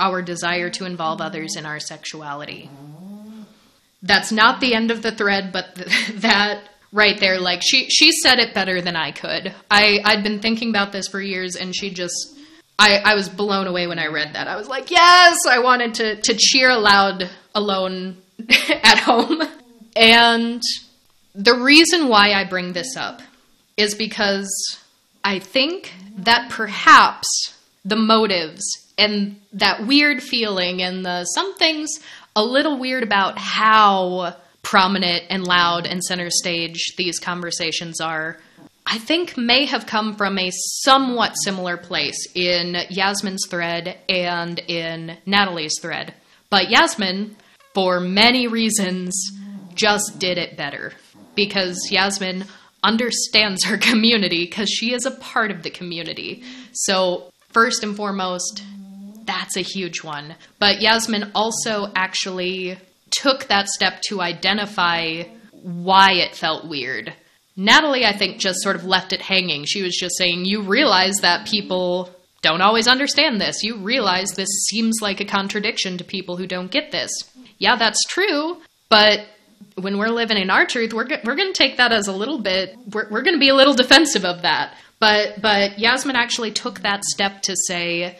our 0.00 0.22
desire 0.22 0.70
to 0.70 0.84
involve 0.84 1.20
others 1.20 1.56
in 1.56 1.66
our 1.66 1.80
sexuality. 1.80 2.70
That's 4.02 4.30
not 4.30 4.60
the 4.60 4.74
end 4.74 4.90
of 4.90 5.02
the 5.02 5.12
thread, 5.12 5.52
but 5.52 5.74
th- 5.74 6.08
that 6.20 6.68
right 6.92 7.18
there, 7.18 7.40
like 7.40 7.62
she 7.64 7.88
she 7.90 8.12
said 8.12 8.38
it 8.38 8.54
better 8.54 8.80
than 8.80 8.96
I 8.96 9.10
could. 9.10 9.54
I 9.70 10.00
I'd 10.04 10.22
been 10.22 10.40
thinking 10.40 10.70
about 10.70 10.92
this 10.92 11.08
for 11.08 11.20
years, 11.20 11.56
and 11.56 11.74
she 11.74 11.90
just. 11.90 12.34
I, 12.80 12.98
I 13.04 13.14
was 13.16 13.28
blown 13.28 13.66
away 13.66 13.88
when 13.88 13.98
I 13.98 14.06
read 14.06 14.34
that. 14.34 14.46
I 14.46 14.54
was 14.54 14.68
like, 14.68 14.92
yes, 14.92 15.38
I 15.48 15.58
wanted 15.58 15.94
to, 15.94 16.20
to 16.20 16.34
cheer 16.38 16.70
aloud 16.70 17.28
alone 17.52 18.18
at 18.48 19.00
home. 19.00 19.42
And 19.96 20.62
the 21.34 21.54
reason 21.54 22.06
why 22.06 22.34
I 22.34 22.44
bring 22.44 22.74
this 22.74 22.96
up 22.96 23.20
is 23.76 23.96
because 23.96 24.48
I 25.24 25.40
think 25.40 25.92
that 26.18 26.50
perhaps 26.50 27.26
the 27.84 27.96
motives 27.96 28.62
and 28.98 29.40
that 29.52 29.86
weird 29.86 30.22
feeling 30.22 30.82
and 30.82 31.04
the 31.04 31.24
something's 31.24 32.00
a 32.36 32.44
little 32.44 32.78
weird 32.78 33.02
about 33.02 33.38
how 33.38 34.36
prominent 34.62 35.24
and 35.30 35.46
loud 35.46 35.86
and 35.86 36.02
center 36.02 36.28
stage 36.30 36.94
these 36.96 37.18
conversations 37.18 38.00
are 38.00 38.38
I 38.90 38.96
think 38.96 39.36
may 39.36 39.66
have 39.66 39.84
come 39.84 40.16
from 40.16 40.38
a 40.38 40.50
somewhat 40.50 41.34
similar 41.44 41.76
place 41.76 42.16
in 42.34 42.74
Yasmin's 42.88 43.46
thread 43.46 43.98
and 44.08 44.58
in 44.60 45.18
Natalie's 45.26 45.78
thread. 45.78 46.14
But 46.48 46.70
Yasmin, 46.70 47.36
for 47.74 48.00
many 48.00 48.46
reasons, 48.46 49.14
just 49.74 50.18
did 50.18 50.38
it 50.38 50.56
better. 50.56 50.94
Because 51.34 51.76
Yasmin 51.90 52.46
understands 52.82 53.64
her 53.64 53.76
community 53.90 54.46
because 54.46 54.70
she 54.70 54.94
is 54.94 55.04
a 55.04 55.10
part 55.10 55.50
of 55.50 55.64
the 55.64 55.70
community. 55.70 56.42
So, 56.72 57.30
first 57.50 57.82
and 57.82 57.94
foremost, 57.94 58.62
that's 59.28 59.56
a 59.56 59.62
huge 59.62 60.02
one. 60.02 60.34
But 60.58 60.80
Yasmin 60.80 61.30
also 61.34 61.92
actually 61.94 62.78
took 63.10 63.44
that 63.44 63.68
step 63.68 64.00
to 64.08 64.20
identify 64.20 65.24
why 65.52 66.12
it 66.14 66.34
felt 66.34 66.66
weird. 66.66 67.14
Natalie, 67.56 68.06
I 68.06 68.16
think, 68.16 68.38
just 68.38 68.62
sort 68.62 68.76
of 68.76 68.84
left 68.84 69.12
it 69.12 69.20
hanging. 69.20 69.64
She 69.64 69.82
was 69.82 69.96
just 69.96 70.16
saying, 70.16 70.44
You 70.44 70.62
realize 70.62 71.18
that 71.18 71.46
people 71.46 72.10
don't 72.40 72.62
always 72.62 72.88
understand 72.88 73.40
this. 73.40 73.62
You 73.62 73.76
realize 73.76 74.30
this 74.30 74.48
seems 74.68 74.96
like 75.02 75.20
a 75.20 75.24
contradiction 75.24 75.98
to 75.98 76.04
people 76.04 76.36
who 76.36 76.46
don't 76.46 76.70
get 76.70 76.90
this. 76.90 77.10
Yeah, 77.58 77.76
that's 77.76 78.02
true, 78.08 78.58
but 78.88 79.26
when 79.74 79.98
we're 79.98 80.08
living 80.08 80.38
in 80.38 80.50
our 80.50 80.64
truth, 80.66 80.94
we're, 80.94 81.08
we're 81.24 81.36
going 81.36 81.52
to 81.52 81.58
take 81.58 81.76
that 81.76 81.92
as 81.92 82.06
a 82.06 82.12
little 82.12 82.40
bit, 82.40 82.76
we're, 82.92 83.08
we're 83.10 83.22
going 83.22 83.34
to 83.34 83.40
be 83.40 83.48
a 83.48 83.54
little 83.54 83.74
defensive 83.74 84.24
of 84.24 84.42
that. 84.42 84.76
But, 85.00 85.40
but 85.40 85.78
Yasmin 85.78 86.16
actually 86.16 86.52
took 86.52 86.80
that 86.80 87.04
step 87.04 87.42
to 87.42 87.56
say, 87.56 88.18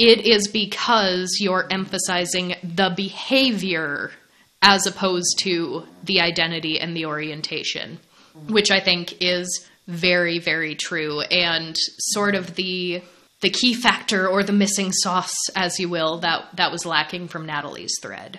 it 0.00 0.26
is 0.26 0.48
because 0.48 1.36
you're 1.40 1.66
emphasizing 1.70 2.54
the 2.64 2.90
behavior 2.96 4.10
as 4.62 4.86
opposed 4.86 5.38
to 5.40 5.86
the 6.04 6.22
identity 6.22 6.80
and 6.80 6.96
the 6.96 7.04
orientation, 7.04 7.98
which 8.48 8.70
I 8.70 8.80
think 8.80 9.22
is 9.22 9.66
very, 9.86 10.38
very 10.38 10.74
true 10.74 11.20
and 11.20 11.76
sort 11.98 12.34
of 12.34 12.54
the 12.54 13.02
the 13.42 13.50
key 13.50 13.72
factor 13.72 14.28
or 14.28 14.42
the 14.42 14.52
missing 14.52 14.92
sauce, 14.92 15.34
as 15.56 15.78
you 15.78 15.88
will, 15.88 16.18
that, 16.18 16.44
that 16.56 16.70
was 16.70 16.84
lacking 16.84 17.26
from 17.26 17.46
Natalie's 17.46 17.98
thread. 18.02 18.38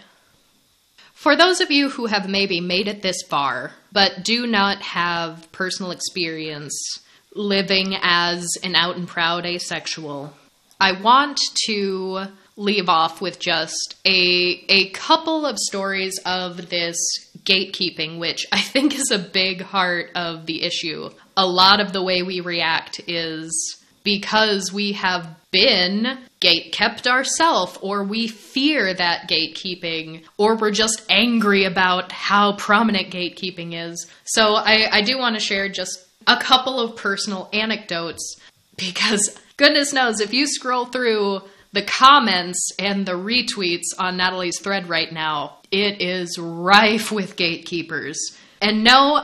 For 1.15 1.35
those 1.35 1.59
of 1.59 1.71
you 1.71 1.89
who 1.89 2.05
have 2.05 2.29
maybe 2.29 2.61
made 2.61 2.87
it 2.87 3.01
this 3.01 3.23
far, 3.27 3.71
but 3.91 4.23
do 4.23 4.45
not 4.45 4.79
have 4.83 5.51
personal 5.51 5.91
experience 5.91 6.99
living 7.33 7.95
as 8.03 8.47
an 8.63 8.75
out 8.75 8.95
and 8.95 9.07
proud 9.07 9.47
asexual, 9.47 10.35
I 10.81 10.93
want 10.93 11.39
to 11.67 12.25
leave 12.57 12.89
off 12.89 13.21
with 13.21 13.39
just 13.39 13.95
a 14.03 14.65
a 14.67 14.89
couple 14.89 15.45
of 15.45 15.59
stories 15.59 16.19
of 16.25 16.69
this 16.69 16.97
gatekeeping, 17.43 18.19
which 18.19 18.47
I 18.51 18.59
think 18.61 18.95
is 18.97 19.11
a 19.11 19.19
big 19.19 19.61
heart 19.61 20.09
of 20.15 20.47
the 20.47 20.63
issue. 20.63 21.11
A 21.37 21.45
lot 21.45 21.79
of 21.79 21.93
the 21.93 22.01
way 22.01 22.23
we 22.23 22.39
react 22.41 22.99
is 23.07 23.77
because 24.03 24.73
we 24.73 24.93
have 24.93 25.27
been 25.51 26.17
gate 26.39 26.73
kept 26.73 27.05
ourselves, 27.05 27.77
or 27.81 28.03
we 28.03 28.27
fear 28.27 28.91
that 28.91 29.29
gatekeeping, 29.29 30.23
or 30.37 30.55
we're 30.55 30.71
just 30.71 31.05
angry 31.09 31.65
about 31.65 32.11
how 32.11 32.53
prominent 32.53 33.11
gatekeeping 33.11 33.73
is. 33.75 34.07
So 34.25 34.55
I, 34.55 34.87
I 34.91 35.01
do 35.03 35.19
want 35.19 35.35
to 35.35 35.39
share 35.39 35.69
just 35.69 36.03
a 36.25 36.37
couple 36.37 36.79
of 36.79 36.95
personal 36.95 37.49
anecdotes 37.53 38.39
because 38.77 39.37
goodness 39.61 39.93
knows 39.93 40.19
if 40.19 40.33
you 40.33 40.47
scroll 40.47 40.85
through 40.85 41.39
the 41.71 41.83
comments 41.83 42.71
and 42.79 43.05
the 43.05 43.11
retweets 43.11 43.83
on 43.99 44.17
Natalie's 44.17 44.59
thread 44.59 44.89
right 44.89 45.13
now, 45.13 45.57
it 45.69 46.01
is 46.01 46.39
rife 46.39 47.11
with 47.11 47.35
gatekeepers. 47.35 48.17
And 48.59 48.83
no, 48.83 49.23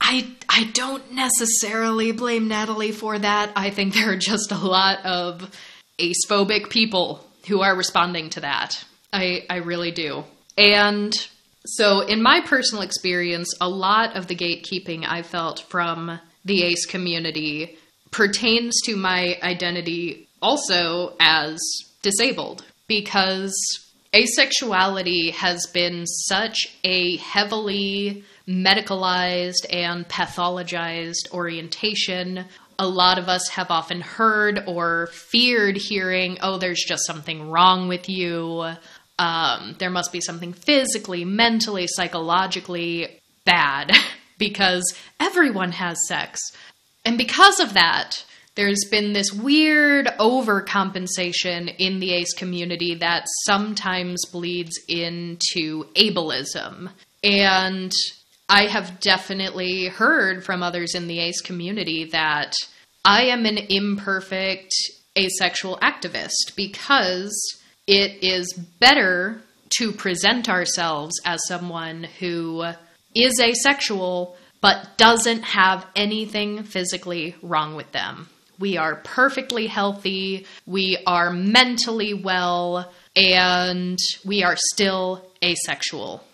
I 0.00 0.26
I 0.48 0.64
don't 0.72 1.12
necessarily 1.12 2.10
blame 2.10 2.48
Natalie 2.48 2.90
for 2.90 3.16
that. 3.16 3.52
I 3.54 3.70
think 3.70 3.94
there 3.94 4.10
are 4.10 4.16
just 4.16 4.50
a 4.50 4.58
lot 4.58 5.06
of 5.06 5.56
ace 6.00 6.26
phobic 6.28 6.68
people 6.68 7.24
who 7.46 7.62
are 7.62 7.76
responding 7.76 8.30
to 8.30 8.40
that. 8.40 8.84
I 9.12 9.44
I 9.48 9.58
really 9.58 9.92
do. 9.92 10.24
And 10.58 11.14
so 11.64 12.00
in 12.00 12.22
my 12.22 12.40
personal 12.44 12.82
experience, 12.82 13.54
a 13.60 13.68
lot 13.68 14.16
of 14.16 14.26
the 14.26 14.34
gatekeeping 14.34 15.06
I 15.06 15.22
felt 15.22 15.60
from 15.60 16.18
the 16.44 16.64
ace 16.64 16.86
community 16.86 17.78
pertains 18.16 18.80
to 18.82 18.96
my 18.96 19.38
identity 19.42 20.26
also 20.40 21.14
as 21.20 21.60
disabled 22.00 22.64
because 22.88 23.54
asexuality 24.14 25.32
has 25.32 25.66
been 25.74 26.06
such 26.06 26.74
a 26.82 27.18
heavily 27.18 28.24
medicalized 28.48 29.66
and 29.70 30.08
pathologized 30.08 31.30
orientation. 31.30 32.46
A 32.78 32.88
lot 32.88 33.18
of 33.18 33.28
us 33.28 33.50
have 33.50 33.70
often 33.70 34.00
heard 34.00 34.64
or 34.66 35.08
feared 35.08 35.76
hearing, 35.76 36.38
oh, 36.40 36.56
there's 36.56 36.82
just 36.88 37.04
something 37.06 37.50
wrong 37.50 37.86
with 37.86 38.08
you. 38.08 38.66
Um, 39.18 39.76
there 39.78 39.90
must 39.90 40.10
be 40.10 40.22
something 40.22 40.54
physically, 40.54 41.26
mentally, 41.26 41.86
psychologically 41.86 43.20
bad 43.44 43.92
because 44.38 44.96
everyone 45.20 45.72
has 45.72 45.98
sex. 46.08 46.40
And 47.06 47.16
because 47.16 47.60
of 47.60 47.74
that, 47.74 48.24
there's 48.56 48.84
been 48.90 49.12
this 49.12 49.32
weird 49.32 50.06
overcompensation 50.18 51.72
in 51.78 52.00
the 52.00 52.12
ace 52.12 52.32
community 52.34 52.96
that 52.96 53.26
sometimes 53.44 54.24
bleeds 54.32 54.76
into 54.88 55.84
ableism. 55.94 56.90
And 57.22 57.92
I 58.48 58.66
have 58.66 58.98
definitely 58.98 59.86
heard 59.86 60.44
from 60.44 60.64
others 60.64 60.96
in 60.96 61.06
the 61.06 61.20
ace 61.20 61.40
community 61.40 62.06
that 62.06 62.54
I 63.04 63.26
am 63.26 63.46
an 63.46 63.58
imperfect 63.58 64.72
asexual 65.16 65.78
activist 65.78 66.56
because 66.56 67.32
it 67.86 68.24
is 68.24 68.52
better 68.80 69.42
to 69.78 69.92
present 69.92 70.48
ourselves 70.48 71.14
as 71.24 71.40
someone 71.46 72.08
who 72.18 72.64
is 73.14 73.40
asexual 73.40 74.36
but 74.60 74.96
doesn't 74.96 75.42
have 75.42 75.86
anything 75.94 76.62
physically 76.62 77.34
wrong 77.42 77.74
with 77.74 77.92
them. 77.92 78.28
We 78.58 78.78
are 78.78 78.96
perfectly 78.96 79.66
healthy, 79.66 80.46
we 80.66 80.98
are 81.06 81.30
mentally 81.30 82.14
well, 82.14 82.90
and 83.14 83.98
we 84.24 84.42
are 84.42 84.56
still 84.56 85.24
asexual. 85.44 86.24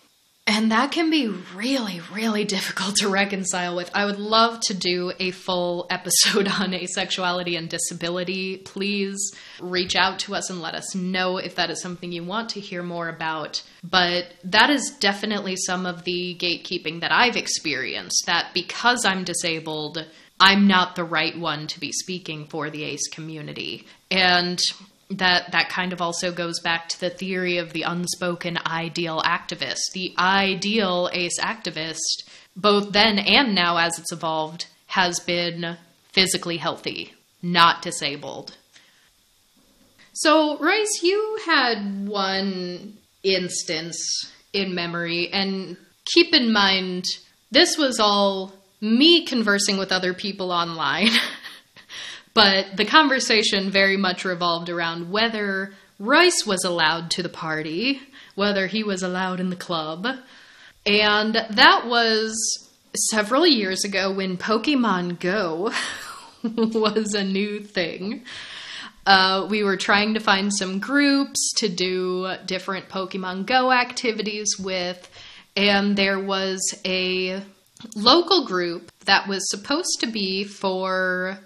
And 0.44 0.72
that 0.72 0.90
can 0.90 1.08
be 1.08 1.28
really, 1.54 2.00
really 2.12 2.44
difficult 2.44 2.96
to 2.96 3.08
reconcile 3.08 3.76
with. 3.76 3.90
I 3.94 4.04
would 4.04 4.18
love 4.18 4.58
to 4.62 4.74
do 4.74 5.12
a 5.20 5.30
full 5.30 5.86
episode 5.88 6.48
on 6.60 6.72
asexuality 6.72 7.56
and 7.56 7.68
disability. 7.68 8.56
Please 8.56 9.32
reach 9.60 9.94
out 9.94 10.18
to 10.20 10.34
us 10.34 10.50
and 10.50 10.60
let 10.60 10.74
us 10.74 10.96
know 10.96 11.36
if 11.36 11.54
that 11.54 11.70
is 11.70 11.80
something 11.80 12.10
you 12.10 12.24
want 12.24 12.50
to 12.50 12.60
hear 12.60 12.82
more 12.82 13.08
about. 13.08 13.62
But 13.84 14.34
that 14.42 14.68
is 14.68 14.96
definitely 14.98 15.54
some 15.56 15.86
of 15.86 16.02
the 16.02 16.36
gatekeeping 16.40 17.02
that 17.02 17.12
I've 17.12 17.36
experienced. 17.36 18.24
That 18.26 18.50
because 18.52 19.04
I'm 19.04 19.22
disabled, 19.22 20.04
I'm 20.40 20.66
not 20.66 20.96
the 20.96 21.04
right 21.04 21.38
one 21.38 21.68
to 21.68 21.78
be 21.78 21.92
speaking 21.92 22.46
for 22.46 22.68
the 22.68 22.82
ACE 22.82 23.06
community. 23.12 23.86
And 24.10 24.60
that 25.18 25.52
that 25.52 25.68
kind 25.68 25.92
of 25.92 26.00
also 26.00 26.32
goes 26.32 26.60
back 26.60 26.88
to 26.88 27.00
the 27.00 27.10
theory 27.10 27.58
of 27.58 27.72
the 27.72 27.82
unspoken 27.82 28.58
ideal 28.66 29.20
activist. 29.22 29.92
The 29.92 30.14
ideal 30.18 31.10
ace 31.12 31.38
activist, 31.40 32.28
both 32.56 32.92
then 32.92 33.18
and 33.18 33.54
now 33.54 33.76
as 33.76 33.98
it's 33.98 34.12
evolved, 34.12 34.66
has 34.86 35.20
been 35.20 35.76
physically 36.12 36.58
healthy, 36.58 37.14
not 37.42 37.82
disabled. 37.82 38.56
So, 40.14 40.58
Royce, 40.58 41.02
you 41.02 41.38
had 41.46 42.06
one 42.06 42.98
instance 43.22 43.96
in 44.52 44.74
memory, 44.74 45.30
and 45.32 45.76
keep 46.04 46.34
in 46.34 46.52
mind, 46.52 47.06
this 47.50 47.78
was 47.78 47.98
all 47.98 48.52
me 48.80 49.24
conversing 49.24 49.78
with 49.78 49.92
other 49.92 50.12
people 50.12 50.52
online. 50.52 51.08
But 52.34 52.76
the 52.76 52.84
conversation 52.84 53.70
very 53.70 53.96
much 53.96 54.24
revolved 54.24 54.68
around 54.68 55.10
whether 55.10 55.74
Royce 55.98 56.46
was 56.46 56.64
allowed 56.64 57.10
to 57.12 57.22
the 57.22 57.28
party, 57.28 58.00
whether 58.34 58.66
he 58.66 58.82
was 58.82 59.02
allowed 59.02 59.40
in 59.40 59.50
the 59.50 59.56
club. 59.56 60.06
And 60.86 61.34
that 61.34 61.86
was 61.86 62.34
several 63.10 63.46
years 63.46 63.84
ago 63.84 64.12
when 64.12 64.36
Pokemon 64.36 65.20
Go 65.20 65.72
was 66.42 67.14
a 67.14 67.24
new 67.24 67.60
thing. 67.60 68.24
Uh, 69.04 69.46
we 69.50 69.62
were 69.62 69.76
trying 69.76 70.14
to 70.14 70.20
find 70.20 70.52
some 70.52 70.78
groups 70.78 71.52
to 71.56 71.68
do 71.68 72.34
different 72.46 72.88
Pokemon 72.88 73.46
Go 73.46 73.72
activities 73.72 74.58
with, 74.58 75.10
and 75.56 75.96
there 75.96 76.20
was 76.20 76.60
a 76.84 77.42
local 77.96 78.46
group 78.46 78.92
that 79.04 79.26
was 79.26 79.50
supposed 79.50 80.00
to 80.00 80.06
be 80.06 80.44
for 80.44 81.38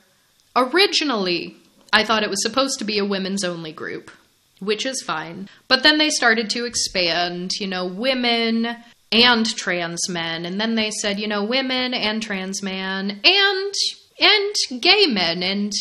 Originally, 0.57 1.55
I 1.93 2.03
thought 2.03 2.23
it 2.23 2.31
was 2.31 2.43
supposed 2.43 2.79
to 2.79 2.85
be 2.85 2.99
a 2.99 3.05
women's 3.05 3.45
only 3.45 3.73
group, 3.73 4.11
which 4.59 4.87
is 4.87 5.03
fine. 5.03 5.51
But 5.69 5.83
then 5.83 5.99
they 5.99 6.09
started 6.09 6.49
to 6.51 6.65
expand, 6.65 7.53
you 7.61 7.67
know, 7.67 7.85
women 7.85 8.75
and 9.13 9.47
trans 9.55 10.09
men, 10.09 10.47
and 10.47 10.59
then 10.59 10.75
they 10.75 10.91
said, 10.91 11.21
you 11.21 11.29
know, 11.29 11.45
women 11.45 11.93
and 11.93 12.23
trans 12.23 12.63
men 12.63 13.21
and 13.23 13.75
and 14.19 14.81
gay 14.81 15.07
men 15.07 15.43
and 15.43 15.73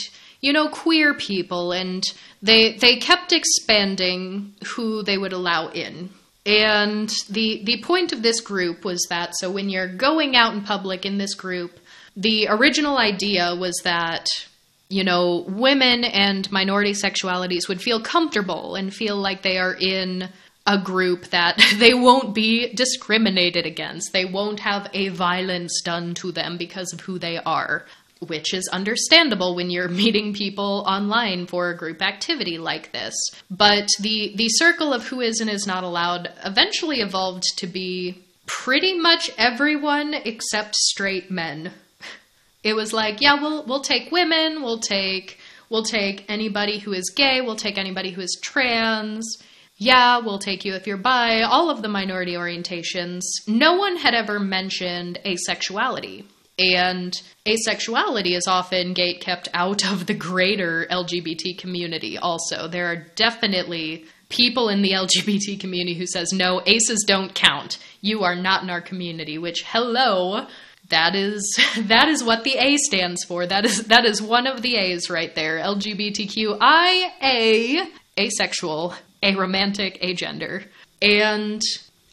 you 0.42 0.52
know 0.52 0.68
queer 0.68 1.14
people. 1.14 1.72
And 1.72 2.04
they 2.42 2.74
they 2.74 2.98
kept 2.98 3.32
expanding 3.32 4.56
who 4.66 5.04
they 5.04 5.18
would 5.18 5.34
allow 5.34 5.70
in. 5.70 6.10
And 6.46 7.10
the 7.30 7.64
the 7.64 7.82
point 7.82 8.12
of 8.12 8.22
this 8.22 8.42
group 8.42 8.84
was 8.84 9.08
that 9.10 9.36
so 9.38 9.50
when 9.50 9.70
you're 9.70 9.88
going 9.88 10.36
out 10.36 10.54
in 10.54 10.62
public 10.62 11.06
in 11.06 11.18
this 11.18 11.34
group 11.34 11.80
the 12.16 12.48
original 12.50 12.98
idea 12.98 13.56
was 13.56 13.76
that 13.84 14.28
you 14.90 15.04
know, 15.04 15.46
women 15.48 16.04
and 16.04 16.52
minority 16.52 16.92
sexualities 16.92 17.68
would 17.68 17.82
feel 17.82 18.02
comfortable 18.02 18.76
and 18.76 18.94
feel 18.94 19.18
like 19.18 19.42
they 19.42 19.58
are 19.58 19.74
in 19.74 20.30
a 20.68 20.78
group 20.78 21.26
that 21.28 21.62
they 21.78 21.94
won't 21.94 22.34
be 22.34 22.74
discriminated 22.74 23.66
against. 23.66 24.14
They 24.14 24.26
won't 24.26 24.60
have 24.60 24.90
a 24.94 25.10
violence 25.10 25.82
done 25.84 26.14
to 26.16 26.32
them 26.32 26.58
because 26.58 26.94
of 26.94 27.02
who 27.02 27.20
they 27.20 27.38
are, 27.38 27.86
which 28.20 28.54
is 28.54 28.68
understandable 28.72 29.56
when 29.56 29.70
you're 29.70 29.88
meeting 30.04 30.34
people 30.34 30.84
online 30.88 31.48
for 31.48 31.70
a 31.70 31.78
group 31.78 32.02
activity 32.02 32.58
like 32.58 32.92
this. 32.92 33.16
But 33.50 33.88
the 34.00 34.34
the 34.36 34.50
circle 34.50 34.94
of 34.94 35.08
who 35.08 35.22
is 35.22 35.40
and 35.40 35.50
is 35.50 35.68
not 35.68 35.84
allowed 35.84 36.32
eventually 36.44 37.02
evolved 37.02 37.44
to 37.58 37.68
be 37.68 38.22
pretty 38.46 38.94
much 38.94 39.32
everyone 39.38 40.14
except 40.14 40.76
straight 40.76 41.32
men 41.32 41.74
it 42.66 42.76
was 42.76 42.92
like, 42.92 43.22
yeah, 43.22 43.40
we'll 43.40 43.64
we'll 43.66 43.82
take 43.82 44.12
women, 44.12 44.64
we'll 44.64 44.80
take 44.80 45.38
we'll 45.70 45.84
take 45.84 46.26
anybody 46.28 46.80
who 46.80 46.94
is 46.94 47.14
gay, 47.16 47.40
we'll 47.40 47.56
take 47.56 47.78
anybody 47.78 48.12
who 48.12 48.22
is 48.22 48.38
trans. 48.44 49.38
Yeah, 49.78 50.20
we'll 50.20 50.40
take 50.40 50.66
you 50.66 50.74
if 50.74 50.88
you're 50.88 50.98
bi, 50.98 51.42
all 51.42 51.70
of 51.70 51.82
the 51.82 51.90
minority 51.90 52.34
orientations. 52.34 53.22
No 53.48 53.76
one 53.76 53.98
had 53.98 54.16
ever 54.16 54.40
mentioned 54.40 55.20
asexuality. 55.26 56.26
And 56.58 57.14
asexuality 57.46 58.36
is 58.36 58.48
often 58.48 58.94
gate 58.94 59.20
kept 59.20 59.50
out 59.54 59.86
of 59.86 60.06
the 60.08 60.14
greater 60.14 60.88
LGBT 60.90 61.58
community 61.58 62.18
also. 62.18 62.70
There 62.70 62.88
are 62.88 63.06
definitely 63.16 64.06
people 64.30 64.70
in 64.70 64.82
the 64.82 64.92
LGBT 64.92 65.60
community 65.60 65.96
who 65.98 66.08
says 66.08 66.32
no, 66.32 66.62
aces 66.66 67.04
don't 67.06 67.36
count. 67.36 67.78
You 68.02 68.24
are 68.24 68.36
not 68.36 68.64
in 68.64 68.70
our 68.70 68.82
community, 68.82 69.38
which 69.38 69.64
hello, 69.68 70.48
that 70.90 71.16
is 71.16 71.60
that 71.80 72.08
is 72.08 72.24
what 72.24 72.44
the 72.44 72.58
A 72.58 72.78
stands 72.78 73.24
for. 73.24 73.46
That 73.46 73.66
is 73.66 73.86
that 73.86 74.06
is 74.06 74.22
one 74.22 74.48
of 74.48 74.62
the 74.62 74.76
A's 74.76 75.10
right 75.10 75.34
there. 75.36 75.60
LGBTQIA, 75.60 77.88
asexual, 78.20 78.96
aromantic, 79.24 80.02
agender. 80.02 80.66
And 81.02 81.62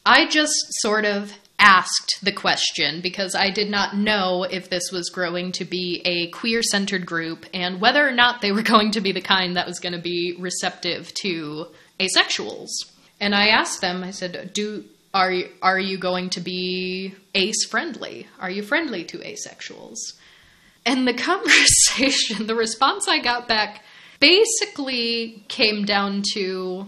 I 0.05 0.29
just 0.29 0.55
sort 0.81 1.05
of 1.05 1.33
asked 1.59 2.19
the 2.23 2.33
question 2.33 3.01
because 3.01 3.37
I 3.37 3.51
did 3.51 3.71
not 3.71 3.97
know 3.97 4.43
if 4.43 4.69
this 4.69 4.91
was 4.91 5.11
growing 5.11 5.53
to 5.53 5.65
be 5.65 6.03
a 6.05 6.29
queer 6.31 6.61
centered 6.61 7.07
group 7.07 7.47
and 7.55 7.81
whether 7.81 8.07
or 8.07 8.11
not 8.11 8.41
they 8.41 8.51
were 8.51 8.63
going 8.63 8.91
to 8.93 9.01
be 9.01 9.13
the 9.13 9.21
kind 9.21 9.57
that 9.57 9.67
was 9.67 9.79
going 9.79 9.93
to 9.93 10.01
be 10.01 10.35
receptive 10.39 11.15
to 11.23 11.69
asexuals. 12.01 12.71
And 13.21 13.35
I 13.35 13.49
asked 13.49 13.81
them, 13.81 14.03
I 14.03 14.11
said, 14.11 14.53
"Do 14.53 14.85
are 15.15 15.31
you, 15.31 15.49
are 15.61 15.79
you 15.79 15.99
going 15.99 16.31
to 16.31 16.41
be 16.41 17.15
ace 17.35 17.67
friendly? 17.67 18.27
Are 18.41 18.51
you 18.51 18.63
friendly 18.63 19.05
to 19.05 19.19
asexuals? 19.19 19.99
And 20.87 21.07
the 21.07 21.15
conversation, 21.31 22.47
the 22.47 22.55
response 22.55 23.09
I 23.09 23.21
got 23.21 23.49
back 23.49 23.85
basically 24.21 25.45
came 25.49 25.85
down 25.85 26.23
to 26.35 26.87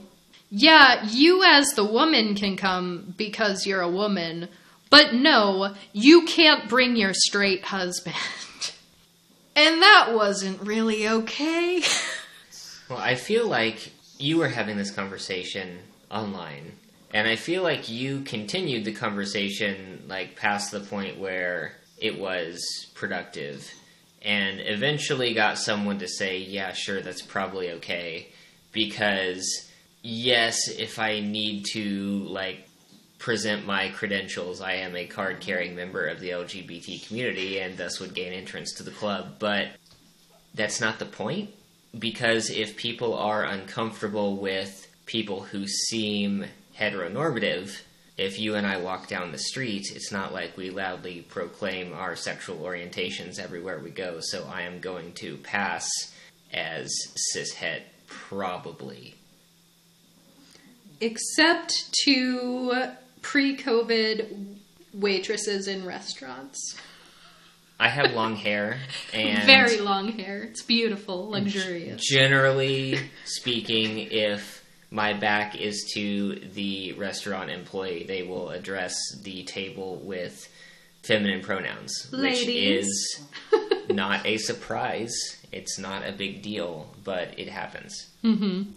yeah, 0.57 1.05
you 1.11 1.43
as 1.43 1.67
the 1.75 1.85
woman 1.85 2.37
can 2.37 2.57
come 2.57 3.13
because 3.17 3.67
you're 3.67 3.81
a 3.81 3.91
woman, 3.91 4.49
but 4.89 5.13
no, 5.13 5.75
you 5.93 6.27
can't 6.27 6.69
bring 6.69 6.95
your 6.95 7.13
straight 7.13 7.65
husband. 7.65 8.15
and 9.57 9.83
that 9.83 10.15
wasn't 10.15 10.61
really 10.61 11.09
okay. 11.09 11.83
well, 12.89 13.01
I 13.01 13.17
feel 13.17 13.49
like 13.49 13.91
you 14.17 14.39
were 14.39 14.47
having 14.47 14.77
this 14.77 14.93
conversation 14.93 15.81
online, 16.09 16.75
and 17.15 17.29
I 17.29 17.37
feel 17.37 17.63
like 17.63 17.89
you 17.89 18.23
continued 18.23 18.85
the 18.85 18.93
conversation 18.93 20.03
like 20.09 20.35
past 20.35 20.73
the 20.73 20.81
point 20.81 21.19
where 21.19 21.77
it 21.97 22.19
was 22.19 22.91
productive 22.95 23.73
and 24.21 24.61
eventually 24.61 25.33
got 25.33 25.59
someone 25.59 26.01
to 26.01 26.09
say, 26.09 26.39
"Yeah, 26.39 26.73
sure, 26.73 27.01
that's 27.01 27.23
probably 27.23 27.71
okay." 27.73 28.29
Because 28.73 29.71
yes, 30.03 30.69
if 30.69 30.99
I 30.99 31.21
need 31.21 31.67
to 31.73 32.25
like 32.25 32.69
present 33.19 33.65
my 33.65 33.91
credentials, 33.91 34.61
I 34.61 34.75
am 34.75 34.97
a 34.97 35.07
card 35.07 35.41
carrying 35.41 35.77
member 35.77 36.07
of 36.07 36.19
the 36.19 36.31
LGBT 36.31 37.07
community 37.07 37.61
and 37.61 37.77
thus 37.79 38.01
would 38.01 38.15
gain 38.15 38.33
entrance 38.33 38.73
to 38.75 38.83
the 38.83 38.91
club. 38.91 39.37
But 39.39 39.69
that's 40.53 40.81
not 40.81 40.99
the 40.99 41.07
point 41.07 41.51
because 41.97 42.51
if 42.51 42.77
people 42.77 43.15
are 43.15 43.45
uncomfortable 43.45 44.37
with 44.37 44.89
people 45.07 45.43
who 45.43 45.69
seem 45.69 46.47
heteronormative, 46.79 47.81
if 48.17 48.39
you 48.39 48.55
and 48.55 48.67
I 48.67 48.77
walk 48.79 49.09
down 49.09 49.33
the 49.33 49.39
street, 49.39 49.87
it's 49.95 50.13
not 50.13 50.33
like 50.33 50.57
we 50.57 50.71
loudly 50.71 51.23
proclaim 51.23 51.93
our 51.93 52.15
sexual 52.15 52.59
orientations 52.59 53.39
everywhere 53.39 53.81
we 53.81 53.91
go, 53.91 54.19
so 54.21 54.47
I 54.51 54.63
am 54.63 54.81
going 54.81 55.13
to 55.15 55.37
pass 55.39 55.89
as 56.53 56.93
cishet, 57.35 57.83
probably. 58.07 59.15
Except 61.01 61.73
to 62.05 62.93
pre 63.21 63.57
COVID 63.57 64.57
waitresses 64.93 65.67
in 65.67 65.85
restaurants. 65.85 66.77
I 67.81 67.89
have 67.89 68.13
long 68.13 68.37
hair 68.37 68.79
and 69.13 69.45
very 69.45 69.81
long 69.81 70.13
hair. 70.13 70.45
It's 70.45 70.63
beautiful, 70.63 71.31
luxurious. 71.31 72.01
Generally 72.09 73.01
speaking, 73.25 73.99
if 73.99 74.54
my 74.95 75.13
back 75.13 75.61
is 75.61 75.91
to 75.95 76.37
the 76.55 76.93
restaurant 76.93 77.51
employee, 77.51 78.05
they 78.07 78.23
will 78.23 78.51
address 78.51 78.95
the 79.23 79.43
table 79.43 79.97
with 79.97 80.49
feminine 81.03 81.43
pronouns, 81.43 82.09
Ladies. 82.13 82.47
which 82.47 82.49
is 82.49 83.23
not 83.91 84.25
a 84.25 84.39
surprise. 84.39 85.13
It's 85.51 85.79
not 85.79 86.07
a 86.07 86.13
big 86.13 86.43
deal, 86.43 86.87
but 87.03 87.39
it 87.39 87.49
happens. 87.49 88.09
Mm-hmm. 88.23 88.71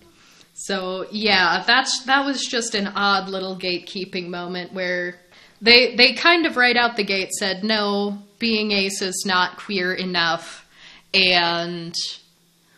So 0.55 1.05
yeah, 1.11 1.63
that's 1.67 2.03
that 2.05 2.25
was 2.25 2.43
just 2.43 2.73
an 2.73 2.87
odd 2.87 3.29
little 3.29 3.55
gatekeeping 3.55 4.29
moment 4.29 4.73
where 4.73 5.19
they 5.61 5.95
they 5.95 6.13
kind 6.13 6.47
of 6.47 6.57
right 6.57 6.75
out 6.75 6.97
the 6.97 7.03
gate 7.03 7.31
said 7.31 7.63
no, 7.63 8.17
being 8.39 8.71
ace 8.71 9.03
is 9.03 9.23
not 9.25 9.57
queer 9.57 9.93
enough, 9.93 10.67
and 11.13 11.95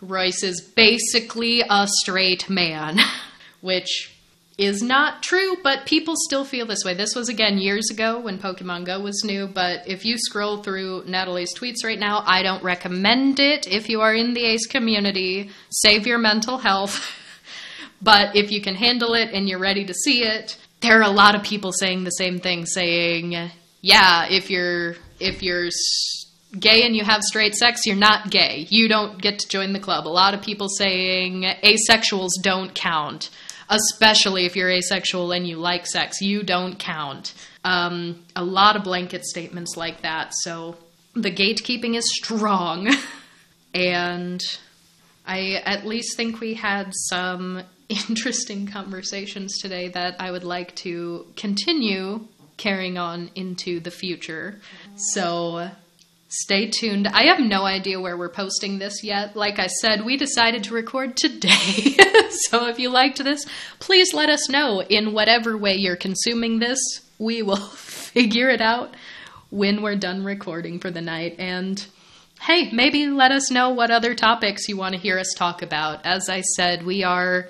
Royce 0.02 0.44
is 0.44 0.62
basically 0.62 1.64
a 1.70 1.88
straight 1.88 2.50
man, 2.50 3.00
which 3.62 4.16
is 4.60 4.84
not 4.84 5.24
true, 5.24 5.56
but 5.64 5.86
people 5.86 6.16
still 6.18 6.44
feel 6.44 6.66
this 6.66 6.84
way. 6.84 6.94
This 6.94 7.16
was 7.16 7.30
again 7.30 7.58
years 7.58 7.90
ago 7.90 8.20
when 8.20 8.38
Pokemon 8.38 8.86
Go 8.86 9.00
was 9.00 9.24
new, 9.24 9.48
but 9.48 9.88
if 9.88 10.04
you 10.04 10.18
scroll 10.18 10.62
through 10.62 11.06
Natalie's 11.08 11.58
tweets 11.58 11.86
right 11.86 11.98
now, 11.98 12.24
I 12.26 12.44
don't 12.44 12.62
recommend 12.62 13.40
it 13.40 13.68
if 13.68 13.88
you 13.88 14.02
are 14.02 14.14
in 14.14 14.34
the 14.34 14.44
ace 14.44 14.68
community. 14.68 15.50
Save 15.70 16.06
your 16.06 16.20
mental 16.20 16.58
health. 16.58 17.00
But 18.02 18.36
if 18.36 18.50
you 18.50 18.62
can 18.62 18.76
handle 18.76 19.14
it 19.14 19.32
and 19.34 19.50
you're 19.50 19.60
ready 19.60 19.84
to 19.86 19.94
see 19.94 20.24
it, 20.24 20.58
there 20.82 21.00
are 21.00 21.04
a 21.04 21.10
lot 21.10 21.36
of 21.36 21.44
people 21.44 21.74
saying 21.74 22.04
the 22.04 22.12
same 22.12 22.40
thing, 22.40 22.66
saying, 22.66 23.52
"Yeah, 23.82 24.26
if 24.30 24.50
you're 24.50 24.96
if 25.20 25.44
you're 25.44 25.70
gay 26.58 26.86
and 26.86 26.96
you 26.96 27.04
have 27.04 27.22
straight 27.24 27.56
sex, 27.56 27.86
you're 27.86 27.98
not 27.98 28.32
gay. 28.32 28.68
You 28.70 28.88
don't 28.88 29.22
get 29.22 29.40
to 29.40 29.50
join 29.50 29.74
the 29.74 29.80
club." 29.80 30.08
A 30.08 30.10
lot 30.10 30.34
of 30.34 30.42
people 30.42 30.70
saying 30.70 31.44
asexuals 31.62 32.32
don't 32.42 32.74
count, 32.74 33.30
especially 33.70 34.46
if 34.46 34.56
you're 34.56 34.70
asexual 34.70 35.32
and 35.32 35.48
you 35.48 35.58
like 35.58 35.86
sex. 35.86 36.22
You 36.22 36.44
don't 36.44 36.78
count. 36.78 37.34
Um, 37.64 38.24
a 38.36 38.44
lot 38.44 38.76
of 38.76 38.84
blanket 38.84 39.26
statements 39.26 39.78
like 39.78 40.02
that. 40.02 40.34
So 40.42 40.78
the 41.14 41.32
gatekeeping 41.32 41.96
is 41.96 42.10
strong, 42.10 42.90
and 43.74 44.42
I 45.26 45.62
at 45.66 45.86
least 45.86 46.18
think 46.18 46.40
we 46.40 46.56
had 46.56 46.92
some 47.10 47.64
interesting 47.90 48.68
conversations 48.68 49.58
today 49.60 49.90
that 49.90 50.16
I 50.20 50.32
would 50.32 50.44
like 50.44 50.76
to 50.78 51.28
continue 51.36 52.28
carrying 52.58 52.98
on 52.98 53.32
into 53.36 53.80
the 53.80 53.92
future. 53.92 54.60
So 54.96 55.72
stay 56.30 56.68
tuned. 56.70 57.08
I 57.08 57.24
have 57.24 57.40
no 57.40 57.66
idea 57.66 58.00
where 58.00 58.16
we're 58.16 58.30
posting 58.30 58.78
this 58.78 59.04
yet. 59.04 59.36
Like 59.36 59.60
I 59.60 59.68
said, 59.68 60.06
we 60.06 60.16
decided 60.16 60.64
to 60.66 60.74
record 60.74 61.18
today. 61.18 61.50
so 62.50 62.68
if 62.68 62.80
you 62.80 62.90
liked 62.90 63.22
this, 63.24 63.46
please 63.80 64.14
let 64.14 64.30
us 64.30 64.48
know 64.48 64.82
in 64.82 65.12
whatever 65.12 65.58
way 65.58 65.76
you're 65.76 65.96
consuming 65.96 66.60
this. 66.60 66.80
We 67.18 67.42
will 67.42 67.56
figure 67.58 68.50
it 68.50 68.62
out 68.62 68.96
when 69.50 69.82
we're 69.82 69.96
done 69.96 70.24
recording 70.24 70.80
for 70.80 70.92
the 70.92 71.02
night. 71.02 71.36
And 71.40 71.84
hey, 72.40 72.72
maybe 72.72 73.08
let 73.08 73.32
us 73.32 73.50
know 73.50 73.72
what 73.72 73.90
other 73.90 74.14
topics 74.14 74.70
you 74.70 74.78
want 74.78 74.94
to 74.94 75.02
hear 75.02 75.18
us 75.18 75.34
talk 75.36 75.64
about. 75.64 76.06
As 76.06 76.30
I 76.30 76.42
said, 76.42 76.86
we 76.86 77.04
are 77.04 77.50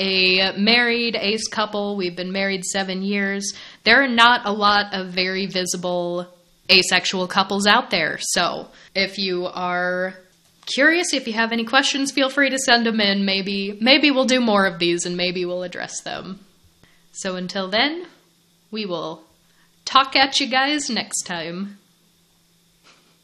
a 0.00 0.52
married 0.58 1.14
ace 1.14 1.46
couple. 1.46 1.96
We've 1.96 2.16
been 2.16 2.32
married 2.32 2.64
seven 2.64 3.02
years. 3.02 3.54
There 3.84 4.02
are 4.02 4.08
not 4.08 4.44
a 4.44 4.52
lot 4.52 4.92
of 4.92 5.08
very 5.08 5.46
visible 5.46 6.35
asexual 6.70 7.28
couples 7.28 7.66
out 7.66 7.90
there. 7.90 8.18
So 8.20 8.68
if 8.94 9.18
you 9.18 9.46
are 9.46 10.14
curious, 10.66 11.12
if 11.12 11.26
you 11.26 11.34
have 11.34 11.52
any 11.52 11.64
questions, 11.64 12.12
feel 12.12 12.28
free 12.28 12.50
to 12.50 12.58
send 12.58 12.86
them 12.86 13.00
in. 13.00 13.24
Maybe 13.24 13.78
maybe 13.80 14.10
we'll 14.10 14.24
do 14.24 14.40
more 14.40 14.66
of 14.66 14.78
these 14.78 15.06
and 15.06 15.16
maybe 15.16 15.44
we'll 15.44 15.62
address 15.62 16.00
them. 16.00 16.40
So 17.12 17.36
until 17.36 17.68
then, 17.68 18.06
we 18.70 18.84
will 18.84 19.22
talk 19.84 20.16
at 20.16 20.38
you 20.40 20.48
guys 20.48 20.90
next 20.90 21.22
time. 21.22 21.78